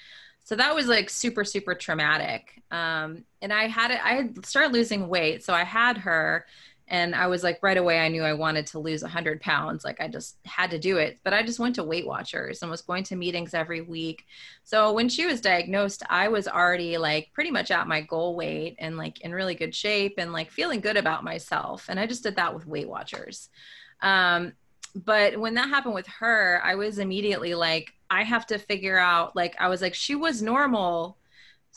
So 0.43 0.56
that 0.56 0.74
was 0.74 0.88
like 0.88 1.10
super 1.10 1.43
super 1.43 1.76
traumatic. 1.76 2.62
Um, 2.72 3.26
and 3.41 3.54
i 3.54 3.67
had 3.67 3.91
it 3.91 4.00
i 4.04 4.30
started 4.43 4.74
losing 4.74 5.10
weight. 5.10 5.43
So 5.43 5.54
i 5.54 5.63
had 5.63 5.98
her 5.98 6.46
and 6.88 7.13
i 7.15 7.28
was 7.28 7.43
like 7.43 7.60
right 7.62 7.78
away 7.78 8.00
i 8.00 8.08
knew 8.08 8.23
i 8.23 8.34
wanted 8.34 8.65
to 8.65 8.80
lose 8.80 9.02
100 9.02 9.41
pounds. 9.41 9.84
Like 9.84 10.00
i 10.02 10.08
just 10.08 10.38
had 10.45 10.71
to 10.71 10.80
do 10.80 10.97
it. 10.97 11.19
But 11.23 11.34
i 11.34 11.43
just 11.43 11.60
went 11.60 11.76
to 11.76 11.84
weight 11.84 12.08
watchers 12.08 12.62
and 12.62 12.71
was 12.71 12.82
going 12.82 13.04
to 13.06 13.15
meetings 13.15 13.54
every 13.54 13.82
week. 13.82 14.26
So 14.63 14.93
when 14.93 15.10
she 15.10 15.26
was 15.26 15.41
diagnosed 15.41 16.04
i 16.10 16.28
was 16.28 16.47
already 16.47 16.97
like 16.97 17.30
pretty 17.34 17.52
much 17.52 17.71
at 17.71 17.88
my 17.88 18.02
goal 18.02 18.36
weight 18.36 18.76
and 18.80 18.97
like 18.97 19.21
in 19.21 19.34
really 19.34 19.56
good 19.56 19.76
shape 19.76 20.15
and 20.17 20.34
like 20.34 20.52
feeling 20.52 20.80
good 20.80 20.97
about 20.97 21.23
myself. 21.23 21.86
And 21.89 22.00
i 22.00 22.06
just 22.06 22.23
did 22.23 22.36
that 22.36 22.54
with 22.54 22.67
weight 22.67 22.88
watchers. 22.88 23.50
Um, 24.02 24.54
but 24.95 25.38
when 25.38 25.54
that 25.54 25.69
happened 25.69 25.93
with 25.93 26.08
her 26.08 26.62
i 26.63 26.73
was 26.73 26.97
immediately 26.97 27.54
like 27.54 27.93
i 28.10 28.23
have 28.23 28.47
to 28.47 28.58
figure 28.58 28.97
out 28.97 29.36
like 29.36 29.56
i 29.60 29.67
was 29.67 29.82
like 29.82 29.93
she 29.93 30.15
was 30.15 30.41
normal 30.41 31.17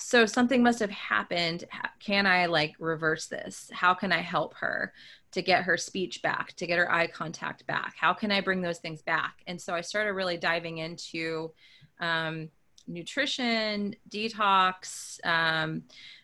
so 0.01 0.27
something 0.27 0.63
must 0.63 0.81
have 0.81 0.91
happened. 0.91 1.65
Can 1.99 2.27
i 2.27 2.47
like 2.47 2.75
reverse 2.79 3.27
this? 3.27 3.71
How 3.73 3.95
can 3.95 4.13
i 4.13 4.21
help 4.21 4.55
her 4.55 4.93
to 5.33 5.43
get 5.43 5.65
her 5.65 5.77
speech 5.77 6.23
back 6.23 6.55
to 6.57 6.67
get 6.67 6.79
her 6.79 6.91
eye 6.91 7.07
contact 7.07 7.67
back? 7.67 7.95
How 7.99 8.13
can 8.13 8.33
i 8.33 8.41
bring 8.41 8.63
those 8.63 8.79
things 8.79 9.03
back? 9.03 9.43
And 9.47 9.61
so 9.61 9.75
i 9.75 9.81
started 9.81 10.15
really 10.15 10.37
diving 10.37 10.79
into 10.79 11.53
um, 12.01 12.49
nutrition 12.87 13.95
detox 14.09 15.25
um, 15.25 15.83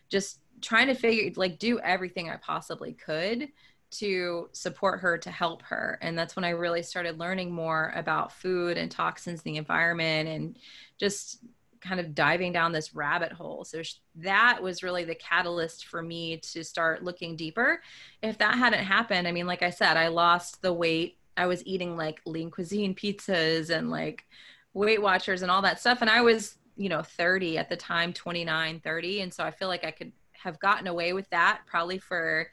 just 0.09 0.39
trying 0.61 0.87
to 0.87 0.95
figure 0.95 1.31
like 1.35 1.59
do 1.59 1.79
everything 1.79 2.29
i 2.29 2.35
possibly 2.37 2.93
could 2.93 3.47
to 3.89 4.49
support 4.51 4.99
her 4.99 5.17
to 5.17 5.31
help 5.31 5.61
her. 5.61 5.97
And 6.01 6.17
that's 6.17 6.35
when 6.35 6.43
i 6.43 6.49
really 6.49 6.83
started 6.83 7.19
learning 7.19 7.51
more 7.51 7.93
about 7.95 8.33
food 8.33 8.77
and 8.77 8.91
toxins 8.91 9.43
the 9.43 9.57
environment 9.57 10.27
and 10.27 10.57
just 10.99 11.39
kind 11.87 11.99
of 11.99 12.13
diving 12.13 12.51
down 12.51 12.71
this 12.71 12.93
rabbit 12.93 13.31
hole. 13.31 13.63
So 13.63 13.81
that 14.15 14.61
was 14.61 14.83
really 14.83 15.05
the 15.05 15.15
catalyst 15.15 15.85
for 15.85 16.01
me 16.01 16.37
to 16.37 16.63
start 16.63 17.03
looking 17.03 17.35
deeper. 17.35 17.81
If 18.21 18.37
that 18.39 18.55
hadn't 18.55 18.83
happened, 18.83 19.27
I 19.27 19.31
mean, 19.31 19.47
like 19.47 19.63
I 19.63 19.69
said, 19.69 19.97
I 19.97 20.07
lost 20.07 20.61
the 20.61 20.73
weight. 20.73 21.17
I 21.37 21.45
was 21.45 21.65
eating 21.65 21.95
like 21.95 22.21
lean 22.25 22.51
cuisine 22.51 22.95
pizzas 22.95 23.69
and 23.69 23.89
like 23.89 24.25
Weight 24.73 25.01
Watchers 25.01 25.41
and 25.41 25.51
all 25.51 25.61
that 25.61 25.79
stuff. 25.79 26.01
And 26.01 26.09
I 26.09 26.21
was, 26.21 26.57
you 26.75 26.89
know, 26.89 27.01
30 27.01 27.57
at 27.57 27.69
the 27.69 27.77
time, 27.77 28.13
29, 28.13 28.79
30. 28.79 29.21
And 29.21 29.33
so 29.33 29.43
I 29.43 29.51
feel 29.51 29.67
like 29.67 29.85
I 29.85 29.91
could 29.91 30.11
have 30.33 30.59
gotten 30.59 30.87
away 30.87 31.13
with 31.13 31.29
that 31.31 31.61
probably 31.65 31.97
for 31.97 32.47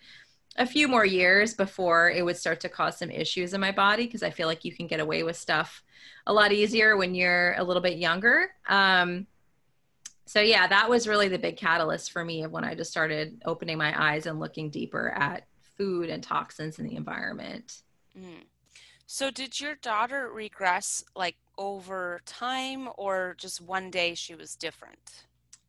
a 0.57 0.66
few 0.66 0.86
more 0.86 1.05
years 1.05 1.55
before 1.55 2.11
it 2.11 2.24
would 2.24 2.36
start 2.36 2.61
to 2.61 2.68
cause 2.68 2.98
some 2.98 3.11
issues 3.11 3.55
in 3.55 3.61
my 3.61 3.72
body 3.72 4.07
because 4.07 4.22
I 4.22 4.30
feel 4.30 4.46
like 4.46 4.64
you 4.64 4.72
can 4.72 4.86
get 4.86 5.00
away 5.00 5.22
with 5.22 5.36
stuff 5.36 5.82
a 6.26 6.32
lot 6.32 6.52
easier 6.52 6.96
when 6.96 7.14
you're 7.14 7.55
a 7.55 7.64
little 7.64 7.82
bit 7.82 7.98
younger. 7.98 8.50
Um, 8.68 9.26
so 10.26 10.40
yeah, 10.40 10.66
that 10.66 10.88
was 10.88 11.09
really 11.09 11.28
the 11.28 11.38
big 11.38 11.57
catalyst 11.57 12.12
for 12.12 12.24
me 12.24 12.44
of 12.44 12.52
when 12.52 12.64
I 12.64 12.74
just 12.74 12.90
started 12.90 13.42
opening 13.44 13.78
my 13.78 13.94
eyes 14.00 14.26
and 14.26 14.40
looking 14.40 14.70
deeper 14.70 15.11
at 15.11 15.46
food 15.76 16.09
and 16.09 16.22
toxins 16.22 16.78
in 16.78 16.86
the 16.86 16.96
environment. 16.96 17.82
Mm. 18.18 18.44
So 19.07 19.30
did 19.30 19.61
your 19.61 19.74
daughter 19.74 20.30
regress 20.32 21.05
like 21.14 21.36
over 21.59 22.20
time 22.24 22.88
or 22.96 23.34
just 23.38 23.61
one 23.61 23.90
day 23.90 24.14
she 24.14 24.34
was 24.34 24.57
different? 24.57 25.24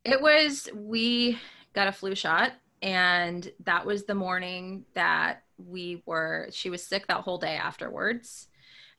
It 0.06 0.22
was 0.22 0.70
we 0.74 1.40
got 1.74 1.88
a 1.88 1.92
flu 1.92 2.16
shot 2.16 2.54
and 2.86 3.52
that 3.64 3.84
was 3.84 4.06
the 4.06 4.14
morning 4.14 4.86
that 4.94 5.42
we 5.58 6.04
were 6.06 6.50
she 6.52 6.70
was 6.70 6.86
sick 6.86 7.08
that 7.08 7.22
whole 7.22 7.40
day 7.40 7.56
afterwards. 7.56 8.48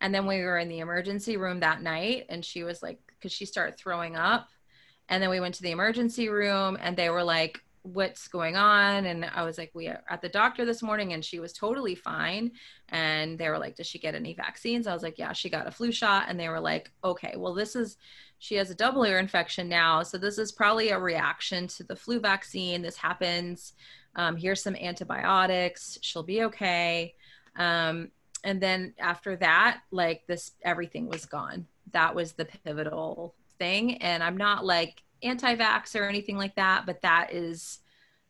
And 0.01 0.13
then 0.13 0.27
we 0.27 0.41
were 0.41 0.59
in 0.59 0.69
the 0.69 0.81
emergency 0.81 1.37
room 1.37 1.61
that 1.61 1.81
night 1.81 2.27
and 2.29 2.45
she 2.45 2.65
was 2.65 2.83
like, 2.83 2.99
because 3.07 3.33
she 3.33 3.47
started 3.47 3.79
throwing 3.79 4.17
up. 4.17 4.49
And 5.09 5.23
then 5.23 5.31
we 5.31 5.39
went 5.39 5.55
to 5.55 5.63
the 5.63 5.71
emergency 5.71 6.29
room 6.29 6.77
and 6.81 6.97
they 6.97 7.11
were 7.11 7.23
like, 7.23 7.61
what's 7.83 8.27
going 8.27 8.57
on? 8.57 9.07
And 9.07 9.25
i 9.25 9.45
was 9.45 9.57
like 9.57 9.71
we 9.73 9.87
are 9.87 10.03
at 10.11 10.21
the 10.21 10.29
doctor 10.29 10.65
this 10.65 10.83
morning 10.83 11.13
and 11.13 11.25
she 11.25 11.39
was 11.39 11.53
totally 11.53 11.95
fine. 11.95 12.51
And 12.89 13.39
they 13.39 13.49
were 13.49 13.59
like 13.59 13.77
does 13.77 13.87
she 13.87 14.01
get 14.01 14.17
any 14.17 14.35
vaccines? 14.35 14.89
I 14.89 14.95
was 14.95 15.05
like 15.05 15.17
yeah 15.17 15.33
she 15.33 15.49
got 15.49 15.69
a 15.69 15.71
flu 15.71 15.93
shot. 15.93 16.25
And 16.27 16.41
they 16.41 16.49
were 16.49 16.59
like 16.59 16.91
okay 17.05 17.35
well 17.37 17.55
this 17.55 17.77
is 17.77 17.99
she 18.39 18.55
has 18.57 18.71
a 18.71 18.75
double 18.75 19.05
ear 19.05 19.19
infection 19.19 19.69
now. 19.69 20.03
So 20.03 20.19
this 20.19 20.39
is 20.39 20.53
probably 20.53 20.91
a 20.91 20.99
reaction 20.99 21.67
to 21.69 21.85
the 21.85 21.97
flu 21.97 22.21
vaccine. 22.21 22.83
This 22.83 22.97
happens 22.97 23.75
um, 24.17 24.37
here's 24.37 24.63
some 24.63 24.75
antibiotics. 24.77 25.99
She'll 26.01 26.23
be 26.23 26.45
okay. 26.45 27.15
Um, 27.57 28.11
and 28.45 28.61
then 28.61 28.95
after 28.99 29.37
that 29.37 29.81
like 29.91 30.27
this 30.27 30.53
everything 30.63 31.09
was 31.09 31.27
gone. 31.27 31.67
That 31.93 32.15
was 32.15 32.33
the 32.33 32.47
pivotal 32.47 33.35
thing. 33.59 33.97
And 34.03 34.23
i'm 34.23 34.37
not 34.37 34.65
like 34.65 35.03
anti-vax 35.23 35.99
or 35.99 36.05
anything 36.05 36.37
like 36.37 36.55
that 36.57 36.85
but 36.85 37.01
that 37.03 37.33
is 37.33 37.81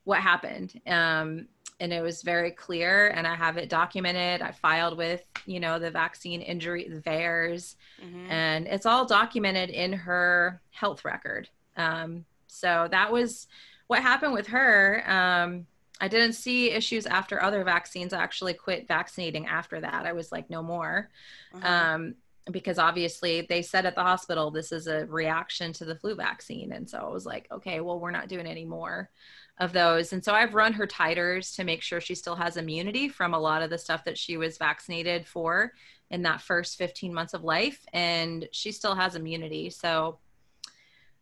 what 0.05 0.21
happened. 0.21 0.79
Um, 0.87 1.47
and 1.79 1.93
it 1.93 2.01
was 2.01 2.21
very 2.21 2.51
clear 2.51 3.09
and 3.09 3.27
i 3.27 3.35
have 3.35 3.57
it 3.57 3.69
documented 3.69 4.41
i 4.41 4.51
filed 4.51 4.97
with 4.97 5.25
you 5.45 5.59
know 5.59 5.79
the 5.79 5.91
vaccine 5.91 6.41
injury 6.41 6.87
the 6.89 7.01
VAERS 7.01 7.75
mm-hmm. 8.03 8.31
and 8.31 8.67
it's 8.67 8.85
all 8.85 9.05
documented 9.05 9.69
in 9.69 9.93
her 9.93 10.61
health 10.71 11.05
record 11.05 11.49
um, 11.75 12.25
so 12.47 12.87
that 12.89 13.11
was 13.11 13.47
what 13.87 14.01
happened 14.01 14.33
with 14.33 14.47
her 14.47 15.03
um, 15.09 15.67
I 15.99 16.07
didn't 16.07 16.33
see 16.33 16.71
issues 16.71 17.05
after 17.05 17.41
other 17.41 17.63
vaccines. 17.63 18.13
I 18.13 18.21
actually 18.21 18.53
quit 18.53 18.87
vaccinating 18.87 19.47
after 19.47 19.81
that. 19.81 20.05
I 20.05 20.13
was 20.13 20.31
like, 20.31 20.49
no 20.49 20.61
more. 20.61 21.09
Uh-huh. 21.53 21.67
Um, 21.67 22.15
because 22.51 22.79
obviously 22.79 23.41
they 23.41 23.61
said 23.61 23.85
at 23.85 23.95
the 23.95 24.03
hospital, 24.03 24.51
this 24.51 24.71
is 24.71 24.87
a 24.87 25.05
reaction 25.07 25.73
to 25.73 25.85
the 25.85 25.95
flu 25.95 26.15
vaccine. 26.15 26.71
And 26.71 26.89
so 26.89 26.99
I 26.99 27.09
was 27.09 27.25
like, 27.25 27.47
okay, 27.51 27.81
well, 27.81 27.99
we're 27.99 28.11
not 28.11 28.29
doing 28.29 28.47
any 28.47 28.63
more 28.63 29.09
of 29.59 29.73
those. 29.73 30.13
And 30.13 30.23
so 30.23 30.33
I've 30.33 30.53
run 30.53 30.73
her 30.73 30.85
titers 30.85 31.55
to 31.55 31.63
make 31.63 31.81
sure 31.81 31.99
she 31.99 32.15
still 32.15 32.35
has 32.35 32.57
immunity 32.57 33.09
from 33.09 33.33
a 33.33 33.39
lot 33.39 33.61
of 33.61 33.69
the 33.69 33.77
stuff 33.77 34.03
that 34.05 34.17
she 34.17 34.37
was 34.37 34.57
vaccinated 34.57 35.25
for 35.27 35.73
in 36.11 36.21
that 36.21 36.41
first 36.41 36.77
15 36.77 37.13
months 37.13 37.33
of 37.33 37.43
life. 37.43 37.85
And 37.91 38.47
she 38.51 38.71
still 38.71 38.95
has 38.95 39.15
immunity. 39.15 39.69
So 39.69 40.19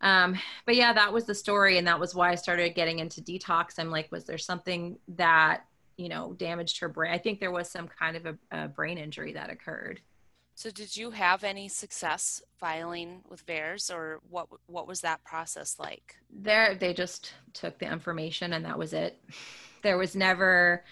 um, 0.01 0.37
but 0.65 0.75
yeah, 0.75 0.93
that 0.93 1.11
was 1.11 1.25
the 1.25 1.35
story. 1.35 1.77
And 1.77 1.87
that 1.87 1.99
was 1.99 2.13
why 2.13 2.31
I 2.31 2.35
started 2.35 2.75
getting 2.75 2.99
into 2.99 3.21
detox. 3.21 3.79
I'm 3.79 3.89
like, 3.89 4.11
was 4.11 4.25
there 4.25 4.37
something 4.37 4.97
that, 5.09 5.65
you 5.97 6.09
know, 6.09 6.33
damaged 6.33 6.79
her 6.79 6.89
brain? 6.89 7.13
I 7.13 7.17
think 7.17 7.39
there 7.39 7.51
was 7.51 7.69
some 7.69 7.87
kind 7.87 8.17
of 8.17 8.25
a, 8.25 8.37
a 8.51 8.67
brain 8.67 8.97
injury 8.97 9.33
that 9.33 9.49
occurred. 9.49 10.01
So 10.55 10.71
did 10.71 10.95
you 10.95 11.11
have 11.11 11.43
any 11.43 11.67
success 11.67 12.41
filing 12.57 13.21
with 13.29 13.45
VAERS 13.45 13.93
or 13.93 14.21
what 14.29 14.47
what 14.67 14.87
was 14.87 15.01
that 15.01 15.23
process 15.23 15.77
like? 15.77 16.15
There 16.31 16.75
they 16.75 16.93
just 16.93 17.33
took 17.53 17.77
the 17.77 17.91
information 17.91 18.53
and 18.53 18.65
that 18.65 18.77
was 18.77 18.93
it. 18.93 19.21
There 19.81 19.99
was 19.99 20.15
never 20.15 20.83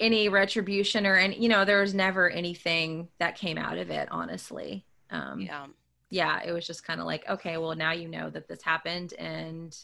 any 0.00 0.28
retribution 0.28 1.06
or 1.06 1.14
any 1.14 1.38
you 1.38 1.48
know, 1.48 1.64
there 1.64 1.80
was 1.80 1.94
never 1.94 2.28
anything 2.28 3.06
that 3.18 3.36
came 3.36 3.56
out 3.56 3.78
of 3.78 3.88
it, 3.88 4.08
honestly. 4.10 4.84
Um, 5.10 5.42
yeah 5.42 5.66
yeah, 6.10 6.40
it 6.44 6.52
was 6.52 6.66
just 6.66 6.84
kind 6.84 7.00
of 7.00 7.06
like, 7.06 7.28
okay, 7.28 7.56
well 7.56 7.74
now 7.74 7.92
you 7.92 8.08
know 8.08 8.30
that 8.30 8.48
this 8.48 8.62
happened 8.62 9.12
and 9.18 9.76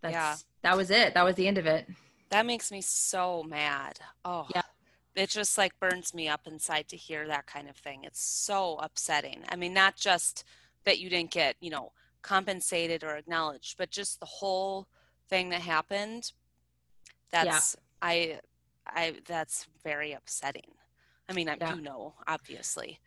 that's 0.00 0.12
yeah. 0.12 0.36
that 0.62 0.76
was 0.76 0.90
it. 0.90 1.14
That 1.14 1.24
was 1.24 1.34
the 1.34 1.46
end 1.46 1.58
of 1.58 1.66
it. 1.66 1.86
That 2.30 2.46
makes 2.46 2.70
me 2.70 2.80
so 2.80 3.42
mad. 3.42 3.98
Oh. 4.24 4.46
Yeah. 4.54 4.62
It 5.18 5.30
just 5.30 5.58
like 5.58 5.78
burns 5.80 6.14
me 6.14 6.28
up 6.28 6.46
inside 6.46 6.88
to 6.88 6.96
hear 6.96 7.26
that 7.26 7.46
kind 7.46 7.68
of 7.68 7.76
thing. 7.76 8.04
It's 8.04 8.22
so 8.22 8.76
upsetting. 8.76 9.42
I 9.48 9.56
mean, 9.56 9.74
not 9.74 9.96
just 9.96 10.44
that 10.84 10.98
you 10.98 11.10
didn't 11.10 11.30
get, 11.30 11.56
you 11.60 11.70
know, 11.70 11.92
compensated 12.22 13.02
or 13.04 13.16
acknowledged, 13.16 13.76
but 13.78 13.90
just 13.90 14.20
the 14.20 14.26
whole 14.26 14.86
thing 15.28 15.50
that 15.50 15.60
happened. 15.60 16.32
That's 17.30 17.76
yeah. 17.76 18.08
I 18.08 18.38
I 18.86 19.14
that's 19.26 19.66
very 19.82 20.12
upsetting. 20.12 20.72
I 21.28 21.32
mean, 21.32 21.48
I 21.48 21.56
yeah. 21.60 21.74
do 21.74 21.80
know, 21.80 22.14
obviously 22.26 23.00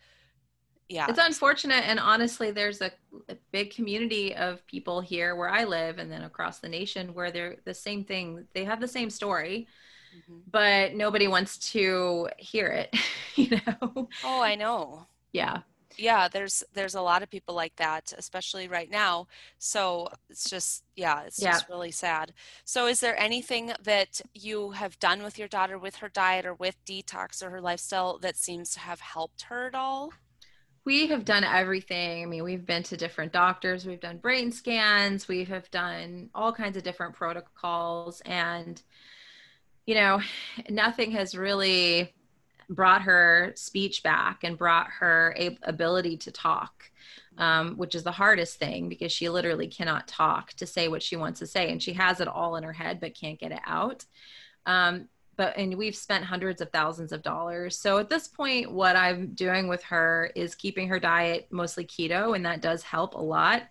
yeah 0.92 1.06
it's 1.08 1.20
unfortunate 1.20 1.88
and 1.88 2.00
honestly 2.00 2.52
there's 2.52 2.82
a, 2.82 2.92
a, 3.30 3.38
big 3.52 3.74
community 3.74 4.36
of 4.36 4.66
people 4.68 5.00
here 5.00 5.36
where 5.36 5.50
i 5.50 5.64
live 5.64 5.98
and 5.98 6.12
then 6.12 6.24
across 6.24 6.60
the 6.60 6.68
nation 6.68 7.14
where 7.14 7.32
they're 7.32 7.56
the 7.64 7.74
same 7.74 8.04
thing 8.04 8.46
they 8.54 8.66
have 8.66 8.82
the 8.82 8.88
same 8.88 9.10
story 9.10 9.68
mm-hmm. 10.16 10.40
but 10.50 10.94
nobody 10.94 11.28
wants 11.28 11.58
to 11.72 12.30
hear 12.38 12.68
it 12.68 12.96
you 13.36 13.50
know? 13.68 14.10
Oh 14.24 14.42
i 14.42 14.56
know. 14.56 15.06
Yeah. 15.32 15.60
Yeah 15.98 16.28
there's 16.28 16.64
there's 16.74 16.96
a 16.96 17.02
lot 17.02 17.24
of 17.24 17.30
people 17.30 17.56
like 17.56 17.76
that 17.78 18.14
especially 18.18 18.68
right 18.68 18.90
now. 18.90 19.28
So 19.58 20.10
it's 20.30 20.50
just 20.50 20.84
yeah 20.96 21.24
it's 21.24 21.42
yeah. 21.42 21.52
just 21.52 21.70
really 21.70 21.92
sad. 21.92 22.34
So 22.66 22.88
is 22.88 23.00
there 23.00 23.20
anything 23.20 23.74
that 23.84 24.22
you 24.34 24.72
have 24.72 25.00
done 25.00 25.24
with 25.24 25.38
your 25.38 25.48
daughter 25.48 25.78
with 25.78 25.98
her 25.98 26.10
diet 26.10 26.46
or 26.46 26.54
with 26.54 26.84
detox 26.86 27.44
or 27.44 27.50
her 27.50 27.62
lifestyle 27.62 28.18
that 28.20 28.38
seems 28.38 28.72
to 28.72 28.80
have 28.80 29.00
helped 29.00 29.44
her 29.44 29.68
at 29.68 29.76
all? 29.76 30.12
We 30.84 31.08
have 31.08 31.26
done 31.26 31.44
everything. 31.44 32.24
I 32.24 32.26
mean, 32.26 32.44
we've 32.44 32.66
been 32.66 32.82
to 32.84 32.98
different 32.98 33.32
doctors, 33.32 33.86
we've 33.86 34.00
done 34.00 34.18
brain 34.18 34.52
scans, 34.52 35.28
we 35.28 35.44
have 35.44 35.70
done 35.70 36.32
all 36.34 36.52
kinds 36.52 36.76
of 36.76 36.82
different 36.82 37.14
protocols, 37.14 38.20
and 38.22 38.82
you 39.86 39.96
know, 39.96 40.22
nothing 40.70 41.12
has 41.12 41.36
really 41.36 42.14
brought 42.70 43.02
her 43.02 43.52
speech 43.56 44.02
back 44.04 44.44
and 44.44 44.58
brought 44.58 44.88
her 45.00 45.36
ability 45.64 46.18
to 46.18 46.32
talk. 46.32 46.86
Um, 47.38 47.78
which 47.78 47.96
is 47.96 48.04
the 48.04 48.12
hardest 48.12 48.60
thing 48.60 48.90
because 48.90 49.12
she 49.12 49.30
literally 49.30 49.68
cannot 49.68 50.06
talk 50.06 50.52
to 50.56 50.68
say 50.68 50.90
what 50.90 51.02
she 51.02 51.16
wants 51.16 51.40
to 51.40 51.48
say, 51.48 51.72
and 51.72 51.82
she 51.82 51.94
has 51.94 52.20
it 52.20 52.28
all 52.28 52.58
in 52.58 52.64
her 52.64 52.74
head 52.74 53.00
but 53.00 53.16
can't 53.16 53.40
get 53.40 53.54
it 53.54 53.62
out. 53.66 54.06
Um, 54.66 55.08
but 55.38 55.58
and 55.58 55.76
we've 55.76 55.96
spent 55.96 56.26
hundreds 56.26 56.62
of 56.62 56.70
thousands 56.72 57.12
of 57.12 57.24
dollars. 57.24 57.78
So 57.78 57.98
at 57.98 58.10
this 58.10 58.28
point, 58.28 58.72
what 58.72 58.96
I'm 58.96 59.34
doing 59.34 59.68
with 59.68 59.82
her 59.86 60.32
is 60.36 60.56
keeping 60.56 60.90
her 60.90 61.00
diet 61.00 61.48
mostly 61.52 61.86
keto, 61.86 62.36
and 62.36 62.46
that 62.46 62.62
does 62.62 62.84
help 62.84 63.16
a 63.16 63.22
lot. 63.22 63.64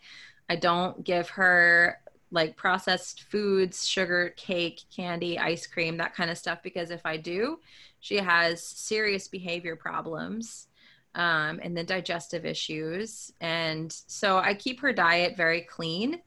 I 0.48 0.56
don't 0.56 1.04
give 1.04 1.28
her 1.30 1.99
like 2.30 2.56
processed 2.56 3.24
foods, 3.24 3.86
sugar, 3.86 4.34
cake, 4.36 4.82
candy, 4.94 5.38
ice 5.38 5.66
cream, 5.66 5.96
that 5.96 6.14
kind 6.14 6.30
of 6.30 6.38
stuff, 6.38 6.62
because 6.62 6.90
if 6.90 7.04
I 7.04 7.16
do, 7.16 7.58
she 8.00 8.16
has 8.16 8.62
serious 8.62 9.28
behavior 9.28 9.76
problems 9.76 10.68
um, 11.14 11.60
and 11.62 11.76
then 11.76 11.86
digestive 11.86 12.46
issues. 12.46 13.32
And 13.40 13.92
so 14.06 14.38
I 14.38 14.54
keep 14.54 14.80
her 14.80 14.92
diet 14.92 15.36
very 15.36 15.62
clean 15.62 16.20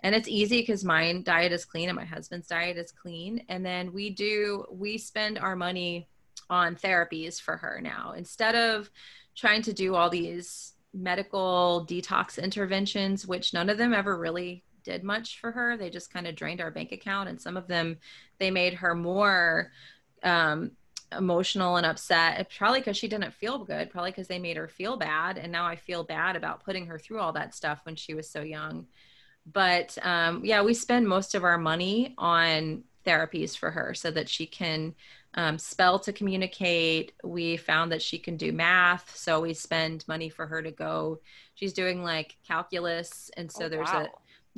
and 0.00 0.14
it's 0.14 0.28
easy 0.28 0.60
because 0.60 0.84
my 0.84 1.20
diet 1.24 1.52
is 1.52 1.64
clean 1.64 1.88
and 1.88 1.96
my 1.96 2.04
husband's 2.04 2.46
diet 2.46 2.76
is 2.76 2.92
clean 2.92 3.44
and 3.48 3.64
then 3.64 3.92
we 3.92 4.10
do 4.10 4.64
we 4.70 4.98
spend 4.98 5.38
our 5.38 5.56
money 5.56 6.08
on 6.50 6.76
therapies 6.76 7.40
for 7.40 7.56
her 7.56 7.80
now 7.82 8.14
instead 8.16 8.54
of 8.54 8.90
trying 9.36 9.62
to 9.62 9.72
do 9.72 9.94
all 9.94 10.08
these 10.08 10.74
medical 10.94 11.86
detox 11.88 12.42
interventions 12.42 13.26
which 13.26 13.52
none 13.52 13.68
of 13.68 13.78
them 13.78 13.92
ever 13.92 14.16
really 14.16 14.62
did 14.88 15.04
much 15.04 15.40
for 15.40 15.52
her 15.52 15.76
they 15.76 15.90
just 15.90 16.12
kind 16.12 16.26
of 16.26 16.34
drained 16.34 16.60
our 16.60 16.70
bank 16.70 16.92
account 16.92 17.28
and 17.28 17.40
some 17.40 17.56
of 17.56 17.66
them 17.66 17.96
they 18.38 18.50
made 18.50 18.74
her 18.74 18.94
more 18.94 19.70
um, 20.22 20.70
emotional 21.16 21.76
and 21.76 21.86
upset 21.86 22.50
probably 22.56 22.80
because 22.80 22.96
she 22.96 23.08
didn't 23.08 23.32
feel 23.32 23.58
good 23.58 23.90
probably 23.90 24.10
because 24.10 24.28
they 24.28 24.38
made 24.38 24.56
her 24.56 24.68
feel 24.68 24.96
bad 24.96 25.38
and 25.38 25.50
now 25.50 25.66
i 25.66 25.76
feel 25.76 26.04
bad 26.04 26.36
about 26.36 26.64
putting 26.64 26.86
her 26.86 26.98
through 26.98 27.20
all 27.20 27.32
that 27.32 27.54
stuff 27.54 27.80
when 27.84 27.96
she 27.96 28.14
was 28.14 28.28
so 28.28 28.42
young 28.42 28.86
but 29.52 29.96
um, 30.02 30.44
yeah, 30.44 30.62
we 30.62 30.74
spend 30.74 31.08
most 31.08 31.34
of 31.34 31.44
our 31.44 31.58
money 31.58 32.14
on 32.18 32.84
therapies 33.06 33.56
for 33.56 33.70
her 33.70 33.94
so 33.94 34.10
that 34.10 34.28
she 34.28 34.46
can 34.46 34.94
um, 35.34 35.58
spell 35.58 35.98
to 36.00 36.12
communicate. 36.12 37.12
We 37.24 37.56
found 37.56 37.92
that 37.92 38.02
she 38.02 38.18
can 38.18 38.36
do 38.36 38.52
math, 38.52 39.16
so 39.16 39.40
we 39.40 39.54
spend 39.54 40.06
money 40.06 40.28
for 40.28 40.46
her 40.46 40.62
to 40.62 40.70
go. 40.70 41.20
She's 41.54 41.72
doing 41.72 42.02
like 42.02 42.36
calculus, 42.46 43.30
and 43.36 43.50
so 43.50 43.66
oh, 43.66 43.68
there's 43.68 43.88
wow. 43.88 44.02
a 44.02 44.08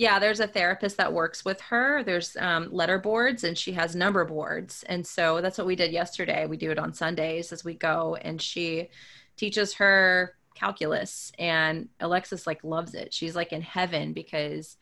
yeah, 0.00 0.18
there's 0.18 0.40
a 0.40 0.46
therapist 0.46 0.96
that 0.96 1.12
works 1.12 1.44
with 1.44 1.60
her. 1.60 2.02
There's 2.02 2.34
um, 2.38 2.72
letter 2.72 2.98
boards, 2.98 3.44
and 3.44 3.56
she 3.56 3.72
has 3.72 3.94
number 3.94 4.24
boards, 4.24 4.82
and 4.84 5.06
so 5.06 5.42
that's 5.42 5.58
what 5.58 5.66
we 5.66 5.76
did 5.76 5.92
yesterday. 5.92 6.46
We 6.46 6.56
do 6.56 6.70
it 6.70 6.78
on 6.78 6.94
Sundays 6.94 7.52
as 7.52 7.66
we 7.66 7.74
go, 7.74 8.16
and 8.22 8.40
she 8.40 8.88
teaches 9.36 9.74
her 9.74 10.36
calculus 10.54 11.32
and 11.38 11.90
alexis 12.00 12.46
like 12.46 12.64
loves 12.64 12.94
it. 12.94 13.12
She's 13.12 13.36
like 13.36 13.52
in 13.52 13.60
heaven 13.60 14.14
because 14.14 14.78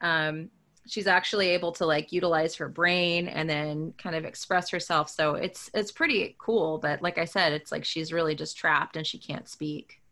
um 0.00 0.50
she's 0.84 1.06
actually 1.06 1.50
able 1.50 1.70
to 1.72 1.86
like 1.86 2.10
utilize 2.10 2.56
her 2.56 2.68
brain 2.68 3.28
and 3.28 3.48
then 3.48 3.94
kind 3.98 4.16
of 4.16 4.24
express 4.24 4.68
herself. 4.70 5.08
So 5.08 5.36
it's 5.36 5.70
it's 5.74 5.92
pretty 5.92 6.34
cool 6.38 6.78
but 6.78 7.02
like 7.02 7.18
i 7.18 7.24
said 7.24 7.52
it's 7.52 7.72
like 7.72 7.84
she's 7.84 8.12
really 8.12 8.34
just 8.34 8.56
trapped 8.56 8.96
and 8.96 9.06
she 9.06 9.18
can't 9.18 9.48
speak. 9.48 10.02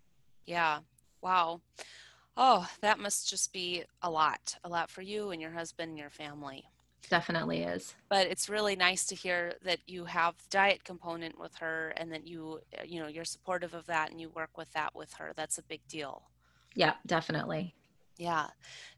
Yeah. 0.46 0.78
Wow 1.22 1.60
oh 2.36 2.68
that 2.80 2.98
must 2.98 3.28
just 3.28 3.52
be 3.52 3.84
a 4.02 4.10
lot 4.10 4.56
a 4.64 4.68
lot 4.68 4.90
for 4.90 5.02
you 5.02 5.30
and 5.30 5.40
your 5.40 5.52
husband 5.52 5.90
and 5.90 5.98
your 5.98 6.10
family 6.10 6.64
Definitely 7.10 7.62
is. 7.62 7.94
But 8.08 8.26
it's 8.26 8.48
really 8.48 8.76
nice 8.76 9.04
to 9.06 9.14
hear 9.14 9.54
that 9.64 9.78
you 9.86 10.04
have 10.06 10.36
the 10.36 10.44
diet 10.50 10.84
component 10.84 11.38
with 11.38 11.54
her 11.56 11.92
and 11.96 12.10
that 12.12 12.26
you 12.26 12.60
uh, 12.78 12.82
you 12.84 13.00
know 13.00 13.08
you're 13.08 13.24
supportive 13.24 13.74
of 13.74 13.86
that 13.86 14.10
and 14.10 14.20
you 14.20 14.30
work 14.30 14.56
with 14.56 14.72
that 14.72 14.94
with 14.94 15.12
her. 15.14 15.32
That's 15.36 15.58
a 15.58 15.62
big 15.62 15.80
deal. 15.88 16.22
Yeah, 16.74 16.94
definitely. 17.06 17.74
Yeah. 18.16 18.46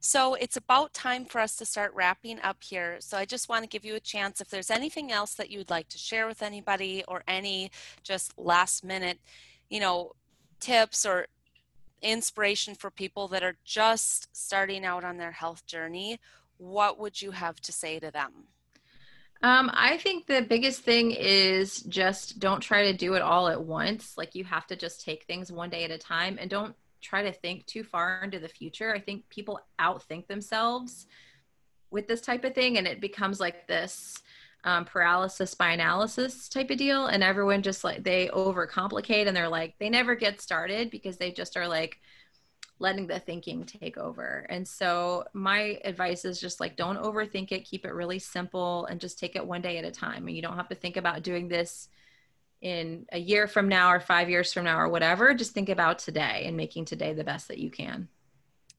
So 0.01 0.34
it's 0.34 0.59
about 0.59 0.93
time 0.93 1.24
for 1.24 1.41
us 1.41 1.57
to 1.57 1.64
start 1.64 1.93
wrapping 1.95 2.39
up 2.41 2.62
here. 2.62 2.97
So 3.01 3.16
I 3.16 3.24
just 3.24 3.49
want 3.49 3.64
to 3.64 3.68
give 3.68 3.84
you 3.84 3.95
a 3.95 4.01
chance 4.01 4.43
if 4.43 4.51
there's 4.51 4.70
anything 4.70 5.11
else 5.11 5.34
that 5.34 5.51
you'd 5.51 5.70
like 5.70 5.89
to 5.89 5.99
share 5.99 6.26
with 6.26 6.43
anybody 6.43 7.03
or 7.09 7.22
any 7.26 7.70
just 8.03 8.39
last 8.39 8.84
minute, 8.84 9.18
you 9.70 9.80
know, 9.80 10.12
tips 10.61 11.07
or 11.07 11.28
inspiration 12.03 12.74
for 12.74 12.90
people 12.90 13.28
that 13.28 13.42
are 13.42 13.57
just 13.64 14.34
starting 14.36 14.84
out 14.84 15.05
on 15.05 15.16
their 15.16 15.32
health 15.32 15.66
journey, 15.66 16.18
what 16.59 16.99
would 16.99 17.20
you 17.20 17.32
have 17.32 17.61
to 17.61 17.72
say 17.72 17.99
to 17.99 18.11
them? 18.11 18.32
Um, 19.42 19.70
I 19.74 19.99
think 19.99 20.26
the 20.26 20.42
biggest 20.42 20.80
thing 20.80 21.11
is 21.11 21.80
just 21.82 22.38
don't 22.38 22.61
try 22.61 22.90
to 22.90 22.97
do 22.97 23.14
it 23.14 23.22
all 23.22 23.49
at 23.49 23.62
once. 23.62 24.16
Like 24.16 24.34
you 24.34 24.44
have 24.44 24.66
to 24.68 24.76
just 24.76 25.05
take 25.05 25.24
things 25.24 25.53
one 25.53 25.70
day 25.70 25.84
at 25.84 25.90
a 25.90 25.99
time 25.99 26.38
and 26.40 26.49
don't 26.49 26.74
try 27.03 27.22
to 27.22 27.32
think 27.32 27.66
too 27.66 27.84
far 27.84 28.22
into 28.24 28.38
the 28.38 28.49
future. 28.49 28.94
I 28.94 29.01
think 29.01 29.28
people 29.28 29.61
outthink 29.78 30.26
themselves 30.26 31.07
with 31.90 32.09
this 32.09 32.20
type 32.20 32.44
of 32.44 32.55
thing 32.55 32.78
and 32.78 32.86
it 32.86 33.01
becomes 33.01 33.38
like 33.38 33.66
this 33.68 34.22
um, 34.66 34.84
paralysis 34.84 35.54
by 35.54 35.70
analysis 35.70 36.48
type 36.48 36.70
of 36.70 36.76
deal. 36.76 37.06
And 37.06 37.22
everyone 37.22 37.62
just 37.62 37.84
like 37.84 38.02
they 38.02 38.28
overcomplicate 38.28 39.28
and 39.28 39.34
they're 39.34 39.48
like 39.48 39.76
they 39.78 39.88
never 39.88 40.14
get 40.14 40.40
started 40.40 40.90
because 40.90 41.16
they 41.16 41.30
just 41.30 41.56
are 41.56 41.68
like 41.68 42.00
letting 42.78 43.06
the 43.06 43.20
thinking 43.20 43.64
take 43.64 43.96
over. 43.96 44.44
And 44.50 44.66
so 44.66 45.24
my 45.32 45.78
advice 45.84 46.24
is 46.24 46.40
just 46.40 46.60
like 46.60 46.76
don't 46.76 47.00
overthink 47.00 47.52
it. 47.52 47.64
Keep 47.64 47.86
it 47.86 47.94
really 47.94 48.18
simple 48.18 48.86
and 48.86 49.00
just 49.00 49.18
take 49.18 49.36
it 49.36 49.46
one 49.46 49.62
day 49.62 49.78
at 49.78 49.84
a 49.84 49.90
time. 49.90 50.26
And 50.26 50.36
you 50.36 50.42
don't 50.42 50.56
have 50.56 50.68
to 50.68 50.74
think 50.74 50.96
about 50.96 51.22
doing 51.22 51.48
this 51.48 51.88
in 52.60 53.06
a 53.12 53.18
year 53.18 53.46
from 53.46 53.68
now 53.68 53.92
or 53.92 54.00
five 54.00 54.28
years 54.28 54.52
from 54.52 54.64
now 54.64 54.80
or 54.80 54.88
whatever. 54.88 55.32
Just 55.32 55.52
think 55.52 55.68
about 55.68 56.00
today 56.00 56.42
and 56.46 56.56
making 56.56 56.86
today 56.86 57.12
the 57.12 57.22
best 57.24 57.46
that 57.48 57.58
you 57.58 57.70
can. 57.70 58.08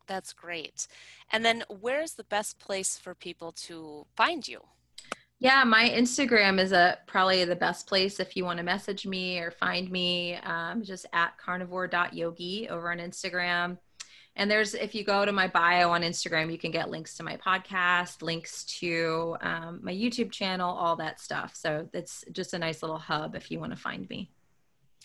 That's 0.05 0.33
great. 0.33 0.87
And 1.31 1.45
then 1.45 1.63
where's 1.69 2.13
the 2.13 2.23
best 2.25 2.59
place 2.59 2.97
for 2.97 3.15
people 3.15 3.53
to 3.53 4.05
find 4.15 4.45
you 4.47 4.61
yeah, 5.39 5.63
my 5.63 5.89
Instagram 5.89 6.59
is 6.59 6.71
a 6.71 6.97
probably 7.05 7.45
the 7.45 7.55
best 7.55 7.87
place 7.87 8.19
if 8.19 8.35
you 8.35 8.43
want 8.43 8.57
to 8.57 8.63
message 8.63 9.05
me 9.05 9.37
or 9.37 9.51
find 9.51 9.89
me. 9.91 10.35
Um, 10.37 10.83
just 10.83 11.05
at 11.13 11.37
carnivore.yogi 11.37 12.69
over 12.69 12.91
on 12.91 12.97
Instagram. 12.97 13.77
And 14.35 14.49
there's 14.49 14.73
if 14.73 14.95
you 14.95 15.03
go 15.03 15.25
to 15.25 15.31
my 15.31 15.47
bio 15.47 15.91
on 15.91 16.01
Instagram, 16.01 16.51
you 16.51 16.57
can 16.57 16.71
get 16.71 16.89
links 16.89 17.15
to 17.15 17.23
my 17.23 17.37
podcast, 17.37 18.21
links 18.21 18.65
to 18.79 19.35
um, 19.41 19.79
my 19.83 19.91
YouTube 19.91 20.31
channel, 20.31 20.73
all 20.73 20.95
that 20.97 21.19
stuff. 21.19 21.55
So 21.55 21.87
it's 21.93 22.23
just 22.31 22.53
a 22.53 22.59
nice 22.59 22.81
little 22.81 22.99
hub 22.99 23.35
if 23.35 23.51
you 23.51 23.59
want 23.59 23.73
to 23.73 23.77
find 23.77 24.09
me. 24.09 24.31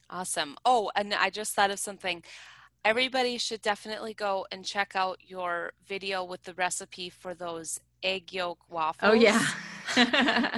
Awesome. 0.08 0.56
Oh, 0.64 0.90
and 0.96 1.14
I 1.14 1.30
just 1.30 1.54
thought 1.54 1.70
of 1.70 1.78
something. 1.78 2.22
Everybody 2.84 3.38
should 3.38 3.62
definitely 3.62 4.12
go 4.12 4.46
and 4.50 4.64
check 4.64 4.92
out 4.94 5.18
your 5.26 5.72
video 5.86 6.24
with 6.24 6.42
the 6.42 6.52
recipe 6.54 7.08
for 7.08 7.34
those 7.34 7.80
egg 8.02 8.32
yolk 8.32 8.58
waffles. 8.70 9.10
Oh 9.10 9.14
yeah. 9.14 9.46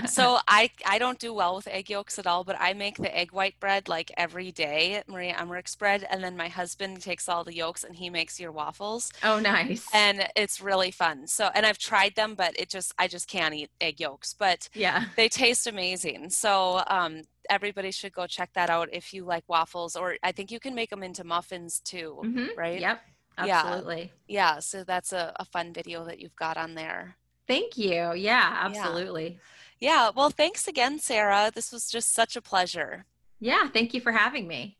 so 0.06 0.38
I 0.48 0.70
I 0.86 0.98
don't 0.98 1.18
do 1.18 1.32
well 1.32 1.56
with 1.56 1.68
egg 1.68 1.90
yolks 1.90 2.18
at 2.18 2.26
all, 2.26 2.44
but 2.44 2.56
I 2.60 2.72
make 2.72 2.96
the 2.96 3.16
egg 3.16 3.32
white 3.32 3.58
bread 3.60 3.88
like 3.88 4.10
every 4.16 4.52
day 4.52 5.02
Maria 5.06 5.34
Emmerich's 5.34 5.76
bread, 5.76 6.06
and 6.10 6.22
then 6.22 6.36
my 6.36 6.48
husband 6.48 7.00
takes 7.02 7.28
all 7.28 7.44
the 7.44 7.54
yolks 7.54 7.84
and 7.84 7.96
he 7.96 8.10
makes 8.10 8.40
your 8.40 8.52
waffles. 8.52 9.12
Oh, 9.22 9.38
nice! 9.38 9.86
And 9.92 10.28
it's 10.36 10.60
really 10.60 10.90
fun. 10.90 11.26
So, 11.26 11.50
and 11.54 11.66
I've 11.66 11.78
tried 11.78 12.14
them, 12.14 12.34
but 12.34 12.58
it 12.58 12.68
just 12.70 12.92
I 12.98 13.08
just 13.08 13.28
can't 13.28 13.54
eat 13.54 13.70
egg 13.80 14.00
yolks, 14.00 14.34
but 14.34 14.68
yeah, 14.74 15.06
they 15.16 15.28
taste 15.28 15.66
amazing. 15.66 16.30
So, 16.30 16.82
um, 16.86 17.22
everybody 17.50 17.90
should 17.90 18.12
go 18.12 18.26
check 18.26 18.50
that 18.54 18.70
out 18.70 18.88
if 18.92 19.12
you 19.12 19.24
like 19.24 19.44
waffles, 19.48 19.96
or 19.96 20.16
I 20.22 20.32
think 20.32 20.50
you 20.50 20.60
can 20.60 20.74
make 20.74 20.90
them 20.90 21.02
into 21.02 21.24
muffins 21.24 21.80
too, 21.80 22.20
mm-hmm. 22.24 22.58
right? 22.58 22.80
Yep, 22.80 23.02
absolutely. 23.38 24.12
Yeah, 24.26 24.54
yeah. 24.54 24.58
So 24.60 24.84
that's 24.84 25.12
a, 25.12 25.32
a 25.36 25.44
fun 25.44 25.72
video 25.72 26.04
that 26.04 26.20
you've 26.20 26.36
got 26.36 26.56
on 26.56 26.74
there. 26.74 27.16
Thank 27.46 27.76
you. 27.76 28.14
Yeah, 28.14 28.58
absolutely. 28.60 29.38
Yeah. 29.80 30.06
yeah. 30.06 30.10
Well, 30.14 30.30
thanks 30.30 30.66
again, 30.66 30.98
Sarah. 30.98 31.50
This 31.54 31.72
was 31.72 31.90
just 31.90 32.14
such 32.14 32.36
a 32.36 32.42
pleasure. 32.42 33.06
Yeah. 33.40 33.68
Thank 33.68 33.94
you 33.94 34.00
for 34.00 34.12
having 34.12 34.46
me. 34.48 34.78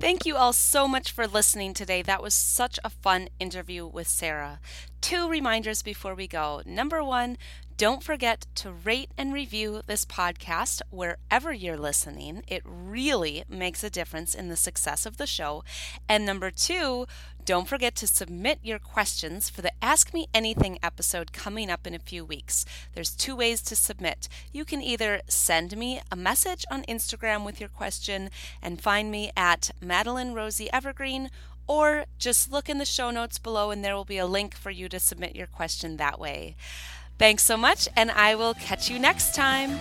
Thank 0.00 0.24
you 0.24 0.36
all 0.36 0.54
so 0.54 0.88
much 0.88 1.12
for 1.12 1.26
listening 1.26 1.74
today. 1.74 2.00
That 2.00 2.22
was 2.22 2.32
such 2.32 2.78
a 2.82 2.88
fun 2.88 3.28
interview 3.38 3.86
with 3.86 4.08
Sarah. 4.08 4.58
Two 5.02 5.28
reminders 5.28 5.82
before 5.82 6.14
we 6.14 6.26
go. 6.26 6.62
Number 6.64 7.04
one, 7.04 7.36
don't 7.80 8.02
forget 8.02 8.46
to 8.54 8.70
rate 8.70 9.10
and 9.16 9.32
review 9.32 9.80
this 9.86 10.04
podcast 10.04 10.82
wherever 10.90 11.50
you're 11.50 11.78
listening. 11.78 12.42
It 12.46 12.60
really 12.66 13.42
makes 13.48 13.82
a 13.82 13.88
difference 13.88 14.34
in 14.34 14.50
the 14.50 14.56
success 14.56 15.06
of 15.06 15.16
the 15.16 15.26
show. 15.26 15.64
And 16.06 16.26
number 16.26 16.50
two, 16.50 17.06
don't 17.46 17.66
forget 17.66 17.94
to 17.96 18.06
submit 18.06 18.58
your 18.62 18.78
questions 18.78 19.48
for 19.48 19.62
the 19.62 19.72
Ask 19.80 20.12
Me 20.12 20.26
Anything 20.34 20.78
episode 20.82 21.32
coming 21.32 21.70
up 21.70 21.86
in 21.86 21.94
a 21.94 21.98
few 21.98 22.22
weeks. 22.22 22.66
There's 22.92 23.16
two 23.16 23.34
ways 23.34 23.62
to 23.62 23.74
submit. 23.74 24.28
You 24.52 24.66
can 24.66 24.82
either 24.82 25.22
send 25.26 25.74
me 25.74 26.02
a 26.12 26.16
message 26.16 26.66
on 26.70 26.82
Instagram 26.82 27.46
with 27.46 27.60
your 27.60 27.70
question 27.70 28.28
and 28.60 28.78
find 28.78 29.10
me 29.10 29.30
at 29.38 29.70
Madeline 29.80 30.34
Rosie 30.34 30.70
Evergreen 30.70 31.30
or 31.66 32.04
just 32.18 32.52
look 32.52 32.68
in 32.68 32.76
the 32.76 32.84
show 32.84 33.10
notes 33.10 33.38
below 33.38 33.70
and 33.70 33.82
there 33.82 33.94
will 33.94 34.04
be 34.04 34.18
a 34.18 34.26
link 34.26 34.54
for 34.54 34.70
you 34.70 34.86
to 34.90 35.00
submit 35.00 35.34
your 35.34 35.46
question 35.46 35.96
that 35.96 36.20
way. 36.20 36.56
Thanks 37.20 37.42
so 37.42 37.58
much, 37.58 37.86
and 37.96 38.10
I 38.12 38.34
will 38.34 38.54
catch 38.54 38.88
you 38.88 38.98
next 38.98 39.34
time. 39.34 39.78